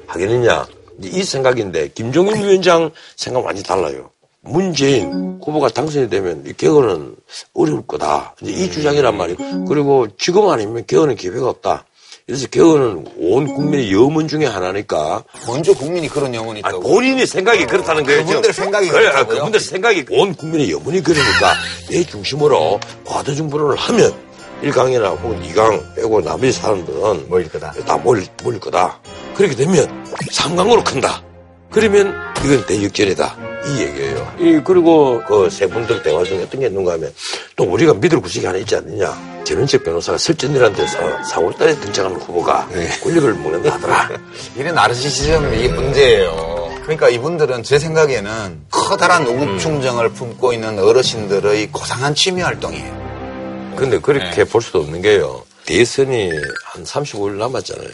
하겠느냐 0.08 0.68
이 1.04 1.24
생각인데 1.24 1.90
김종인 1.94 2.36
위원장 2.36 2.92
생각 3.18 3.44
많이 3.44 3.62
달라요. 3.62 4.10
문재인 4.42 5.38
후보가 5.44 5.70
당선이 5.70 6.10
되면 6.10 6.44
이 6.48 6.54
개헌은 6.54 7.16
어려울 7.54 7.86
거다. 7.86 8.36
이제 8.42 8.52
이 8.52 8.72
주장이란 8.72 9.16
말이에요. 9.16 9.66
그리고 9.66 10.08
지금 10.18 10.50
아니면 10.50 10.84
개헌은 10.88 11.16
기회가 11.16 11.48
없다. 11.50 11.86
그래서 12.32 12.48
개헌은 12.48 13.08
온 13.18 13.46
국민의 13.46 13.92
염원 13.92 14.30
중에 14.30 14.46
하나니까. 14.46 15.26
먼저 15.48 15.74
국민이 15.74 16.08
그런 16.08 16.34
염원이 16.34 16.60
있다고. 16.62 16.78
아니, 16.78 16.84
본인이 16.90 17.26
생각이 17.26 17.66
그렇다는 17.66 18.06
거예요. 18.06 18.26
그분들 18.26 18.54
생각이 18.54 18.88
그래, 18.88 19.08
아, 19.08 19.12
그렇다고요? 19.12 19.36
그분들 19.40 19.60
생각이 19.60 20.06
온 20.12 20.34
국민의 20.34 20.72
염원이 20.72 21.04
그러니까 21.04 21.54
내 21.90 22.06
중심으로 22.06 22.80
과도 23.04 23.36
정부를 23.36 23.76
하면 23.76 24.14
1강이나 24.64 25.20
혹은 25.22 25.44
2강 25.44 25.96
빼고 25.98 26.22
나머지 26.22 26.54
사람들은 26.54 27.28
모일 27.28 27.50
거다. 27.50 27.74
다 27.86 27.98
몰릴, 27.98 28.26
몰릴 28.44 28.62
거다. 28.62 28.98
그렇게 29.36 29.54
되면 29.54 30.06
3강으로 30.32 30.86
큰다. 30.86 31.22
그러면 31.70 32.16
이건 32.46 32.66
대역전이다. 32.66 33.51
이 33.66 33.82
얘기예요. 33.82 34.36
이, 34.40 34.62
그리고 34.64 35.22
그 35.28 35.50
세 35.50 35.68
분들 35.68 36.02
대화 36.04 36.24
중에 36.24 36.44
어떤 36.44 36.62
게 36.62 36.68
있는가 36.68 36.94
하면 36.94 37.14
또 37.56 37.64
우리가 37.66 37.94
믿을 37.96 38.20
구석이 38.22 38.46
하나 38.46 38.58
있지 38.60 38.76
않느냐. 38.76 39.42
전원책 39.44 39.84
변호사가 39.84 40.18
설전이라는 40.18 40.76
데서 40.76 40.98
4월달에 41.24 41.80
등장하는 41.82 42.18
후보가 42.22 42.70
권력을 43.04 43.34
먹는다 43.34 43.74
하더라. 43.76 44.10
이런 44.56 44.76
나르시시즘 44.76 45.54
이게 45.54 45.68
문제예요. 45.70 46.72
그러니까 46.84 47.10
이분들은 47.10 47.64
제 47.64 47.78
생각에는 47.80 48.66
커다란 48.72 49.26
우국충정을 49.28 50.10
품고 50.14 50.54
있는 50.54 50.80
어르신들의 50.80 51.72
고상한 51.72 52.16
취미 52.16 52.42
활동이에요. 52.42 53.74
근데 53.76 54.00
그렇게 54.00 54.44
볼 54.44 54.62
수도 54.62 54.80
없는 54.80 55.02
게요. 55.02 55.44
대선이 55.66 56.32
한 56.66 56.84
35일 56.84 57.34
남았잖아요. 57.38 57.88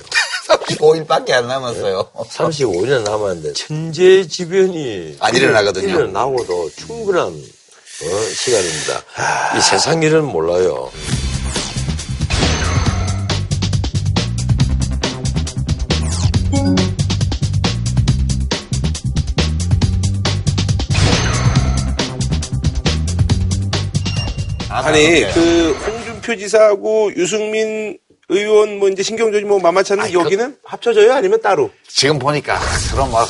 35일밖에 0.47 1.31
안 1.31 1.47
남았어요. 1.47 2.09
35일 2.13 3.03
남았는데 3.03 3.53
천재지변이 3.53 5.17
안 5.19 5.35
일어나거든요. 5.35 5.87
일어나고도 5.89 6.69
충분한 6.75 7.27
어, 7.27 8.21
시간입니다. 8.35 9.57
이 9.57 9.61
세상 9.61 10.01
일은 10.03 10.23
몰라요. 10.25 10.89
아니 24.69 25.23
그 25.33 25.71
홍준표 25.85 26.35
지사하고 26.35 27.11
유승민 27.15 27.97
의원 28.38 28.80
뭐 28.80 28.89
이제 28.89 29.03
신경조지 29.03 29.45
뭐 29.45 29.59
만만치 29.59 29.93
않는데 29.93 30.13
여기는 30.13 30.57
합쳐져요 30.63 31.13
아니면 31.13 31.41
따로? 31.41 31.69
지금 31.88 32.19
보니까 32.19 32.59
서로 32.89 33.05
막 33.07 33.28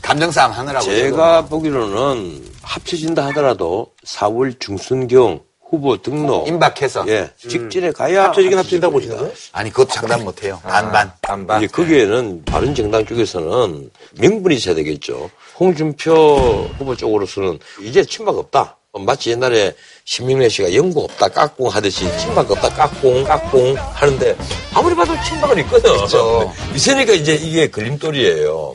감정 0.00 0.30
싸움 0.30 0.52
하느라고. 0.52 0.84
제가 0.86 1.46
보기로는 1.46 2.42
합쳐진다 2.62 3.26
하더라도 3.26 3.92
4월 4.06 4.58
중순경 4.58 5.40
후보 5.68 6.00
등록 6.00 6.48
임박해서. 6.48 7.04
예, 7.08 7.30
직전에 7.36 7.92
가야 7.92 8.24
합쳐지긴 8.24 8.56
합쳐진다고 8.56 8.94
보시는 8.94 9.18
거예요? 9.18 9.32
아니 9.52 9.68
그것도 9.68 9.88
장담 9.90 10.24
못 10.24 10.42
해요. 10.42 10.58
반반. 10.62 11.12
반반. 11.20 11.62
이제 11.62 11.66
거기에는 11.70 12.44
바른 12.46 12.74
정당 12.74 13.04
쪽에서는 13.04 13.90
명분이 14.18 14.54
있어야 14.54 14.74
되겠죠. 14.74 15.30
홍준표 15.60 16.70
후보 16.78 16.96
쪽으로서는 16.96 17.58
이제 17.82 18.02
친박 18.02 18.38
없다. 18.38 18.77
마치 19.04 19.30
옛날에 19.30 19.74
신명래 20.04 20.48
씨가 20.48 20.74
영국 20.74 21.04
없다 21.04 21.28
깍꿍 21.28 21.68
하듯이 21.68 22.04
친박 22.18 22.50
없다 22.50 22.68
깍꿍 22.70 23.24
깍꿍 23.24 23.76
하는데 23.76 24.36
아무리 24.74 24.94
봐도 24.94 25.12
친박은 25.22 25.58
있거든. 25.58 25.90
그렇죠. 25.96 26.52
있으니까 26.74 27.12
이제 27.12 27.34
이게 27.34 27.70
걸림돌이에요. 27.70 28.74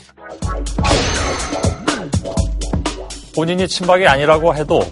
본인이 3.36 3.68
친박이 3.68 4.06
아니라고 4.06 4.56
해도 4.56 4.86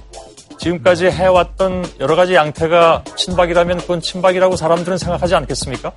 지금까지 0.58 1.06
해왔던 1.08 1.86
여러 2.00 2.16
가지 2.16 2.36
양태가 2.36 3.04
친박이라면 3.16 3.80
그건 3.80 4.02
친박이라고 4.02 4.56
사람들은 4.56 4.98
생각하지 4.98 5.36
않겠습니까? 5.36 5.92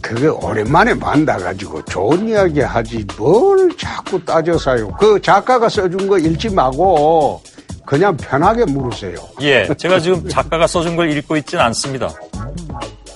그게 0.00 0.28
오랜만에 0.28 0.94
만나가지고 0.94 1.84
좋은 1.86 2.28
이야기 2.28 2.60
하지 2.60 3.04
뭘 3.16 3.76
자꾸 3.76 4.24
따져서요. 4.24 4.92
그 5.00 5.20
작가가 5.20 5.68
써준 5.68 6.06
거 6.06 6.18
읽지 6.18 6.50
마고 6.50 7.42
그냥 7.86 8.16
편하게 8.16 8.64
물으세요. 8.64 9.14
예, 9.40 9.66
제가 9.78 10.00
지금 10.00 10.28
작가가 10.28 10.66
써준 10.66 10.96
걸 10.96 11.10
읽고 11.12 11.36
있지는 11.36 11.64
않습니다. 11.66 12.12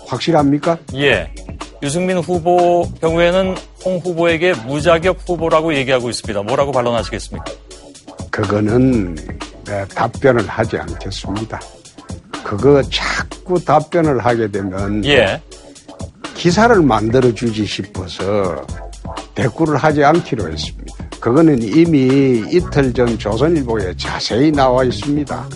확실합니까? 0.07 0.79
예. 0.95 1.31
유승민 1.83 2.18
후보 2.18 2.89
경우에는 3.01 3.57
홍 3.85 3.99
후보에게 3.99 4.55
무자격 4.66 5.18
후보라고 5.27 5.75
얘기하고 5.75 6.09
있습니다. 6.09 6.43
뭐라고 6.43 6.73
반론하시겠습니까? 6.73 7.53
그거는 8.31 9.16
네, 9.64 9.85
답변을 9.95 10.47
하지 10.47 10.77
않겠습니다. 10.79 11.61
그거 12.45 12.83
자꾸 12.83 13.62
답변을 13.64 14.25
하게 14.25 14.49
되면 14.51 15.05
예. 15.05 15.41
기사를 16.35 16.81
만들어 16.83 17.33
주지 17.35 17.66
싶어서 17.66 18.64
대꾸를 19.35 19.77
하지 19.77 20.05
않기로 20.05 20.51
했습니다. 20.51 21.00
그거는 21.21 21.62
이미 21.62 22.43
이틀 22.51 22.93
전 22.95 23.18
조선일보에 23.18 23.95
자세히 23.97 24.51
나와 24.51 24.85
있습니다. 24.85 25.49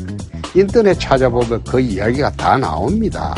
인터넷 0.55 0.95
찾아보면 1.01 1.65
그 1.65 1.81
이야기가 1.81 2.31
다 2.33 2.57
나옵니다. 2.59 3.35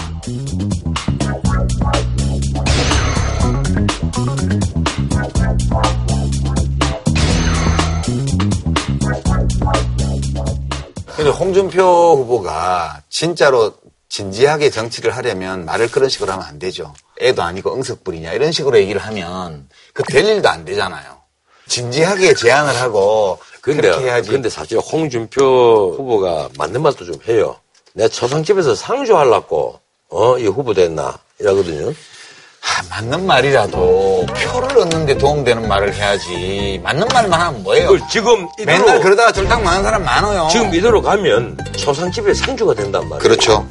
근데 11.17 11.31
홍준표 11.31 11.83
후보가 12.19 13.03
진짜로 13.09 13.73
진지하게 14.09 14.71
정치를 14.71 15.17
하려면 15.17 15.65
말을 15.65 15.91
그런 15.91 16.09
식으로 16.09 16.33
하면 16.33 16.45
안 16.47 16.59
되죠. 16.59 16.93
애도 17.21 17.43
아니고 17.43 17.75
응석불이냐 17.75 18.33
이런 18.33 18.53
식으로 18.53 18.79
얘기를 18.79 19.01
하면 19.01 19.69
그 19.93 20.03
될 20.05 20.25
일도 20.27 20.49
안 20.49 20.65
되잖아요. 20.65 21.16
진지하게 21.69 22.35
제안을 22.35 22.75
하고 22.81 23.39
근데, 23.61 23.83
그렇게 23.83 24.05
해야지. 24.05 24.31
근데 24.31 24.49
사실 24.49 24.79
홍준표 24.79 25.95
후보가 25.97 26.51
맞는 26.57 26.83
말도 26.83 27.05
좀 27.05 27.15
해요. 27.29 27.57
내가 27.95 28.09
초상집에서 28.09 28.75
상주하려고, 28.75 29.81
어, 30.11 30.39
이 30.39 30.47
후보 30.47 30.73
됐나? 30.75 31.19
이러거든요. 31.41 31.91
아, 31.91 32.83
맞는 32.91 33.27
말이라도 33.27 34.27
표를 34.27 34.79
얻는데 34.79 35.19
도움되는 35.19 35.69
말을 35.69 35.95
해야지. 35.95 36.81
맞는 36.83 37.07
말만 37.13 37.41
하면 37.41 37.63
뭐예요? 37.63 37.89
그 37.91 38.01
지금 38.11 38.49
이대로, 38.59 38.79
맨날 38.79 39.01
그러다가 39.01 39.33
절당 39.33 39.63
많은 39.63 39.83
사람 39.85 40.05
많아요. 40.05 40.49
지금 40.51 40.75
이대로 40.75 41.01
가면 41.01 41.57
초상집에 41.77 42.35
상주가 42.35 42.75
된단 42.75 43.03
말이에요. 43.09 43.19
그렇죠. 43.19 43.69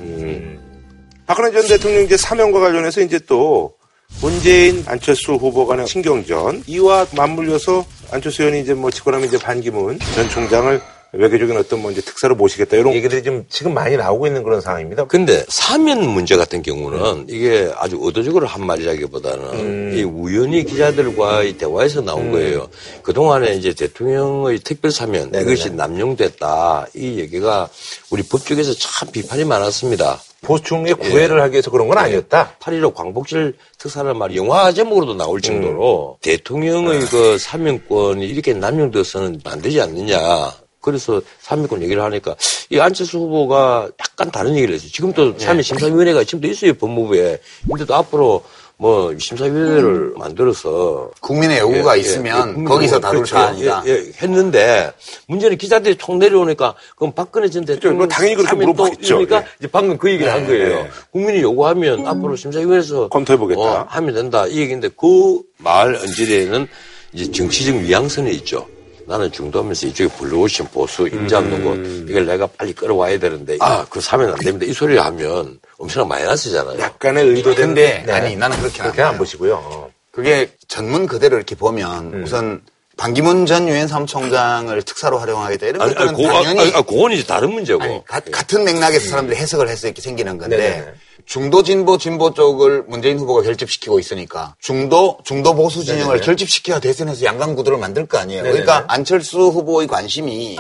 박근혜 1.26 1.52
전 1.52 1.68
대통령 1.68 2.04
이제 2.04 2.16
사면과 2.18 2.60
관련해서 2.60 3.02
이제 3.02 3.20
또 3.28 3.74
문재인 4.22 4.84
안철수 4.88 5.34
후보 5.34 5.68
간의 5.68 5.88
신경전 5.88 6.64
이와 6.68 7.08
맞물려서 7.16 7.86
안철수 8.12 8.44
의원이 8.44 8.62
이제 8.62 8.74
뭐 8.74 8.90
직권하면 8.90 9.28
이제 9.28 9.38
반기문 9.38 10.00
전 10.16 10.30
총장을 10.30 10.82
외교적인 11.14 11.56
어떤 11.56 11.82
뭐 11.82 11.92
이제 11.92 12.02
특사로 12.02 12.36
모시겠다 12.36 12.76
이런 12.76 12.94
얘기들이 12.94 13.24
좀 13.24 13.46
지금 13.50 13.74
많이 13.74 13.96
나오고 13.96 14.28
있는 14.28 14.44
그런 14.44 14.60
상황입니다. 14.60 15.06
근데 15.06 15.46
사면 15.48 16.06
문제 16.10 16.36
같은 16.36 16.62
경우는 16.62 17.28
이게 17.30 17.72
아주 17.78 17.98
의도적으로 18.02 18.48
한 18.48 18.66
말이라기보다는 18.66 19.98
이 19.98 20.04
우연히 20.04 20.66
기자들과의 20.66 21.58
대화에서 21.58 22.02
나온 22.02 22.32
거예요. 22.32 22.68
그 23.02 23.14
동안에 23.14 23.54
이제 23.56 23.74
대통령의 23.74 24.60
특별 24.60 24.92
사면 24.92 25.30
이것이 25.30 25.70
남용됐다. 25.72 26.88
이 26.96 27.20
얘기가 27.20 27.70
우리 28.10 28.24
법조계에서 28.24 28.74
참 28.74 29.10
비판이 29.12 29.46
많았습니다. 29.46 30.20
보충의 30.46 30.94
구애를 30.96 31.42
하기 31.42 31.54
위해서 31.54 31.72
그런 31.72 31.88
건 31.88 31.98
아니었다. 31.98 32.56
8.15 32.60 32.94
광복절 32.94 33.54
특사라는 33.78 34.18
말이 34.18 34.38
영화 34.38 34.72
제목으로도 34.72 35.16
나올 35.16 35.42
정도로 35.42 36.18
대통령의 36.22 37.02
그 37.08 37.38
사면권이 37.38 38.26
이렇게 38.26 38.54
남용돼서는 38.54 39.42
안 39.46 39.62
되지 39.62 39.82
않느냐. 39.82 40.54
그래서 40.82 41.20
사면권 41.40 41.82
얘기를 41.82 42.04
하니까 42.04 42.36
이 42.70 42.80
안철수 42.80 43.18
후보가 43.18 43.90
약간 44.00 44.30
다른 44.30 44.56
얘기를 44.56 44.76
했어요. 44.76 44.92
지금도 44.92 45.40
사면 45.40 45.64
심사위원회가 45.64 46.24
지금도 46.24 46.48
있어요 46.48 46.76
법무부에. 46.76 47.40
근데 47.68 47.86
또 47.86 47.96
앞으로 47.96 48.44
뭐 48.78 49.18
심사위원회를 49.18 50.14
만들어서 50.18 51.10
국민의 51.22 51.60
요구가 51.60 51.94
예, 51.96 51.98
예, 51.98 52.02
있으면 52.02 52.50
예, 52.50 52.54
국민 52.54 52.66
거기서 52.66 52.96
요구, 52.96 53.02
다룰 53.02 53.18
그렇죠. 53.24 53.36
거 53.36 53.42
아니다. 53.42 53.84
예, 53.86 53.92
예, 53.92 54.12
했는데 54.22 54.92
문제는 55.28 55.58
기자들이 55.58 55.96
총 55.96 56.20
내려오니까 56.20 56.76
그럼 56.98 57.14
박근혜 57.14 57.50
전 57.50 57.64
대통령 57.64 58.00
뭐 58.00 58.08
당연히 58.08 58.36
그렇게 58.36 58.56
물어보겠죠. 58.56 59.16
이러니까 59.22 59.38
예. 59.38 59.46
이제 59.60 59.68
방금 59.72 59.98
그 59.98 60.10
얘기를 60.12 60.32
한 60.32 60.46
거예요. 60.46 60.68
예. 60.80 60.90
국민이 61.12 61.42
요구하면 61.42 62.06
앞으로 62.06 62.36
심사위원회에서 62.36 63.08
검토해보겠다. 63.10 63.62
어, 63.62 63.86
하면 63.88 64.14
된다 64.14 64.46
이 64.48 64.60
얘기인데 64.60 64.90
그 64.90 65.42
말 65.58 65.96
언저리에는 65.96 66.68
이제 67.14 67.32
정치적 67.32 67.78
뉘앙스가 67.78 68.32
있죠. 68.36 68.68
나는 69.08 69.32
중도하면서 69.32 69.88
이쪽에 69.88 70.10
블루오션 70.18 70.68
보수 70.68 71.08
임자 71.08 71.22
없는 71.22 71.52
거고 71.52 71.70
음. 71.72 72.06
이걸 72.10 72.26
내가 72.26 72.48
빨리 72.48 72.74
끌어와야 72.74 73.18
되는데 73.20 73.58
아그 73.60 74.02
사면 74.02 74.32
안 74.32 74.36
됩니다. 74.40 74.66
이 74.66 74.74
소리를 74.74 75.04
하면 75.04 75.60
엄청난 75.78 76.08
마이너스잖아요. 76.10 76.80
약간의 76.80 77.26
의도된 77.26 77.68
근데 77.68 78.04
네. 78.06 78.12
아니 78.14 78.36
나는 78.36 78.58
그렇게 78.60 78.82
그렇게 78.82 79.02
안 79.02 79.18
보시고요. 79.18 79.92
그게 80.12 80.50
전문 80.68 81.08
그대로 81.08 81.36
이렇게 81.36 81.56
보면 81.56 82.14
음. 82.14 82.24
우선 82.24 82.62
반기문 82.98 83.46
전 83.46 83.68
유엔 83.68 83.90
사무총장을 83.90 84.82
특사로 84.84 85.20
활용하겠다 85.20 85.66
이런 85.68 85.82
아니, 85.82 85.94
것들은 85.94 86.10
아니, 86.16 86.18
고, 86.18 86.32
당연히 86.32 86.60
아니, 86.62 86.72
그건 86.72 87.12
이제 87.12 87.26
다른 87.26 87.52
문제고. 87.52 87.84
아니, 87.84 88.06
가- 88.06 88.22
같은 88.32 88.64
맥락에서 88.64 89.10
사람들이 89.10 89.38
해석을 89.38 89.68
해서 89.68 89.88
이렇게 89.88 90.02
생기는 90.02 90.38
건데 90.38 90.56
네네. 90.58 90.94
중도 91.26 91.62
진보 91.64 91.98
진보 91.98 92.34
쪽을 92.34 92.84
문재인 92.88 93.20
후보가 93.20 93.42
결집시키고 93.42 94.00
있으니까 94.00 94.56
중도 94.62 95.18
중도 95.26 95.54
보수 95.56 95.84
진영을 95.84 96.06
네네네. 96.14 96.26
결집시켜야 96.26 96.80
대선에서 96.80 97.26
양강 97.26 97.56
구도를 97.56 97.78
만들 97.80 98.06
거 98.06 98.18
아니에요. 98.18 98.44
네네네. 98.44 98.64
그러니까 98.64 98.86
안철수 98.94 99.40
후보의 99.40 99.88
관심이 99.88 100.58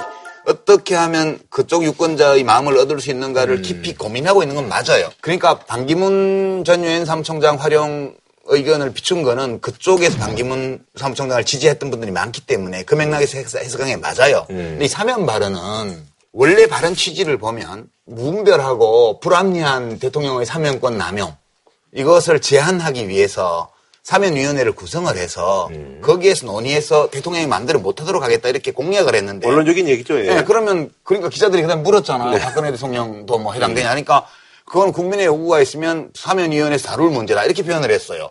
어떻게 0.48 0.96
하면 0.96 1.39
그쪽 1.50 1.84
유권자의 1.84 2.43
마음을 2.43 2.78
얻을 2.78 3.00
수 3.00 3.10
있는가를 3.10 3.62
깊이 3.62 3.96
고민하고 3.96 4.43
있는 4.43 4.56
건 4.56 4.70
맞아요. 4.70 5.10
그러니까 5.22 5.60
반기문 5.60 6.64
전 6.66 6.84
유엔 6.84 7.06
사무총장 7.06 7.56
활용 7.56 8.16
의견을 8.48 8.93
비춘 8.93 9.24
거는 9.24 9.60
그쪽에서 9.60 10.18
반기문 10.20 10.86
사무총장을 10.96 11.43
지지했던 11.46 11.89
분들이 11.89 12.12
많기 12.12 12.46
때문에 12.46 12.84
그 12.84 12.93
맥락에서 12.93 13.39
해석- 13.39 13.62
해석한 13.62 13.88
게 13.88 13.98
맞아요. 13.98 14.46
근데 14.48 14.86
이 14.86 14.88
사면 14.88 15.26
발언은 15.26 16.06
원래 16.32 16.68
발언 16.68 16.93
취지를 16.96 17.38
보면 17.39 17.89
무분별하고 18.06 19.20
불합리한 19.20 19.98
대통령의 19.98 20.46
사면권 20.46 20.98
남용 20.98 21.36
이것을 21.96 22.39
제한하기 22.39 23.08
위해서 23.08 23.70
사면위원회를 24.06 24.72
구성을 24.74 25.18
해서 25.18 25.70
거기에서 26.03 26.45
논의해서 26.45 27.10
대통령이 27.10 27.47
마음대로 27.47 27.80
못하도록 27.80 28.22
하겠다 28.24 28.49
이렇게 28.49 28.72
공약을 28.72 29.16
했는데 29.16 29.47
원론적인 29.47 29.89
얘기죠. 29.89 30.20
예. 30.20 30.36
네, 30.36 30.43
그러면 30.43 30.91
그러니까 31.03 31.30
기자들이 31.30 31.64
그다음 31.64 31.82
물었잖아. 31.82 32.30
네. 32.30 32.39
박근혜 32.39 32.72
대통령도 32.72 33.39
뭐 33.39 33.53
해당되냐 33.53 33.89
하니까 33.89 34.28
그건 34.64 34.91
국민의 34.91 35.26
요구가 35.26 35.60
있으면 35.60 36.12
사면위원회에서 36.14 36.88
다룰 36.88 37.10
문제다 37.10 37.45
이렇게 37.45 37.64
표현을 37.64 37.89
했어요. 37.89 38.30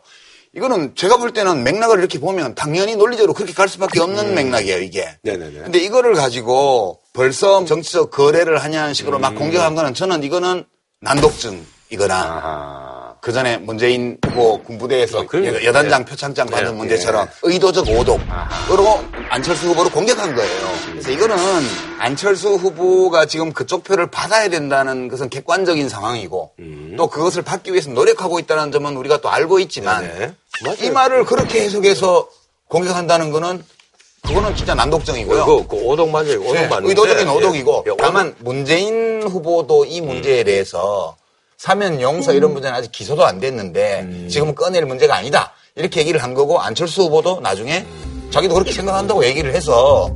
이거는 0.56 0.94
제가 0.94 1.16
볼 1.16 1.32
때는 1.32 1.64
맥락을 1.64 1.98
이렇게 1.98 2.20
보면 2.20 2.54
당연히 2.54 2.94
논리적으로 2.94 3.34
그렇게 3.34 3.52
갈 3.52 3.68
수밖에 3.68 4.00
없는 4.00 4.32
맥락이에요 4.36 4.78
이게. 4.78 5.08
네네네. 5.22 5.62
근데 5.62 5.80
이거를 5.80 6.14
가지고 6.14 7.00
벌써 7.12 7.64
정치적 7.64 8.12
거래를 8.12 8.62
하냐는 8.62 8.94
식으로 8.94 9.16
음. 9.16 9.22
막 9.22 9.34
공격한 9.34 9.74
거는 9.74 9.94
저는 9.94 10.22
이거는 10.22 10.64
난독증이거나 11.00 12.93
그 13.24 13.32
전에 13.32 13.56
문재인 13.56 14.18
후보 14.26 14.62
군부대에서 14.62 15.24
여- 15.46 15.64
여단장 15.64 16.04
표창장 16.04 16.46
받은 16.46 16.72
네, 16.72 16.76
문제처럼 16.76 17.26
의도적 17.42 17.88
오독으로 17.88 19.02
안철수 19.30 19.68
후보를 19.68 19.90
공격한 19.90 20.34
거예요. 20.34 20.68
그래서 20.90 21.10
이거는 21.10 21.34
안철수 22.00 22.50
후보가 22.50 23.24
지금 23.24 23.54
그쪽 23.54 23.82
표를 23.82 24.10
받아야 24.10 24.50
된다는 24.50 25.08
것은 25.08 25.30
객관적인 25.30 25.88
상황이고 25.88 26.52
음. 26.58 26.94
또 26.98 27.06
그것을 27.06 27.40
받기 27.40 27.72
위해서 27.72 27.88
노력하고 27.92 28.38
있다는 28.40 28.70
점은 28.70 28.94
우리가 28.94 29.22
또 29.22 29.30
알고 29.30 29.58
있지만 29.60 30.02
네, 30.18 30.34
이 30.82 30.90
말을 30.90 31.24
그렇게 31.24 31.62
해석해서 31.62 32.28
공격한다는 32.68 33.30
거는 33.30 33.64
그거는 34.22 34.54
진짜 34.54 34.74
난독증이고요. 34.74 35.46
그, 35.46 35.66
그 35.66 35.76
오독 35.82 36.10
맞아요. 36.10 36.40
오독 36.42 36.52
네, 36.52 36.66
맞는데. 36.68 36.88
의도적인 36.90 37.26
오독이고 37.28 37.84
예. 37.88 37.90
다만 37.98 38.34
문재인 38.40 39.22
후보도 39.22 39.86
이 39.86 40.02
문제에 40.02 40.44
대해서 40.44 41.16
사면 41.56 42.00
용서 42.00 42.32
이런 42.32 42.52
문제는 42.52 42.76
아직 42.76 42.92
기소도 42.92 43.24
안 43.24 43.40
됐는데 43.40 44.26
지금은 44.28 44.54
꺼낼 44.54 44.84
문제가 44.86 45.16
아니다 45.16 45.52
이렇게 45.76 46.00
얘기를 46.00 46.22
한 46.22 46.34
거고 46.34 46.60
안철수 46.60 47.02
후보도 47.02 47.40
나중에 47.40 47.86
자기도 48.30 48.54
그렇게 48.54 48.72
생각한다고 48.72 49.24
얘기를 49.24 49.54
해서 49.54 50.10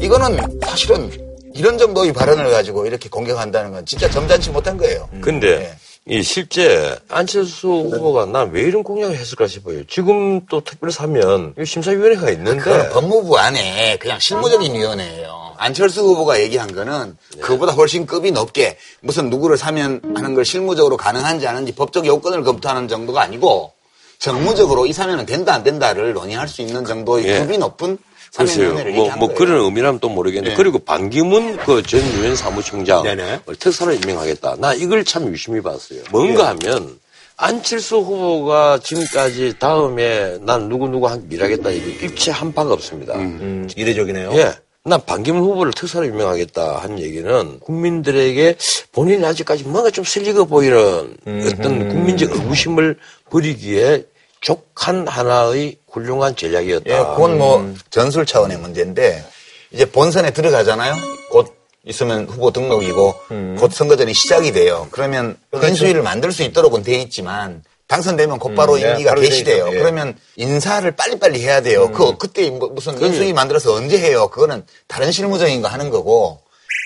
이거는 0.00 0.38
사실은 0.64 1.10
이런 1.54 1.76
정도의 1.78 2.12
발언을 2.12 2.50
가지고 2.50 2.86
이렇게 2.86 3.08
공격한다는 3.08 3.72
건 3.72 3.84
진짜 3.86 4.08
점잖지 4.08 4.50
못한 4.50 4.76
거예요. 4.76 5.08
근데 5.20 5.74
이 6.06 6.22
실제 6.22 6.96
안철수 7.08 7.68
후보가 7.68 8.26
난 8.26 8.50
왜 8.50 8.62
이런 8.62 8.82
공약을 8.82 9.14
했을까 9.16 9.46
싶어요. 9.46 9.84
지금 9.86 10.44
또 10.46 10.62
특별 10.62 10.90
사면 10.90 11.54
이 11.60 11.64
심사위원회가 11.64 12.30
있는데 12.30 12.58
그건 12.60 12.88
법무부 12.90 13.36
안에 13.38 13.98
그냥 13.98 14.18
실무적인 14.18 14.74
위원회예요. 14.74 15.49
안철수 15.60 16.00
후보가 16.02 16.40
얘기한 16.40 16.74
거는 16.74 17.16
그보다 17.40 17.72
훨씬 17.72 18.06
급이 18.06 18.32
높게 18.32 18.78
무슨 19.00 19.28
누구를 19.28 19.58
사면 19.58 20.00
하는 20.16 20.34
걸 20.34 20.44
실무적으로 20.46 20.96
가능한지 20.96 21.46
아닌지 21.46 21.72
법적 21.72 22.06
요건을 22.06 22.42
검토하는 22.44 22.88
정도가 22.88 23.20
아니고 23.20 23.72
정무적으로 24.18 24.86
이 24.86 24.92
사면은 24.94 25.26
된다 25.26 25.52
안 25.54 25.62
된다를 25.62 26.14
논의할 26.14 26.48
수 26.48 26.62
있는 26.62 26.84
정도의 26.86 27.26
예. 27.26 27.38
급이 27.40 27.58
높은 27.58 27.98
글쎄요. 28.34 28.56
사면위원회를 28.74 28.92
뭐, 28.92 29.04
뭐 29.16 29.28
거예요. 29.28 29.34
그런 29.38 29.60
의미라면 29.64 30.00
또 30.00 30.08
모르겠는데 30.08 30.50
네. 30.50 30.56
그리고 30.56 30.78
반기문 30.78 31.56
그 31.58 31.82
전 31.82 32.00
유엔 32.14 32.34
사무총장 32.36 33.02
네네. 33.02 33.40
특사로 33.58 33.92
임명하겠다. 33.92 34.56
나 34.60 34.72
이걸 34.72 35.04
참 35.04 35.26
유심히 35.30 35.60
봤어요. 35.60 36.00
뭔가 36.10 36.42
예. 36.42 36.46
하면 36.68 36.98
안철수 37.36 37.96
후보가 37.98 38.80
지금까지 38.82 39.56
다음에 39.58 40.38
난 40.40 40.68
누구누구 40.70 41.06
한 41.08 41.26
일하겠다 41.30 41.70
이게 41.70 42.06
일체 42.06 42.30
한 42.30 42.52
바가 42.54 42.72
없습니다. 42.72 43.14
음, 43.16 43.68
이례적이네요. 43.76 44.32
예. 44.34 44.52
난 44.90 45.00
반기문 45.06 45.42
후보를 45.42 45.72
특사로 45.72 46.04
임명하겠다 46.04 46.78
한 46.78 46.98
얘기는 46.98 47.60
국민들에게 47.60 48.56
본인이 48.90 49.24
아직까지 49.24 49.62
뭔가 49.64 49.90
좀 49.90 50.04
슬리거 50.04 50.46
보이는 50.46 51.16
어떤 51.46 51.88
국민적 51.88 52.32
의구심을 52.32 52.98
버리기에 53.30 54.04
족한 54.40 55.06
하나의 55.06 55.76
훌륭한 55.88 56.34
전략이었다. 56.34 56.90
예, 56.90 56.98
그건 57.14 57.38
뭐 57.38 57.72
전술 57.90 58.26
차원의 58.26 58.58
문제인데 58.58 59.24
이제 59.70 59.84
본선에 59.84 60.32
들어가잖아요. 60.32 60.94
곧 61.30 61.54
있으면 61.84 62.26
후보 62.26 62.50
등록이고 62.50 63.14
곧 63.58 63.72
선거전이 63.72 64.12
시작이 64.12 64.52
돼요. 64.52 64.88
그러면 64.90 65.36
인수위를 65.54 66.02
만들 66.02 66.32
수 66.32 66.42
있도록은 66.42 66.82
돼 66.82 67.00
있지만 67.02 67.62
당선되면 67.90 68.38
곧바로 68.38 68.74
음, 68.74 68.80
네, 68.80 68.90
임기가 68.90 69.16
개시돼요. 69.16 69.68
예. 69.72 69.78
그러면 69.78 70.16
인사를 70.36 70.88
빨리빨리 70.92 71.42
해야 71.42 71.60
돼요. 71.60 71.90
그 71.90 72.16
그때 72.16 72.48
뭐 72.48 72.68
무슨 72.68 72.96
인수위 73.00 73.32
만들어서 73.32 73.74
언제 73.74 73.98
해요? 73.98 74.28
그거는 74.28 74.64
다른 74.86 75.10
실무적인 75.10 75.60
거 75.60 75.66
하는 75.66 75.90
거고 75.90 76.40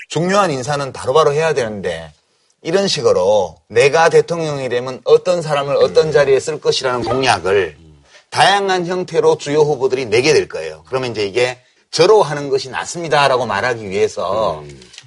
중요한 0.09 0.49
인사는 0.49 0.91
바로바로 0.91 1.31
해야 1.33 1.53
되는데 1.53 2.11
이런 2.63 2.87
식으로 2.87 3.55
내가 3.67 4.09
대통령이 4.09 4.67
되면 4.67 4.99
어떤 5.03 5.43
사람을 5.43 5.75
어떤 5.75 6.11
자리에 6.11 6.39
쓸 6.39 6.59
것이라는 6.59 7.03
공약을 7.03 7.77
다양한 8.31 8.87
형태로 8.87 9.37
주요 9.37 9.59
후보들이 9.59 10.07
내게 10.07 10.33
될 10.33 10.47
거예요. 10.47 10.83
그러면 10.87 11.11
이제 11.11 11.27
이게 11.27 11.59
저로 11.91 12.23
하는 12.23 12.49
것이 12.49 12.69
낫습니다라고 12.69 13.45
말하기 13.45 13.87
위해서 13.91 14.63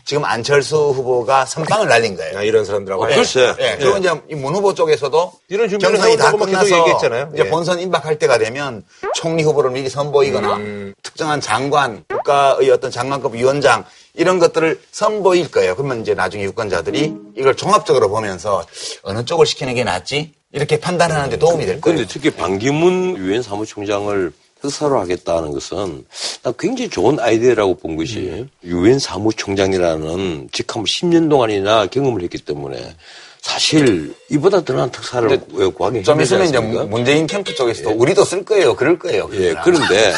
지금 0.08 0.24
안철수 0.24 0.74
후보가 0.74 1.44
선빵을 1.44 1.86
날린 1.86 2.16
거예요. 2.16 2.38
아, 2.38 2.42
이런 2.42 2.64
사람들하고. 2.64 3.10
예. 3.10 3.14
글쎄. 3.14 3.54
예. 3.60 3.76
그리고 3.78 3.98
이제 3.98 4.10
이문 4.30 4.54
후보 4.54 4.72
쪽에서도 4.72 5.32
이런 5.48 5.68
준비를 5.68 5.96
경선이 5.96 6.16
다 6.16 6.32
끝나서 6.32 6.78
얘기했잖아요. 6.78 7.32
이제 7.34 7.44
예. 7.44 7.50
본선 7.50 7.78
임박할 7.78 8.18
때가 8.18 8.38
되면 8.38 8.84
총리 9.14 9.42
후보를 9.42 9.70
미리 9.70 9.90
선보이거나 9.90 10.54
음. 10.54 10.94
특정한 11.02 11.42
장관, 11.42 12.04
국가의 12.08 12.70
어떤 12.70 12.90
장관급 12.90 13.34
위원장 13.34 13.84
이런 14.14 14.38
것들을 14.38 14.80
선보일 14.92 15.50
거예요. 15.50 15.76
그러면 15.76 16.00
이제 16.00 16.14
나중에 16.14 16.42
유권자들이 16.44 17.14
이걸 17.36 17.54
종합적으로 17.54 18.08
보면서 18.08 18.64
어느 19.02 19.26
쪽을 19.26 19.44
시키는 19.44 19.74
게 19.74 19.84
낫지 19.84 20.32
이렇게 20.52 20.80
판단하는 20.80 21.28
데 21.28 21.36
도움이 21.36 21.66
될 21.66 21.82
거예요. 21.82 21.96
그런데 21.96 22.06
특히 22.10 22.30
반기문 22.30 23.18
유엔 23.18 23.42
사무총장을 23.42 24.32
특사로 24.60 24.98
하겠다는 25.00 25.52
것은 25.52 26.04
난 26.42 26.54
굉장히 26.58 26.90
좋은 26.90 27.18
아이디어라고 27.20 27.76
본 27.76 27.96
것이 27.96 28.18
음. 28.18 28.50
유엔 28.64 28.98
사무총장이라는 28.98 30.48
직함을 30.52 30.86
10년 30.86 31.30
동안이나 31.30 31.86
경험을 31.86 32.22
했기 32.22 32.38
때문에 32.38 32.94
사실 33.40 34.14
이보다 34.30 34.62
더 34.64 34.74
나은 34.74 34.90
특사를 34.90 35.40
구- 35.40 35.70
구하기 35.72 36.02
좀 36.02 36.20
있으면 36.20 36.46
이제? 36.46 36.58
문재인 36.58 37.26
캠프 37.26 37.54
쪽에서도 37.54 37.90
우리도 37.90 38.24
쓸 38.24 38.44
거예요. 38.44 38.74
그럴 38.74 38.98
거예요. 38.98 39.28
예. 39.32 39.54
그런데 39.64 40.12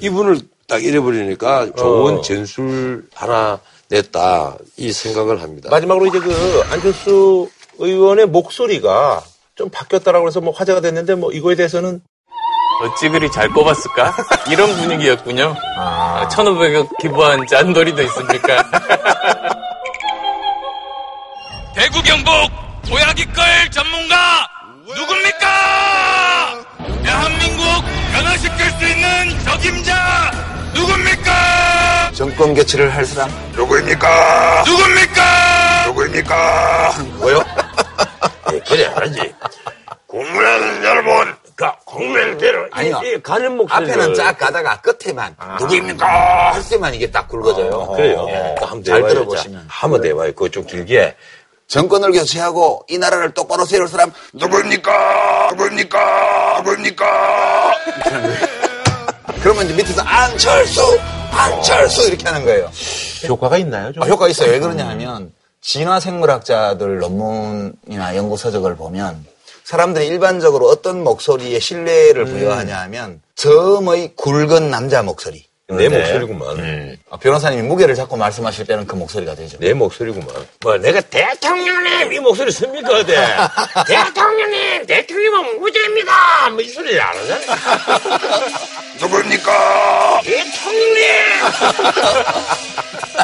이분을 0.00 0.40
딱 0.66 0.82
잃어버리니까 0.82 1.72
좋은 1.76 2.14
어. 2.18 2.20
전술 2.22 3.06
하나 3.14 3.60
냈다 3.88 4.56
이 4.78 4.90
생각을 4.90 5.42
합니다. 5.42 5.68
마지막으로 5.70 6.06
이제 6.06 6.18
그 6.18 6.62
안철수 6.70 7.48
의원의 7.78 8.26
목소리가 8.26 9.22
좀 9.54 9.68
바뀌었다라고 9.68 10.26
해서 10.26 10.40
뭐 10.40 10.52
화제가 10.54 10.80
됐는데 10.80 11.14
뭐 11.14 11.30
이거에 11.30 11.54
대해서는 11.54 12.00
어찌 12.82 13.08
그리 13.08 13.30
잘 13.30 13.48
뽑았을까? 13.48 14.12
이런 14.50 14.68
분위기였군요. 14.74 15.54
아, 15.78 16.26
1,500억 16.30 16.88
기부한 17.00 17.46
짠돌이도 17.46 18.02
있습니까? 18.02 18.64
대구 21.74 22.02
경북 22.02 22.32
보약이끌 22.88 23.70
전문가 23.70 24.48
누굽니까? 24.86 25.46
대한민국 27.04 27.64
변화시킬 28.12 28.70
수 28.72 28.84
있는 28.84 29.38
적임자 29.44 30.30
누굽니까? 30.74 32.10
정권 32.14 32.52
교체를 32.54 32.92
할 32.94 33.04
사람 33.04 33.30
누구입니까? 33.54 34.64
누굽니까? 34.66 35.86
누구입니까? 35.86 36.92
뭐요? 37.18 37.44
예, 38.52 38.58
그래 38.68 38.92
알지. 38.96 39.34
국민 40.06 40.34
여러분, 40.84 41.34
그 41.70 41.84
국민들은 41.84 42.68
아니요. 42.72 43.00
이, 43.04 43.08
이 43.10 43.22
가는 43.22 43.56
목소리 43.56 43.90
앞에는 43.90 44.14
쫙 44.14 44.36
가다가 44.38 44.80
끝에만 44.80 45.36
누구입니까? 45.60 46.54
할 46.54 46.62
때만 46.68 46.94
이게 46.94 47.10
딱 47.10 47.28
굵어져요. 47.28 47.88
아, 47.90 47.96
그래요. 47.96 48.26
예. 48.28 48.54
또 48.58 48.66
한번 48.66 48.84
잘 48.84 49.06
들어보시면. 49.06 49.60
자. 49.60 49.66
한번 49.68 50.00
대봐요. 50.00 50.32
그거 50.32 50.48
좀 50.48 50.64
길게. 50.66 51.14
정권을 51.68 52.12
교체하고 52.12 52.84
이 52.88 52.98
나라를 52.98 53.32
똑바로 53.32 53.64
세울 53.64 53.88
사람 53.88 54.12
누구입니까? 54.34 55.48
누구입니까? 55.52 56.58
누구입니까? 56.58 57.72
그러면 59.42 59.64
이제 59.64 59.74
밑에서 59.74 60.02
안철수, 60.02 60.98
안철수 61.32 62.08
이렇게 62.08 62.24
하는 62.28 62.44
거예요. 62.44 62.70
효과가 63.26 63.56
있나요? 63.58 63.92
좀? 63.92 64.02
아, 64.02 64.06
효과 64.06 64.28
있어요. 64.28 64.50
왜 64.50 64.58
그러냐 64.60 64.86
하면 64.90 65.32
진화 65.60 65.98
생물학자들 66.00 66.98
논문이나 66.98 68.16
연구 68.16 68.36
서적을 68.36 68.76
보면 68.76 69.24
사람들이 69.72 70.06
일반적으로 70.06 70.68
어떤 70.68 71.02
목소리에 71.02 71.58
신뢰를 71.58 72.26
부여하냐 72.26 72.78
하면 72.82 73.22
점의 73.36 74.12
굵은 74.16 74.70
남자 74.70 75.02
목소리. 75.02 75.46
내 75.66 75.88
네. 75.88 75.98
목소리구만. 75.98 76.98
아, 77.08 77.16
변호사님이 77.16 77.62
무게를 77.62 77.94
잡고 77.94 78.18
말씀하실 78.18 78.66
때는 78.66 78.86
그 78.86 78.96
목소리가 78.96 79.34
되죠. 79.34 79.56
내 79.60 79.72
목소리구만. 79.72 80.28
뭐 80.60 80.76
내가 80.76 81.00
대통령님 81.00 82.12
이 82.12 82.20
목소리 82.20 82.52
씁니까 82.52 82.98
어때? 82.98 83.14
대통령님 83.88 84.84
대통령은 84.84 85.60
무죄입니다. 85.60 86.50
뭐 86.50 86.60
이 86.60 86.68
소리 86.68 87.00
안 87.00 87.16
하잖아. 87.16 87.98
누굽니까? 89.00 90.20
대통령님. 90.22 91.02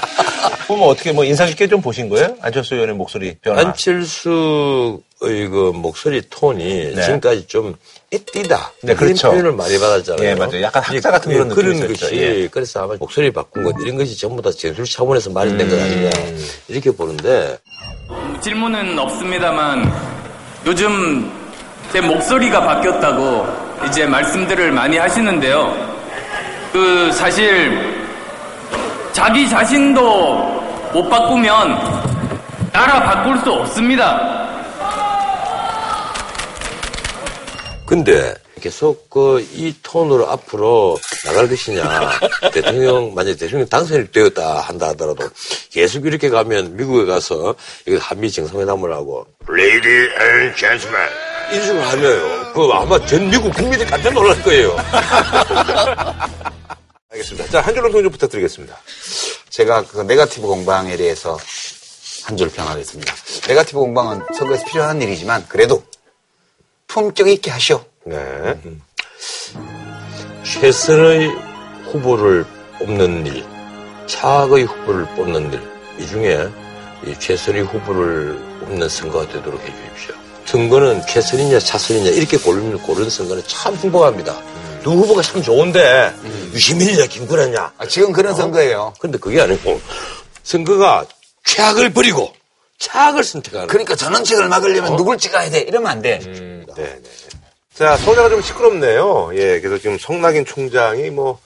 그럼 0.69 0.83
어떻게 0.83 1.13
뭐 1.13 1.25
인상 1.25 1.47
깊게 1.49 1.67
좀 1.67 1.81
보신 1.81 2.11
거예요? 2.11 2.37
안철수 2.43 2.75
의원의 2.75 2.95
목소리 2.95 3.35
변화. 3.41 3.63
안철수의 3.63 4.99
그 5.19 5.73
목소리 5.75 6.21
톤이 6.29 6.93
네. 6.95 7.03
지금까지 7.03 7.47
좀 7.47 7.75
애띠다. 8.13 8.73
네, 8.83 8.95
그런 8.95 9.15
그렇죠. 9.15 9.31
표현을 9.31 9.53
많이 9.53 9.79
받았잖아요. 9.79 10.29
예, 10.29 10.35
맞아요. 10.35 10.61
약간 10.61 10.83
학자 10.83 11.11
같은 11.11 11.33
그런 11.33 11.49
그런 11.49 11.73
느낌이 11.73 11.89
것이 11.89 12.05
있었죠. 12.05 12.17
예. 12.17 12.49
그래서 12.49 12.85
아마 12.85 12.95
목소리 12.97 13.31
바꾼 13.33 13.65
것 13.65 13.75
이런 13.81 13.97
것이 13.97 14.15
전부 14.19 14.43
다 14.43 14.51
제술 14.51 14.85
차원에서 14.85 15.31
말이 15.31 15.57
된것 15.57 15.73
음. 15.73 15.83
아니냐 15.83 16.11
이렇게 16.69 16.91
보는데 16.91 17.57
질문은 18.43 18.99
없습니다만 18.99 19.91
요즘 20.67 21.33
제 21.91 22.03
목소리가 22.03 22.61
바뀌었다고 22.61 23.87
이제 23.87 24.05
말씀들을 24.05 24.71
많이 24.73 24.99
하시는데요. 24.99 25.97
그 26.75 27.11
사실 27.13 27.99
자기 29.13 29.49
자신도 29.49 30.58
못 30.93 31.09
바꾸면 31.09 32.73
나라 32.73 33.03
바꿀 33.03 33.39
수 33.39 33.53
없습니다. 33.53 34.39
근데 37.87 38.35
계속 38.61 39.09
그 39.09 39.41
이 39.55 39.75
톤으로 39.83 40.29
앞으로 40.29 40.99
나갈 41.25 41.49
것이냐 41.49 41.83
대통령 42.53 43.15
만약 43.15 43.31
에 43.31 43.37
대통령 43.37 43.69
당선이 43.69 44.13
되었다 44.13 44.61
한다 44.61 44.89
하더라도 44.89 45.29
계속 45.71 46.07
이렇게 46.07 46.29
가면 46.29 46.77
미국에 46.77 47.07
가서 47.07 47.55
이거 47.87 47.99
한미 47.99 48.31
정상회담을 48.31 48.93
하고 48.93 49.27
Lady 49.49 50.09
and 50.21 50.57
gentlemen. 50.57 51.09
인식을 51.51 51.89
하며요. 51.89 52.53
그 52.53 52.69
아마 52.73 53.07
전 53.07 53.31
미국 53.31 53.53
국민들이 53.55 53.89
깜짝 53.89 54.13
놀랄 54.13 54.43
거예요. 54.43 54.77
알겠습니다. 57.11 57.49
자, 57.51 57.61
한 57.61 57.75
줄로 57.75 57.91
평좀 57.91 58.13
부탁드리겠습니다. 58.13 58.77
제가 59.51 59.85
그 59.87 60.01
네가티브 60.01 60.47
공방에 60.47 60.97
대해서 60.97 61.39
한 62.25 62.37
줄 62.37 62.51
평하겠습니다. 62.51 63.15
네가티브 63.49 63.79
공방은 63.79 64.21
선거에서 64.37 64.65
필요한 64.67 65.01
일이지만 65.01 65.47
그래도 65.49 65.83
품격 66.87 67.29
있게 67.29 67.51
하시오. 67.51 67.83
네. 68.05 68.61
최선의 70.45 71.29
후보를 71.91 72.45
뽑는 72.79 73.27
일, 73.27 73.45
차악의 74.07 74.65
후보를 74.65 75.07
뽑는 75.17 75.53
일, 75.53 75.63
이 75.99 76.07
중에 76.07 76.49
이 77.07 77.15
최선의 77.19 77.63
후보를 77.63 78.39
뽑는 78.61 78.89
선거가 78.89 79.27
되도록 79.33 79.61
해 79.63 79.67
주십시오. 79.95 80.15
선거는 80.45 81.07
최선이냐 81.07 81.59
차선이냐 81.59 82.11
이렇게 82.11 82.37
고르는, 82.37 82.79
고르는 82.83 83.09
선거는 83.09 83.43
참 83.47 83.75
행복합니다. 83.77 84.39
누 84.83 84.93
후보가 84.93 85.23
참 85.23 85.43
좋은데 85.43 86.13
유시민이냐 86.53 87.07
김구라냐. 87.07 87.73
아, 87.79 87.87
지금 87.87 88.13
그런 88.13 88.35
선거예요. 88.35 88.95
근데 88.99 89.19
그게 89.19 89.41
아니고 89.41 89.81
선거가 90.43 91.07
최악을 91.45 91.93
버리고 91.93 92.33
차악을 92.79 93.25
선택하는 93.25 93.67
그러니까 93.67 93.97
전원책을 93.97 94.49
막으려면 94.49 94.97
누굴 94.97 95.19
찍어야 95.19 95.51
돼 95.51 95.61
이러면 95.61 95.91
안 95.91 96.03
돼. 96.03 96.19
네, 96.21 96.65
네. 96.77 97.01
자, 97.79 97.97
서울대가 97.97 98.29
좀 98.29 98.43
시끄럽네요. 98.43 99.31
예, 99.35 99.61
그래서 99.61 99.79
지금 99.79 99.97
성낙인 99.99 100.45
총장이 100.45 101.11
뭐, 101.11 101.39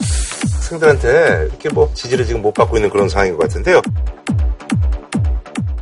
학생들한테 0.54 1.48
이렇게 1.50 1.68
뭐, 1.68 1.92
지지를 1.92 2.24
지금 2.24 2.40
못 2.40 2.54
받고 2.54 2.78
있는 2.78 2.88
그런 2.88 3.06
상황인 3.10 3.36
것 3.36 3.42
같은데요. 3.42 3.82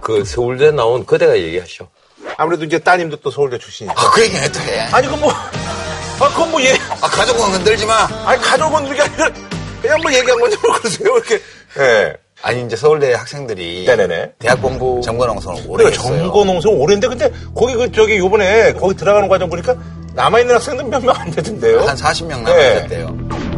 그 0.01 0.25
서울대 0.25 0.73
나온 0.73 1.07
그대가 1.07 1.39
얘기하셔. 1.39 1.87
아무래도 2.37 2.65
이제 2.65 2.81
따님도 2.81 3.19
또 3.19 3.31
서울대 3.31 3.59
출신이니까. 3.59 4.03
아, 4.03 4.11
그 4.11 4.23
얘기 4.23 4.35
또 4.53 4.59
해. 4.59 4.81
아니, 4.81 5.07
그건 5.07 5.21
뭐, 5.21 5.33
아, 6.21 6.29
그건 6.29 6.51
뭐, 6.51 6.63
예. 6.63 6.75
아, 7.01 7.09
가족은 7.09 7.41
건들지 7.53 7.87
마. 7.87 8.07
아니, 8.27 8.41
가족은 8.43 8.89
그게 8.89 9.01
아니라, 9.03 9.31
그냥 9.81 10.01
뭐 10.03 10.13
얘기한 10.13 10.39
건지 10.39 10.57
뭐 10.63 10.73
그러세요, 10.77 11.15
이렇게. 11.17 11.41
예. 11.79 12.15
아니, 12.43 12.65
이제 12.65 12.77
서울대 12.77 13.15
학생들이. 13.15 13.85
네네네. 13.87 14.33
대학 14.39 14.61
본부 14.61 15.01
정권농성을 15.03 15.63
오래 15.67 15.85
그러니까 15.85 16.03
했어요. 16.03 16.23
정거농성 16.25 16.81
오래인데, 16.81 17.09
근데 17.09 17.31
거기 17.55 17.75
그, 17.75 17.91
저기, 17.93 18.19
요번에 18.19 18.73
거기 18.75 18.95
들어가는 18.97 19.29
과정 19.29 19.49
보니까 19.49 19.75
남아 20.15 20.41
있는 20.41 20.55
학생들 20.57 20.85
몇 20.87 21.03
명 21.03 21.15
안 21.17 21.31
되던데요. 21.31 21.81
한 21.87 21.97
40명 21.97 22.45
네. 22.45 22.75
남았대요. 22.75 23.07
근 23.07 23.50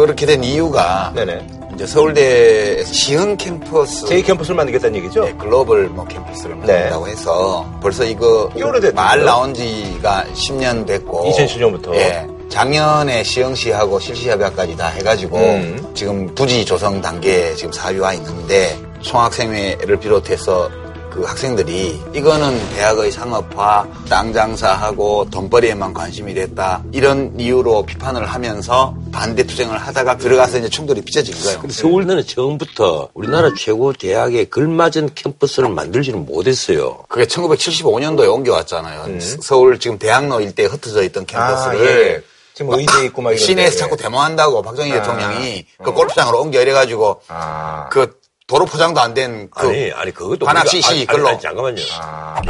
그렇게 0.00 0.26
된 0.26 0.42
이유가 0.44 1.12
네네. 1.14 1.46
이제 1.74 1.86
서울대 1.86 2.84
시흥 2.84 3.36
캠퍼스 3.36 4.06
제 4.06 4.22
캠퍼스를 4.22 4.56
만들겠다는 4.56 4.96
얘기죠? 4.98 5.24
네, 5.24 5.34
글로벌 5.38 5.88
뭐 5.88 6.04
캠퍼스를 6.04 6.54
만든다고 6.56 7.08
해서 7.08 7.66
벌써 7.82 8.04
이거? 8.04 8.48
말 8.92 9.24
나온 9.24 9.52
지가 9.54 10.24
10년 10.34 10.86
됐고 10.86 11.32
2010년부터. 11.32 11.94
예. 11.94 12.26
작년에 12.48 13.24
시흥시하고 13.24 13.98
실시협약까지 13.98 14.76
다 14.76 14.86
해가지고 14.86 15.36
음. 15.38 15.90
지금 15.94 16.32
부지 16.36 16.64
조성 16.64 17.00
단계에 17.00 17.54
지금 17.56 17.72
사유화 17.72 18.14
있는데 18.14 18.78
총학생회를 19.00 19.98
비롯해서 19.98 20.70
그 21.14 21.22
학생들이 21.22 22.02
이거는 22.12 22.70
대학의 22.70 23.12
상업화, 23.12 23.86
땅 24.08 24.32
장사하고 24.32 25.30
돈벌이에만 25.30 25.94
관심이 25.94 26.34
됐다 26.34 26.82
이런 26.90 27.38
이유로 27.38 27.86
비판을 27.86 28.26
하면서 28.26 28.96
반대 29.12 29.44
투쟁을 29.44 29.78
하다가 29.78 30.16
들어가서 30.16 30.58
이제 30.58 30.68
충돌이 30.68 31.02
빚어진 31.02 31.32
거예요. 31.40 31.60
근데 31.60 31.72
서울대는 31.72 32.26
처음부터 32.26 33.10
우리나라 33.14 33.52
최고 33.56 33.92
대학에 33.92 34.46
걸맞은 34.46 35.10
캠퍼스를 35.14 35.68
만들지는 35.68 36.26
못했어요. 36.26 37.04
그게 37.08 37.26
1975년도에 37.26 38.28
옮겨왔잖아요. 38.32 39.20
서울 39.20 39.78
지금 39.78 39.98
대학로 39.98 40.40
일대에 40.40 40.66
흩어져 40.66 41.04
있던 41.04 41.26
캠퍼스를 41.26 41.78
음. 41.78 41.86
아, 41.86 41.90
예. 41.90 42.22
지금 42.54 42.72
의대 42.74 43.04
있고 43.06 43.22
막 43.22 43.30
이런데. 43.30 43.46
시내에서 43.46 43.78
자꾸 43.78 43.96
데모한다고 43.96 44.62
박정희 44.62 44.90
아. 44.90 44.94
대통령이 44.96 45.64
그 45.80 45.92
골프장으로 45.92 46.40
옮겨 46.40 46.60
이래가지고 46.60 47.22
아. 47.28 47.88
그 47.90 48.23
도로 48.46 48.66
포장도 48.66 49.00
안 49.00 49.14
된 49.14 49.48
그 49.48 49.68
아니, 49.68 49.90
아니, 49.92 50.10
그것도. 50.12 50.44
관악 50.44 50.64
우리가- 50.66 50.68
CC 50.70 50.88
아니, 50.88 50.98
아니, 50.98 51.06
글로. 51.06 51.28
아니, 51.28 51.40
잠깐만요. 51.40 51.80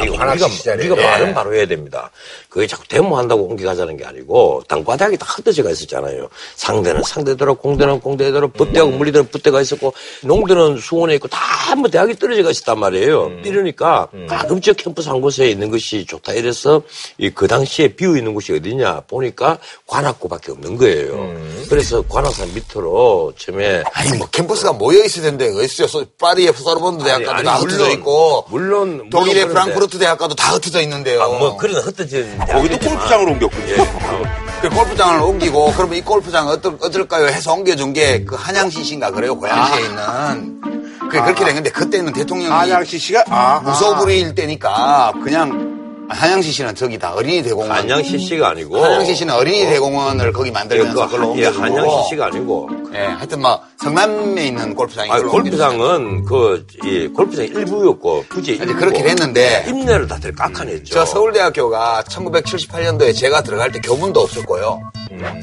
이거 0.03 0.17
관악 0.17 0.33
우리가. 0.33 0.47
우리가 0.73 0.97
예. 0.97 1.01
말은 1.03 1.33
바로 1.33 1.55
해야 1.55 1.65
됩니다. 1.65 2.11
그게 2.49 2.67
자꾸 2.67 2.85
데모한다고 2.89 3.43
옮겨가자는 3.43 3.95
게 3.95 4.03
아니고, 4.03 4.63
땅바닥이 4.67 5.15
다 5.17 5.25
흩어져가 5.29 5.69
있었잖아요. 5.71 6.27
상대는 6.55 7.01
상대대로, 7.03 7.55
공대는 7.55 8.01
공대대로, 8.01 8.49
붓대하고 8.49 8.91
음. 8.91 8.97
물리대는 8.97 9.29
붓대가 9.29 9.61
있었고, 9.61 9.93
농대는 10.23 10.79
수원에 10.79 11.15
있고, 11.15 11.29
다뭐 11.29 11.87
대학이 11.89 12.15
떨어져가 12.19 12.51
있었단 12.51 12.77
말이에요. 12.77 13.27
음. 13.27 13.41
이러니까, 13.45 14.09
가끔씩 14.27 14.75
캠퍼스 14.75 15.07
한 15.07 15.21
곳에 15.21 15.47
있는 15.49 15.69
것이 15.71 16.05
좋다 16.05 16.33
이래서, 16.33 16.81
이 17.19 17.29
그 17.29 17.47
당시에 17.47 17.89
비어 17.95 18.17
있는 18.17 18.33
곳이 18.33 18.51
어디냐 18.53 19.03
보니까 19.07 19.59
관악구밖에 19.87 20.51
없는 20.51 20.75
거예요. 20.77 21.13
음. 21.13 21.65
그래서 21.69 22.01
관악산 22.07 22.53
밑으로 22.53 23.33
처음에 23.37 23.83
아니 23.93 24.17
뭐 24.17 24.27
캠퍼스가 24.29 24.73
모여 24.73 25.03
있을 25.03 25.21
텐데 25.23 25.47
어 25.49 25.61
소- 25.87 26.05
파리의 26.19 26.53
소르본드 26.53 27.03
대학가도 27.03 27.31
아니, 27.31 27.43
다 27.43 27.55
흩어져 27.55 27.89
있고. 27.91 28.45
물론 28.49 29.09
독일의 29.09 29.45
물론 29.45 29.53
프랑크푸르트 29.53 29.99
대학가도 29.99 30.35
다 30.35 30.53
흩어져 30.53 30.81
있는데요. 30.81 31.21
아, 31.21 31.27
뭐 31.27 31.57
그런 31.57 31.75
흩어진 31.81 32.37
거기도 32.39 32.77
골프장으로 32.79 33.31
옮겼군요. 33.33 33.75
그 34.61 34.69
골프장을 34.69 35.21
옮기고 35.21 35.73
그러면 35.73 35.97
이 35.97 36.01
골프장 36.01 36.47
어떨, 36.47 36.77
어떨까요? 36.81 37.27
해서 37.27 37.53
옮겨준 37.53 37.93
게 37.93 38.23
그 38.25 38.35
한양시신가 38.35 39.11
그래요? 39.11 39.37
고양시에 39.37 39.85
있는. 39.85 40.61
그게 41.01 41.21
그렇게 41.21 41.45
된 41.45 41.53
건데 41.55 41.69
그때는 41.69 42.13
대통령이 42.13 42.49
한양시 42.51 42.97
씨가? 42.97 43.25
아, 43.29 43.59
무소불위일 43.63 44.33
때니까 44.33 45.13
그냥 45.23 45.84
한양시 46.09 46.51
씨는 46.51 46.75
저기다 46.75 47.13
어린이 47.13 47.41
대공원 47.41 47.71
한양시 47.71 48.19
씨가 48.19 48.49
아니고 48.49 48.83
한양시 48.83 49.15
씨는 49.15 49.33
어린이 49.33 49.65
대공원을 49.65 50.31
거기 50.33 50.51
만들면서 50.51 51.05
그걸로 51.07 51.27
예, 51.37 51.47
옮겨준 51.47 51.61
거고 51.61 51.77
한양시 51.79 52.09
씨가 52.09 52.25
아니고 52.27 52.69
예, 52.93 52.99
하여튼 52.99 53.41
막 53.41 53.67
성남에 53.85 54.47
있는 54.47 54.73
골프장이 54.73 55.11
아, 55.11 55.19
골프장은 55.21 56.23
그, 56.25 56.65
이 56.83 57.07
골프장 57.09 57.45
일부였고, 57.45 58.25
굳이. 58.29 58.57
아니, 58.61 58.73
그렇긴 58.73 59.07
했는데. 59.07 59.65
임내를 59.67 60.07
다들 60.07 60.33
깎아냈죠. 60.33 60.93
저 60.93 61.05
서울대학교가 61.05 62.03
1978년도에 62.07 63.15
제가 63.15 63.43
들어갈 63.43 63.71
때 63.71 63.79
교문도 63.79 64.19
없었고요. 64.21 64.79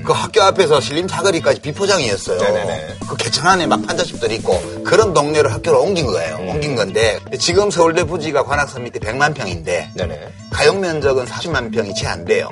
그 0.04 0.12
학교 0.12 0.42
앞에서 0.42 0.80
신림 0.80 1.06
사거리까지 1.08 1.60
비포장이었어요. 1.60 2.40
네네네. 2.40 2.96
그 3.08 3.16
개천 3.16 3.46
안에 3.46 3.66
막 3.66 3.86
판자집들이 3.86 4.36
있고 4.36 4.60
그런 4.84 5.14
동네를 5.14 5.52
학교로 5.52 5.80
옮긴 5.82 6.06
거예요. 6.06 6.36
옮긴 6.48 6.74
건데 6.74 7.18
지금 7.38 7.70
서울대 7.70 8.04
부지가 8.04 8.44
관악산 8.44 8.82
밑에 8.84 8.98
100만 8.98 9.34
평인데 9.34 9.90
가용 10.52 10.80
면적은 10.80 11.24
40만 11.24 11.72
평이 11.74 11.94
채 11.94 12.06
안 12.06 12.24
돼요. 12.24 12.48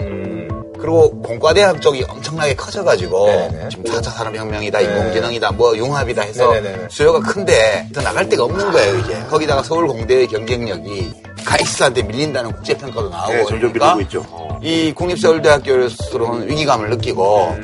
그리고 0.78 1.11
공과대학 1.20 1.82
쪽이 1.82 2.05
엄청나게 2.09 2.55
커져가지고 2.55 3.28
지금 3.70 3.84
4차 3.84 4.05
산업혁명이다, 4.05 4.80
인공지능이다, 4.80 5.53
뭐 5.53 5.76
융합이다 5.76 6.22
해서 6.22 6.51
네네네. 6.55 6.86
수요가 6.88 7.20
큰데 7.20 7.86
더 7.92 8.01
나갈 8.01 8.26
데가 8.26 8.44
없는 8.44 8.72
거예요 8.72 8.98
이제. 9.01 9.22
거기다가 9.28 9.62
서울공대의 9.62 10.26
경쟁력이 10.28 11.12
가이스한테 11.44 12.03
밀린다는 12.03 12.53
국제평가도 12.53 13.11
나오고 13.11 13.32
네, 13.32 13.44
점점 13.44 13.72
그러니까 13.72 13.94
밀리고 13.96 14.01
있죠. 14.01 14.59
이 14.62 14.92
국립서울대학교로서는 14.94 16.48
위기감을 16.48 16.88
느끼고 16.90 17.57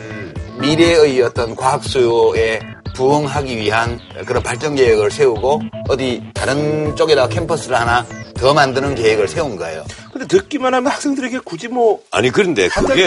미래의 0.58 1.22
어떤 1.22 1.56
과학 1.56 1.82
수요에 1.84 2.60
부응하기 2.94 3.56
위한 3.56 3.98
그런 4.26 4.42
발전 4.42 4.74
계획을 4.74 5.10
세우고 5.10 5.60
어디 5.88 6.22
다른 6.34 6.94
쪽에다가 6.96 7.28
캠퍼스를 7.28 7.78
하나 7.78 8.04
더 8.34 8.52
만드는 8.52 8.94
계획을 8.94 9.28
세운 9.28 9.56
거예요. 9.56 9.84
근데 10.16 10.26
듣기만 10.28 10.72
하면 10.72 10.90
학생들에게 10.92 11.40
굳이 11.44 11.68
뭐 11.68 12.02
아니 12.10 12.30
그런데 12.30 12.68
한 12.72 12.86
그게. 12.86 13.06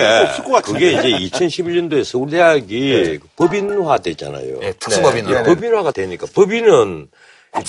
그게 0.64 0.91
이제 0.91 1.38
2011년도에 1.38 2.03
서울대학이 2.03 3.20
법인화 3.36 3.97
됐잖아요. 3.97 4.60
네, 4.60 4.74
특수법인화. 4.74 5.41
네, 5.41 5.43
법인화가 5.43 5.91
되니까 5.91 6.28
법인은 6.34 7.07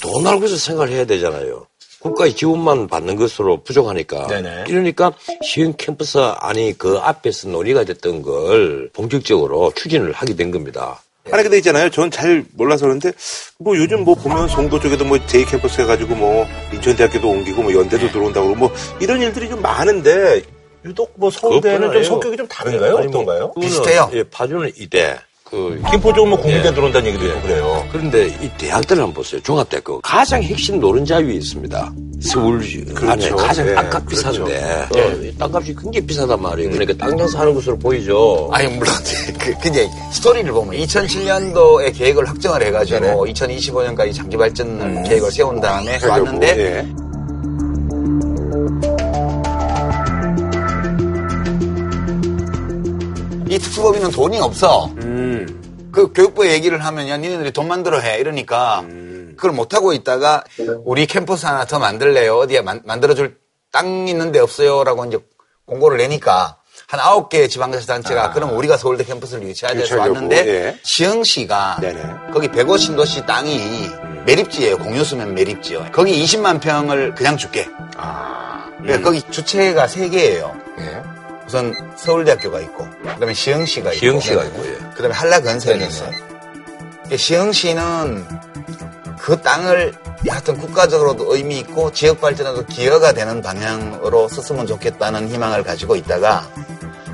돈 0.02 0.26
알고서 0.26 0.56
생각을 0.56 0.90
해야 0.90 1.06
되잖아요. 1.06 1.66
국가의 2.00 2.34
지원만 2.34 2.86
받는 2.86 3.16
것으로 3.16 3.62
부족하니까. 3.62 4.26
네네. 4.26 4.64
이러니까 4.68 5.12
시흥 5.42 5.74
캠퍼스 5.78 6.18
안이 6.18 6.74
그 6.76 6.98
앞에서 6.98 7.48
논의가 7.48 7.84
됐던 7.84 8.20
걸 8.20 8.90
본격적으로 8.92 9.72
추진을 9.74 10.12
하게 10.12 10.36
된 10.36 10.50
겁니다. 10.50 11.02
아니 11.32 11.42
근데 11.42 11.58
있잖아요. 11.58 11.90
전 11.90 12.10
잘 12.10 12.44
몰라서 12.54 12.86
그런데 12.86 13.12
뭐 13.58 13.76
요즘 13.76 14.04
뭐 14.04 14.14
보면 14.14 14.48
송도 14.48 14.80
쪽에도 14.80 15.04
뭐 15.04 15.24
제이 15.26 15.44
캠퍼스 15.44 15.80
해가지고 15.80 16.14
뭐 16.16 16.46
인천대학교도 16.72 17.28
옮기고 17.28 17.62
뭐 17.62 17.72
연대도 17.74 18.08
들어온다고 18.10 18.48
그러고 18.48 18.68
뭐 18.68 18.74
이런 19.00 19.20
일들이 19.22 19.48
좀 19.48 19.62
많은데 19.62 20.42
유독 20.84 21.12
뭐 21.16 21.30
서울대는 21.30 21.92
좀. 21.92 22.04
성격이 22.04 22.36
좀 22.36 22.48
다른가요? 22.48 22.96
아니, 22.98 23.06
뭐 23.08 23.20
어떤가요? 23.22 23.52
그거는, 23.52 24.18
예, 24.18 24.22
파주는 24.24 24.72
이대. 24.76 25.18
그 25.50 25.82
김포 25.90 26.12
쪽은 26.12 26.30
뭐 26.30 26.38
국민대 26.38 26.68
예. 26.68 26.72
들어온다는 26.74 27.08
얘기도 27.08 27.26
있고 27.26 27.42
그래요. 27.42 27.88
그런데 27.90 28.28
이 28.40 28.48
대학들을 28.56 29.02
한번 29.02 29.14
보세요. 29.14 29.40
종합대학교. 29.42 30.00
가장 30.00 30.42
핵심 30.42 30.78
노른자 30.78 31.16
위에 31.16 31.34
있습니다. 31.34 31.92
서울 32.22 32.62
안에 33.02 33.30
가장 33.30 33.66
예, 33.66 33.74
땅값 33.74 34.06
비싼데 34.06 34.88
그렇죠. 34.92 35.08
어, 35.08 35.22
이 35.24 35.34
땅값이 35.36 35.74
굉장히 35.74 36.06
비싸단 36.06 36.40
말이에요. 36.40 36.70
그러니까 36.70 37.04
땅 37.04 37.16
장사하는 37.16 37.54
것으로 37.54 37.78
보이죠. 37.78 38.48
아니 38.52 38.68
물론 38.68 38.94
그, 39.40 39.54
그 39.60 39.68
이제 39.68 39.88
스토리를 40.12 40.52
보면 40.52 40.78
2007년도에 40.80 41.96
계획을 41.96 42.28
확정을 42.28 42.62
해가지고 42.66 43.26
2025년까지 43.26 44.14
장기 44.14 44.36
발전 44.36 45.02
계획을 45.02 45.32
세운 45.32 45.60
다음에 45.60 45.98
왔는데 46.06 46.86
이 53.50 53.58
특수법인은 53.58 54.12
돈이 54.12 54.38
없어. 54.40 54.90
그 55.92 56.12
교육부에 56.14 56.52
얘기를 56.52 56.84
하면 56.84 57.08
야 57.08 57.16
니네들이 57.16 57.50
돈 57.50 57.66
만들어 57.66 57.98
해. 57.98 58.18
이러니까 58.18 58.84
그걸 59.36 59.50
못 59.50 59.74
하고 59.74 59.92
있다가 59.92 60.44
우리 60.84 61.06
캠퍼스 61.06 61.46
하나 61.46 61.64
더 61.64 61.80
만들래요. 61.80 62.36
어디에 62.36 62.60
만, 62.62 63.00
들어줄 63.00 63.36
땅 63.72 64.06
있는데 64.06 64.38
없어요라고 64.38 65.04
이제 65.06 65.18
공고를 65.66 65.98
내니까 65.98 66.58
한 66.86 67.00
아홉 67.00 67.28
개의 67.28 67.48
지방자치단체가 67.48 68.32
그럼 68.32 68.56
우리가 68.56 68.76
서울대 68.76 69.04
캠퍼스를 69.04 69.44
유치하자 69.44 69.74
해서 69.74 69.84
유치하려고, 69.84 70.14
왔는데 70.14 70.48
예. 70.48 70.78
시흥시가 70.82 71.78
네네. 71.80 72.02
거기 72.32 72.48
백오 72.48 72.76
신도시 72.76 73.26
땅이 73.26 73.90
매립지예요. 74.26 74.78
공유수면 74.78 75.34
매립지요. 75.34 75.86
거기 75.92 76.22
20만 76.24 76.60
평을 76.60 77.14
그냥 77.14 77.36
줄게. 77.36 77.68
그러니까 78.82 79.02
거기 79.02 79.22
주체가 79.30 79.86
세 79.88 80.08
개예요 80.08 80.56
우선 81.50 81.74
서울대학교가 81.96 82.60
있고 82.60 82.88
그다음에 83.02 83.34
시흥시가 83.34 83.92
있고 83.94 83.98
시흥시가 83.98 84.44
있고, 84.44 84.66
예. 84.66 84.74
그다음에 84.94 85.12
한라건설이 85.12 85.84
있어요. 85.84 86.10
이게 87.06 87.16
시흥시는 87.16 88.24
그 89.18 89.42
땅을 89.42 89.92
하여튼 90.28 90.56
국가적으로도 90.56 91.34
의미 91.34 91.58
있고 91.58 91.90
지역 91.90 92.20
발전에도 92.20 92.64
기여가 92.66 93.12
되는 93.12 93.42
방향으로 93.42 94.28
썼으면 94.28 94.68
좋겠다는 94.68 95.28
희망을 95.28 95.64
가지고 95.64 95.96
있다가 95.96 96.48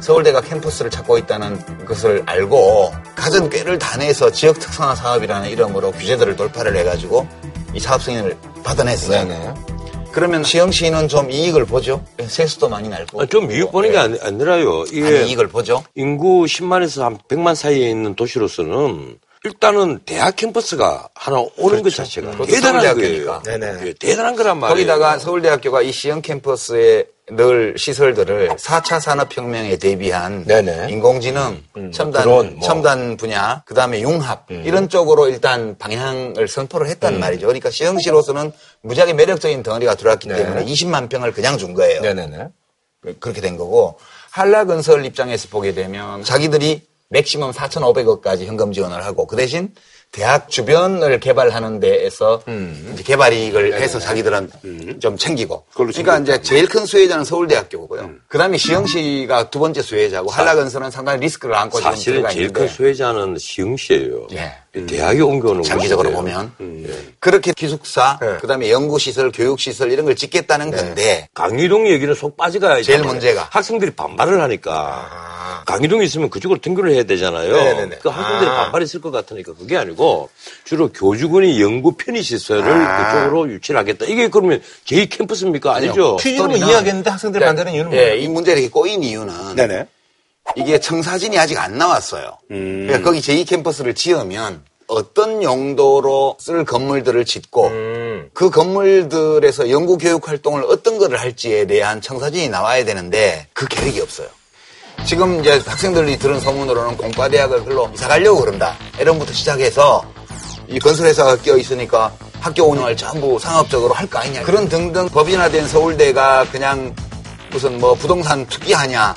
서울대가 0.01 0.43
캠퍼스를 0.43 0.91
찾고 0.91 1.17
있다는 1.17 1.87
것을 1.87 2.23
알고 2.27 2.93
가진 3.15 3.49
꾀를 3.49 3.79
다 3.79 3.97
내서 3.97 4.31
지역 4.31 4.59
특성화 4.59 4.97
사업이라는 4.97 5.49
이름으로 5.49 5.93
규제들을 5.93 6.37
돌파를 6.37 6.77
해가지고 6.77 7.27
이 7.73 7.81
사업 7.81 8.03
승인을 8.03 8.37
받아냈어요. 8.63 9.55
그러면 10.17 10.43
시흥시는 10.45 11.09
좀 11.09 11.31
이익을 11.31 11.67
보죠. 11.67 12.03
세수도 12.27 12.71
많이 12.71 12.89
날 12.89 13.05
거고. 13.05 13.23
아, 13.23 13.27
좀 13.27 13.53
이익 13.53 13.71
보는 13.71 13.93
게 13.93 13.99
아니, 13.99 14.19
아니라요. 14.19 14.85
이게 14.91 15.07
아니, 15.07 15.29
이익을 15.29 15.49
보죠. 15.49 15.85
인구 15.95 16.47
10만에서 16.47 17.03
한 17.03 17.19
100만 17.29 17.55
사이에 17.55 17.91
있는 17.91 18.15
도시로서는 18.15 19.19
일단은 19.45 20.01
대학 20.07 20.35
캠퍼스가 20.37 21.11
하나 21.15 21.45
오는 21.59 21.83
것 21.83 21.95
자체가 21.95 22.31
대단한. 22.47 22.97
거예요. 22.97 23.43
예, 23.47 23.93
대단한 23.93 24.37
거란 24.37 24.59
말이에요. 24.59 24.75
거기다가 24.75 25.19
서울대학교가 25.19 25.83
이 25.83 25.93
시흥 25.93 26.23
캠퍼스에 26.23 27.05
넣을 27.33 27.75
시설들을 27.77 28.51
4차 28.51 29.01
산업혁명에 29.01 29.77
대비한 29.79 30.47
인공지능, 30.89 31.61
첨단, 31.93 32.23
드론, 32.23 32.55
뭐. 32.55 32.61
첨단 32.67 33.17
분야, 33.17 33.63
그 33.67 33.75
다음에 33.75 34.01
융합, 34.01 34.49
이런 34.51 34.89
쪽으로 34.89 35.29
일단 35.29 35.77
방향을 35.77 36.47
선포를 36.47 36.89
했단 36.89 37.19
말이죠. 37.19 37.49
그러니까 37.49 37.71
시흥시로서는 37.71 38.53
무지하게 38.83 39.15
매력적인 39.15 39.65
덩어리가 39.65 39.97
들어왔기 39.97 40.29
때문에 40.29 40.65
20만 40.67 41.09
평을 41.09 41.33
그냥 41.33 41.59
준 41.59 41.75
거예요. 41.75 42.01
네네네. 42.01 42.49
그렇게 43.19 43.41
된 43.41 43.57
거고, 43.57 43.99
한라건설 44.31 45.05
입장에서 45.05 45.49
보게 45.49 45.73
되면 45.75 46.23
자기들이 46.23 46.83
맥시멈 47.09 47.53
4,500억까지 47.53 48.45
현금 48.45 48.73
지원을 48.73 49.05
하고 49.05 49.27
그 49.27 49.37
대신 49.37 49.73
대학 50.17 50.49
주변을 50.49 51.21
개발하는 51.21 51.79
데에서 51.79 52.41
이제 52.95 53.03
개발 53.03 53.35
이익을 53.35 53.75
해서 53.75 54.01
자기들은 54.01 54.51
좀 54.99 55.19
챙기고. 55.19 55.65
그러니까 55.75 56.19
이제 56.21 56.41
제일 56.41 56.67
큰 56.67 56.87
수혜자는 56.87 57.23
서울대학교고요. 57.23 58.13
그 58.27 58.39
다음에 58.39 58.57
시흥시가 58.57 59.51
두 59.51 59.59
번째 59.59 59.83
수혜자고 59.83 60.31
한라건설은 60.31 60.91
상당히 60.91 61.21
리스크를 61.21 61.55
안고 61.55 61.79
지금 61.79 61.91
사실은 61.93 62.15
들어가 62.21 62.31
제일 62.33 62.47
있는데. 62.47 62.61
큰 62.61 62.69
수혜자는 62.69 63.37
시흥시예요. 63.39 64.29
예. 64.33 64.55
대학에 64.87 65.21
옮겨오는 65.21 65.63
장기적으로 65.63 66.11
것인데요. 66.11 66.37
보면. 66.37 66.53
음. 66.61 67.15
그렇게 67.19 67.53
기숙사, 67.53 68.19
그다음에 68.41 68.71
연구시설, 68.71 69.33
교육시설 69.33 69.93
이런 69.93 70.07
걸 70.07 70.17
짓겠다는 70.17 70.71
건데 70.71 71.29
강의동 71.35 71.89
얘기는 71.89 72.15
속 72.15 72.39
빠지가 72.39 72.81
제일. 72.83 73.03
문제가. 73.03 73.49
학생들이 73.51 73.91
반발을 73.91 74.41
하니까 74.41 75.36
강의동이 75.67 76.05
있으면 76.05 76.31
그쪽으로 76.31 76.61
등교를 76.61 76.93
해야 76.93 77.03
되잖아요. 77.05 77.53
네네네. 77.53 77.99
그 78.03 78.09
학생들이 78.09 78.51
아. 78.51 78.55
반발이 78.65 78.85
있을 78.85 79.01
것 79.01 79.11
같으니까 79.11 79.55
그게 79.55 79.77
아니고 79.77 80.31
주로 80.65 80.93
교주군이 80.93 81.61
연구 81.61 81.93
편의 81.93 82.23
시설을 82.23 82.63
그쪽으로 82.63 83.51
유치를 83.51 83.79
하겠다. 83.81 84.07
이게 84.07 84.29
그러면 84.29 84.63
제2 84.87 85.11
캠퍼스입니까? 85.11 85.75
아니죠. 85.75 86.17
취지는 86.21 86.57
이해하겠는데 86.57 87.11
학생들이 87.11 87.45
반대는 87.45 87.73
이유는 87.73 87.93
예, 87.93 87.97
뭐예요? 87.97 88.15
이 88.17 88.29
문제가 88.29 88.59
이렇게 88.59 88.71
꼬인 88.71 89.03
이유는 89.03 89.57
네네. 89.57 89.87
이게 90.55 90.79
청사진이 90.79 91.39
아직 91.39 91.59
안 91.59 91.77
나왔어요. 91.77 92.39
음. 92.53 92.87
그러니까 92.87 93.09
거기 93.09 93.21
제2 93.21 93.49
캠퍼스를 93.49 93.95
지으면 93.95 94.63
어떤 94.89 95.43
용도로 95.43 96.37
쓸 96.39 96.65
건물들을 96.65 97.25
짓고 97.25 97.67
음. 97.67 98.31
그 98.33 98.51
건물들에서 98.51 99.71
연구 99.71 99.99
교육 99.99 100.29
활동을 100.29 100.65
어떤 100.69 100.99
거를 100.99 101.19
할지에 101.19 101.67
대한 101.67 102.01
청사진이 102.01 102.49
나와야 102.49 102.85
되는데 102.85 103.49
그 103.53 103.67
계획이 103.67 104.01
없어요. 104.01 104.29
지금 105.05 105.41
이제 105.41 105.63
학생들이 105.65 106.19
들은 106.19 106.41
소문으로는 106.41 106.97
공과대학을 106.97 107.65
글로 107.65 107.91
이사 107.95 108.09
가려고 108.09 108.41
그런다. 108.41 108.77
이런부터 108.99 109.33
시작해서 109.33 110.05
이 110.69 110.79
건설회사가 110.79 111.37
끼어 111.37 111.57
있으니까 111.57 112.13
학교 112.41 112.65
운영을 112.65 112.97
전부 112.97 113.39
상업적으로 113.39 113.95
할 113.95 114.07
거 114.09 114.19
아니냐. 114.19 114.43
그런 114.43 114.69
등등 114.69 115.09
법인화된 115.09 115.69
서울대가 115.69 116.45
그냥 116.51 116.95
무슨 117.51 117.79
뭐 117.79 117.95
부동산 117.95 118.45
투기하냐. 118.47 119.15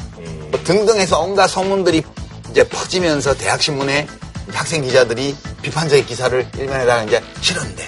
뭐 0.51 0.59
등등 0.63 0.99
해서 0.99 1.19
온갖 1.21 1.47
소문들이 1.47 2.03
이제 2.51 2.67
퍼지면서 2.67 3.33
대학신문에 3.35 4.07
학생 4.51 4.81
기자들이 4.83 5.35
비판적인 5.61 6.05
기사를 6.05 6.47
일면에다가 6.57 7.03
이제 7.03 7.23
실었는데 7.41 7.87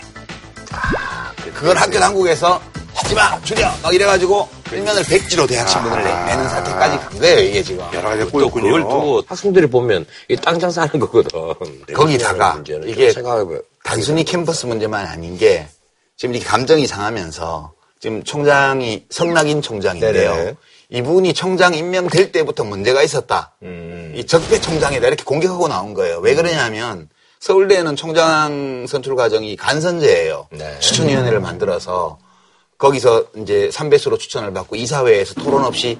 그걸 1.56 1.78
학교 1.78 2.00
당국에서 2.00 2.60
하지 2.94 3.16
마! 3.16 3.40
줄여! 3.42 3.72
막 3.82 3.94
이래가지고 3.94 4.48
일면을 4.72 5.04
백지로 5.04 5.48
대학 5.48 5.68
신문을 5.68 6.04
내- 6.04 6.26
내는 6.26 6.50
사태까지 6.50 6.98
간 6.98 7.20
거예요, 7.20 7.40
이게 7.40 7.62
지금. 7.64 7.84
여러 7.94 8.10
가지 8.10 8.32
또 8.32 8.50
그걸 8.50 8.82
두고 8.82 9.22
학생들이 9.28 9.68
보면 9.68 10.06
이 10.30 10.36
땅 10.38 10.60
장사하는 10.60 11.00
거거든. 11.00 11.30
거기다가 11.94 12.54
문제는 12.56 12.88
이게. 12.90 13.14
단순히 13.84 14.24
캠퍼스 14.24 14.66
문제만 14.66 15.06
아닌 15.08 15.38
게 15.38 15.68
지금 16.16 16.36
이렇게 16.36 16.48
감정이 16.48 16.88
상하면서 16.88 17.74
지금 18.00 18.24
총장이 18.24 19.06
성낙인 19.10 19.62
총장인데요. 19.62 20.36
네네. 20.36 20.56
이분이 20.90 21.34
총장 21.34 21.74
임명될 21.74 22.32
때부터 22.32 22.64
문제가 22.64 23.02
있었다. 23.02 23.54
음. 23.64 24.14
이 24.16 24.26
적폐 24.26 24.60
총장이다 24.60 25.08
이렇게 25.08 25.24
공격하고 25.24 25.68
나온 25.68 25.94
거예요. 25.94 26.20
왜 26.20 26.36
그러냐면 26.36 27.10
서울대는 27.40 27.96
총장 27.96 28.86
선출 28.88 29.16
과정이 29.16 29.56
간선제예요. 29.56 30.48
네. 30.52 30.80
추천위원회를 30.80 31.40
만들어서 31.40 32.18
거기서 32.82 33.26
이제 33.38 33.70
3배수로 33.72 34.18
추천을 34.18 34.52
받고 34.54 34.76
이사회에서 34.76 35.36
토론 35.36 35.64
없이 35.64 36.00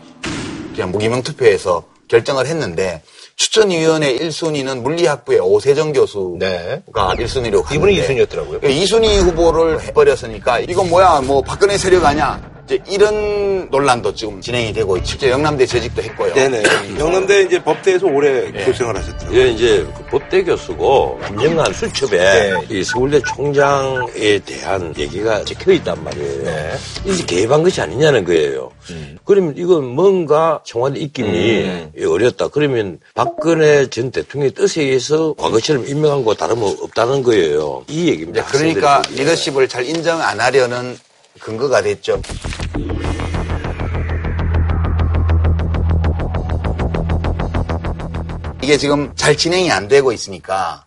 그냥 0.74 0.92
무기명 0.92 1.22
투표해서 1.22 1.84
결정을 2.08 2.48
했는데 2.48 3.04
추천위원회 3.36 4.18
1순위는 4.18 4.82
물리학부의 4.82 5.40
오세정 5.40 5.94
교수가 5.94 6.82
1순위로 6.92 7.64
갔는데 7.64 7.70
네. 7.70 7.76
이분이 7.76 8.02
2순위였더라고요. 8.02 8.64
2순위 8.64 9.22
후보를 9.22 9.82
해버렸으니까 9.82 10.60
이건 10.62 10.90
뭐야 10.90 11.22
뭐 11.22 11.42
박근혜 11.42 11.78
세력 11.78 12.04
아니야 12.04 12.51
이제 12.72 12.82
이런 12.88 13.68
논란도 13.70 14.16
지금 14.16 14.40
진행이 14.40 14.72
되고 14.72 14.98
실제 15.04 15.30
영남대 15.30 15.66
재직도 15.66 16.02
했고요. 16.04 16.34
네네. 16.34 16.64
영남대 16.98 17.44
이제 17.44 17.62
법대에서 17.62 18.08
오래 18.08 18.50
교생을 18.50 18.96
하셨더라고요. 18.96 19.40
예, 19.40 19.50
이제 19.50 19.86
그 19.98 20.06
법대 20.06 20.44
교수고 20.44 21.20
김영란 21.28 21.74
수첩에 21.74 22.18
네. 22.18 22.54
이 22.70 22.84
서울대 22.84 23.22
총장에 23.36 24.40
대한 24.46 24.94
얘기가 24.98 25.44
적혀 25.44 25.74
있단 25.74 26.02
말이에요. 26.02 26.44
네. 26.46 26.72
이제 27.06 27.26
개입한 27.26 27.62
것이 27.62 27.82
아니냐는 27.82 28.24
거예요. 28.24 28.72
음. 28.92 29.18
그러면 29.26 29.54
이건 29.58 29.88
뭔가 29.88 30.62
청와대 30.66 31.00
입김이 31.00 31.90
어렸다. 32.06 32.48
그러면 32.48 33.00
박근혜 33.14 33.88
전 33.90 34.12
대통령의 34.12 34.52
뜻에 34.52 34.84
의해서 34.84 35.34
과거처럼 35.38 35.88
임명한 35.88 36.24
거 36.24 36.36
다름없다는 36.36 37.24
거예요. 37.24 37.84
이 37.90 38.08
얘기입니다. 38.08 38.44
이제 38.48 38.58
그러니까. 38.58 39.02
리더십을 39.12 39.68
잘 39.68 39.86
인정 39.86 40.22
안 40.22 40.40
하려는 40.40 40.98
근거가 41.40 41.82
됐죠. 41.82 42.22
이게 48.64 48.78
지금 48.78 49.12
잘 49.16 49.36
진행이 49.36 49.72
안 49.72 49.88
되고 49.88 50.12
있으니까 50.12 50.86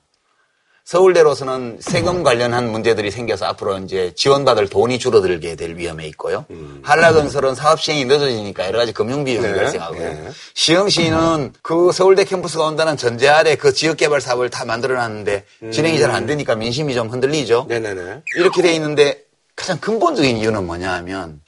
서울대로서는 0.84 1.78
세금 1.80 2.22
관련한 2.22 2.70
문제들이 2.70 3.10
생겨서 3.10 3.46
앞으로 3.46 3.78
이제 3.78 4.12
지원받을 4.14 4.68
돈이 4.68 4.98
줄어들게 4.98 5.56
될 5.56 5.76
위험에 5.76 6.06
있고요. 6.08 6.44
한라건설은 6.82 7.54
사업 7.54 7.80
시행이 7.80 8.04
늦어지니까 8.04 8.66
여러 8.66 8.78
가지 8.80 8.92
금융 8.92 9.24
비용이 9.24 9.46
네, 9.46 9.54
발생하고요. 9.54 9.98
네. 10.00 10.28
시흥시는 10.52 11.54
그 11.62 11.90
서울대 11.90 12.24
캠퍼스가 12.24 12.64
온다는 12.64 12.98
전제 12.98 13.28
아래 13.28 13.56
그 13.56 13.72
지역 13.72 13.96
개발 13.96 14.20
사업을 14.20 14.50
다 14.50 14.66
만들어놨는데 14.66 15.44
진행이 15.72 15.98
잘 15.98 16.10
안 16.10 16.26
되니까 16.26 16.54
민심이 16.54 16.94
좀 16.94 17.08
흔들리죠. 17.08 17.64
네네네. 17.68 18.22
이렇게 18.36 18.60
돼 18.60 18.72
있는데 18.74 19.23
가장 19.56 19.78
근본적인 19.78 20.36
이유는 20.36 20.66
뭐냐 20.66 20.92
하면 20.94 21.40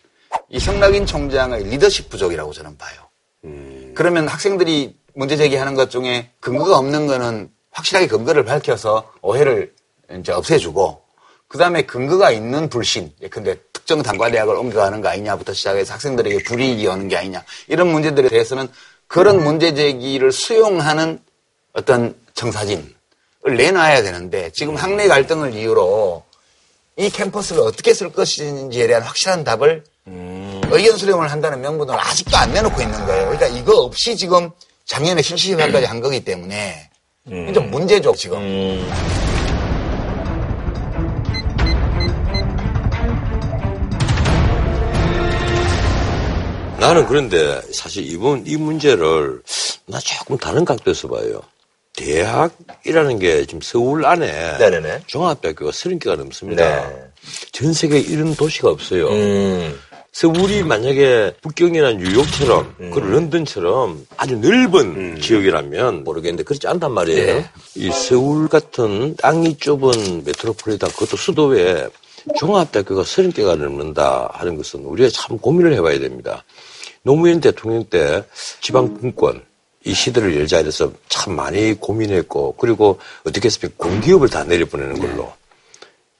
이 0.49 0.61
성낙인 0.61 1.07
총장의 1.07 1.65
리더십 1.65 2.09
부족이라고 2.09 2.53
저는 2.53 2.77
봐요. 2.79 3.01
그러면 3.95 4.29
학생들이 4.29 4.97
문제 5.15 5.37
제기하는 5.37 5.75
것 5.75 5.91
중에 5.91 6.31
근거가 6.41 6.77
없는 6.79 7.07
거는 7.07 7.51
확실하게 7.71 8.07
근거를 8.07 8.45
밝혀서 8.45 9.13
오해를 9.23 9.75
이제 10.19 10.33
없애주고 10.33 11.03
그 11.49 11.59
다음에 11.59 11.83
근거가 11.83 12.31
있는 12.31 12.69
불신, 12.69 13.13
근데 13.31 13.57
특정 13.73 14.03
단과 14.03 14.31
대학을 14.31 14.55
옮겨가는 14.57 15.01
거 15.01 15.09
아니냐부터 15.09 15.53
시작해서 15.53 15.95
학생들에게 15.95 16.43
불이익이 16.43 16.87
오는 16.87 17.09
게 17.09 17.17
아니냐 17.17 17.45
이런 17.69 17.89
문제들에 17.89 18.29
대해서는 18.29 18.69
그런 19.07 19.43
문제 19.43 19.73
제기를 19.73 20.33
수용하는 20.33 21.21
어떤 21.73 22.15
청사진을 22.35 22.95
내놔야 23.45 24.03
되는데 24.03 24.51
지금 24.51 24.75
학내 24.75 25.07
갈등을 25.07 25.55
이유로 25.55 26.25
이 26.99 27.11
캠퍼스를 27.11 27.61
어떻게 27.61 27.93
쓸 27.93 28.11
것인지에 28.11 28.87
대한 28.87 29.03
확실한 29.03 29.45
답을 29.45 29.85
의견 30.71 30.97
수렴을 30.97 31.31
한다는 31.31 31.61
명분을 31.61 31.95
아직도 31.95 32.35
안 32.39 32.51
내놓고 32.55 32.81
있는 32.81 33.05
거예요. 33.05 33.29
그러니까 33.29 33.47
이거 33.49 33.83
없이 33.83 34.17
지금 34.17 34.51
작년에 34.87 35.21
실시간까지 35.21 35.85
한 35.85 36.01
거기 36.01 36.25
때문에 36.25 36.91
이게 37.27 37.53
좀 37.53 37.71
문제죠 37.71 38.15
지금. 38.15 38.41
나는 46.79 47.07
그런데 47.07 47.61
사실 47.75 48.11
이번 48.11 48.47
이 48.47 48.57
문제를 48.57 49.43
나 49.87 49.99
조금 49.99 50.39
다른 50.39 50.65
각도에서 50.65 51.09
봐요. 51.09 51.43
대학이라는 51.97 53.19
게 53.19 53.47
지금 53.47 53.61
서울 53.63 54.05
안에 54.05 54.59
네네네. 54.59 55.03
종합대학교가 55.07 55.71
30개가 55.71 56.17
넘습니다. 56.17 56.89
네. 56.89 56.97
전 57.53 57.73
세계에 57.73 58.01
이런 58.01 58.35
도시가 58.35 58.69
없어요. 58.69 59.09
음. 59.09 59.79
서울이 60.13 60.63
만약에 60.63 61.35
북경이나 61.43 61.93
뉴욕처럼 61.93 62.75
그 62.79 63.01
런던처럼 63.01 64.07
아주 64.17 64.37
넓은 64.37 65.21
지역이라면 65.21 66.05
모르겠는데 66.05 66.43
그렇지 66.43 66.67
않단 66.69 66.91
말이에요. 66.93 67.35
네. 67.35 67.51
이 67.75 67.91
서울 67.91 68.49
같은 68.49 69.15
땅이 69.17 69.59
좁은 69.59 70.25
메트로폴리탄 70.25 70.91
그것도 70.93 71.19
수도에 71.19 71.89
종합대학교가 72.39 73.03
30개가 73.03 73.57
넘는다 73.57 74.31
하는 74.33 74.57
것은 74.57 74.81
우리가 74.81 75.11
참 75.11 75.37
고민을 75.39 75.75
해봐야 75.75 75.99
됩니다. 75.99 76.45
노무현 77.03 77.41
대통령 77.41 77.85
때 77.85 78.25
지방분권 78.63 79.43
이 79.87 79.95
시대를 79.95 80.37
열자 80.37 80.59
해서 80.59 80.93
참 81.09 81.37
많이 81.37 81.73
고민했고 81.75 82.57
그리고 82.59 82.99
어떻게 83.25 83.47
했으면 83.47 83.73
공기업을 83.77 84.29
다 84.29 84.43
내려보내는 84.43 84.99
걸로 84.99 85.33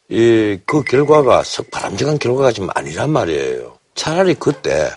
이, 0.09 0.57
그 0.65 0.85
결과가 0.85 1.43
썩 1.43 1.69
바람직한 1.73 2.21
결과가 2.21 2.53
지금 2.53 2.69
아니란 2.75 3.11
말이에요. 3.11 3.77
차라리 3.97 4.35
그때 4.35 4.89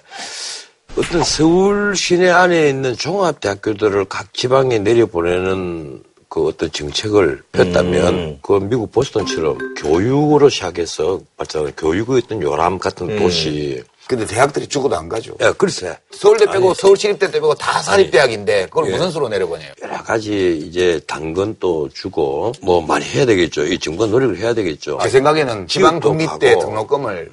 어떤 0.95 1.23
서울 1.23 1.95
시내 1.95 2.29
안에 2.29 2.69
있는 2.69 2.95
종합대학교들을 2.95 4.05
각 4.05 4.35
지방에 4.35 4.77
내려보내는 4.77 6.03
그 6.29 6.45
어떤 6.45 6.71
정책을 6.71 7.41
폈다면 7.51 8.39
그 8.43 8.59
미국 8.59 8.91
보스턴처럼 8.91 9.75
교육으로 9.77 10.47
시작해서 10.49 11.21
발전하는 11.37 11.73
교육의 11.75 12.21
어떤 12.23 12.43
요람 12.43 12.77
같은 12.77 13.17
도시. 13.17 13.83
근데 14.09 14.25
대학들이 14.25 14.65
죽어도 14.65 14.95
안 14.97 15.07
가죠. 15.07 15.35
야, 15.39 15.53
글쎄. 15.53 15.95
서울대 16.11 16.47
빼고 16.47 16.69
아니, 16.69 16.75
서울시립대 16.75 17.29
빼고 17.29 17.53
다 17.53 17.79
사립대학인데 17.79 18.63
그걸 18.65 18.87
예. 18.87 18.91
무슨 18.93 19.11
수로 19.11 19.29
내려보내요? 19.29 19.71
여러 19.83 20.01
가지 20.01 20.57
이제 20.65 20.99
당근 21.05 21.55
또 21.59 21.87
주고 21.93 22.51
뭐 22.63 22.81
많이 22.81 23.05
해야 23.05 23.23
되겠죠. 23.27 23.65
이 23.67 23.77
정부가 23.77 24.09
노력을 24.09 24.35
해야 24.35 24.55
되겠죠. 24.55 24.97
제 25.03 25.09
생각에는 25.09 25.67
지방 25.67 25.99
기업도 25.99 26.09
국립대 26.09 26.49
가고. 26.55 26.65
등록금을 26.65 27.31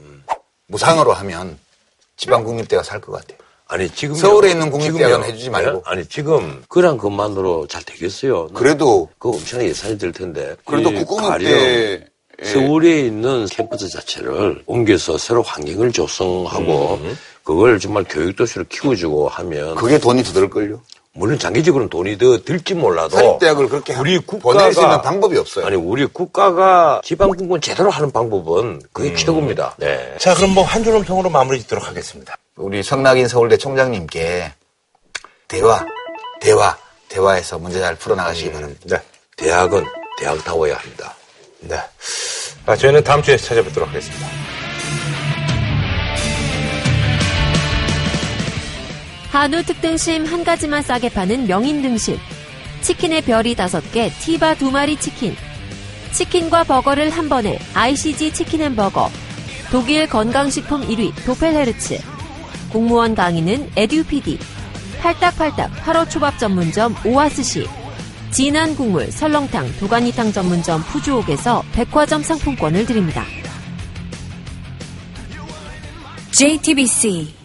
무상으로 0.68 1.14
하면 1.14 1.58
지방 2.18 2.44
국립대가 2.44 2.82
살 2.82 3.00
것 3.00 3.12
같아요. 3.12 3.38
아니 3.68 3.88
지금 3.88 4.14
서울에 4.14 4.50
있는 4.50 4.70
국립대학은 4.70 5.24
해주지 5.24 5.48
말고. 5.48 5.82
아니 5.86 6.04
지금 6.06 6.62
그런 6.68 6.98
것만으로 6.98 7.68
잘 7.68 7.82
되겠어요. 7.84 8.48
그래도 8.48 9.08
그 9.18 9.30
엄청난 9.30 9.66
예산이 9.66 9.96
들 9.96 10.12
텐데. 10.12 10.54
그래도 10.66 10.90
이 10.92 10.96
국공립대 11.06 12.04
서울에 12.44 13.00
있는 13.00 13.46
캠퍼스 13.46 13.88
자체를 13.88 14.62
옮겨서 14.66 15.16
새로 15.18 15.42
환경을 15.42 15.92
조성하고 15.92 17.00
그걸 17.42 17.78
정말 17.78 18.04
교육도시로 18.08 18.64
키워주고 18.68 19.28
하면 19.28 19.74
그게 19.76 19.98
돈이 19.98 20.22
더 20.22 20.32
들걸요? 20.32 20.80
물론 21.18 21.38
장기적으로는 21.38 21.88
돈이 21.88 22.18
더 22.18 22.38
들지 22.42 22.74
몰라도 22.74 23.16
사립대학을 23.16 23.70
그렇게 23.70 23.94
우리 23.94 24.18
보낼 24.18 24.26
국가가 24.26 24.70
수 24.72 24.82
있는 24.82 25.00
방법이 25.00 25.38
없어요. 25.38 25.64
아니 25.64 25.74
우리 25.76 26.04
국가가 26.04 27.00
지방분권 27.02 27.62
제대로 27.62 27.88
하는 27.88 28.10
방법은 28.10 28.82
그게 28.92 29.08
음. 29.10 29.16
최고입니다. 29.16 29.76
네. 29.78 30.14
자, 30.18 30.34
그럼 30.34 30.50
뭐 30.52 30.62
한 30.64 30.84
줄로 30.84 31.00
평으로 31.00 31.30
마무리 31.30 31.58
짓도록 31.60 31.88
하겠습니다. 31.88 32.36
우리 32.56 32.82
성낙인 32.82 33.28
서울대 33.28 33.56
총장님께 33.56 34.52
대화, 35.48 35.86
대화, 36.40 36.76
대화해서 37.08 37.58
문제 37.58 37.80
잘 37.80 37.94
풀어나가시기 37.94 38.52
바랍니다. 38.52 38.80
네. 38.84 39.00
대학은 39.38 39.84
대학다워야 40.18 40.76
합니다. 40.76 41.14
네. 41.60 41.76
아, 42.66 42.76
저희는 42.76 43.04
다음 43.04 43.22
주에 43.22 43.36
찾아뵙도록 43.36 43.88
하겠습니다. 43.88 44.26
한우 49.30 49.62
특등심 49.62 50.24
한 50.24 50.44
가지만 50.44 50.82
싸게 50.82 51.10
파는 51.10 51.46
명인 51.46 51.82
등심. 51.82 52.18
치킨의 52.80 53.22
별이 53.22 53.54
다섯 53.54 53.80
개, 53.92 54.10
티바 54.20 54.54
두 54.54 54.70
마리 54.70 54.96
치킨. 54.96 55.36
치킨과 56.12 56.64
버거를 56.64 57.10
한 57.10 57.28
번에 57.28 57.58
ICG 57.74 58.32
치킨 58.32 58.62
앤버거. 58.62 59.10
독일 59.70 60.08
건강식품 60.08 60.86
1위 60.88 61.12
도펠헤르츠. 61.26 61.98
공무원 62.72 63.14
강의는 63.14 63.70
에듀피디. 63.76 64.38
팔딱팔딱 65.00 65.86
화로초밥 65.86 66.38
전문점 66.38 66.94
오아스시. 67.04 67.66
진한 68.36 68.76
국물 68.76 69.10
설렁탕 69.10 69.66
도가니탕 69.80 70.30
전문점 70.30 70.82
푸주옥에서 70.82 71.62
백화점 71.72 72.22
상품권을 72.22 72.84
드립니다. 72.84 73.24
JTBC 76.32 77.35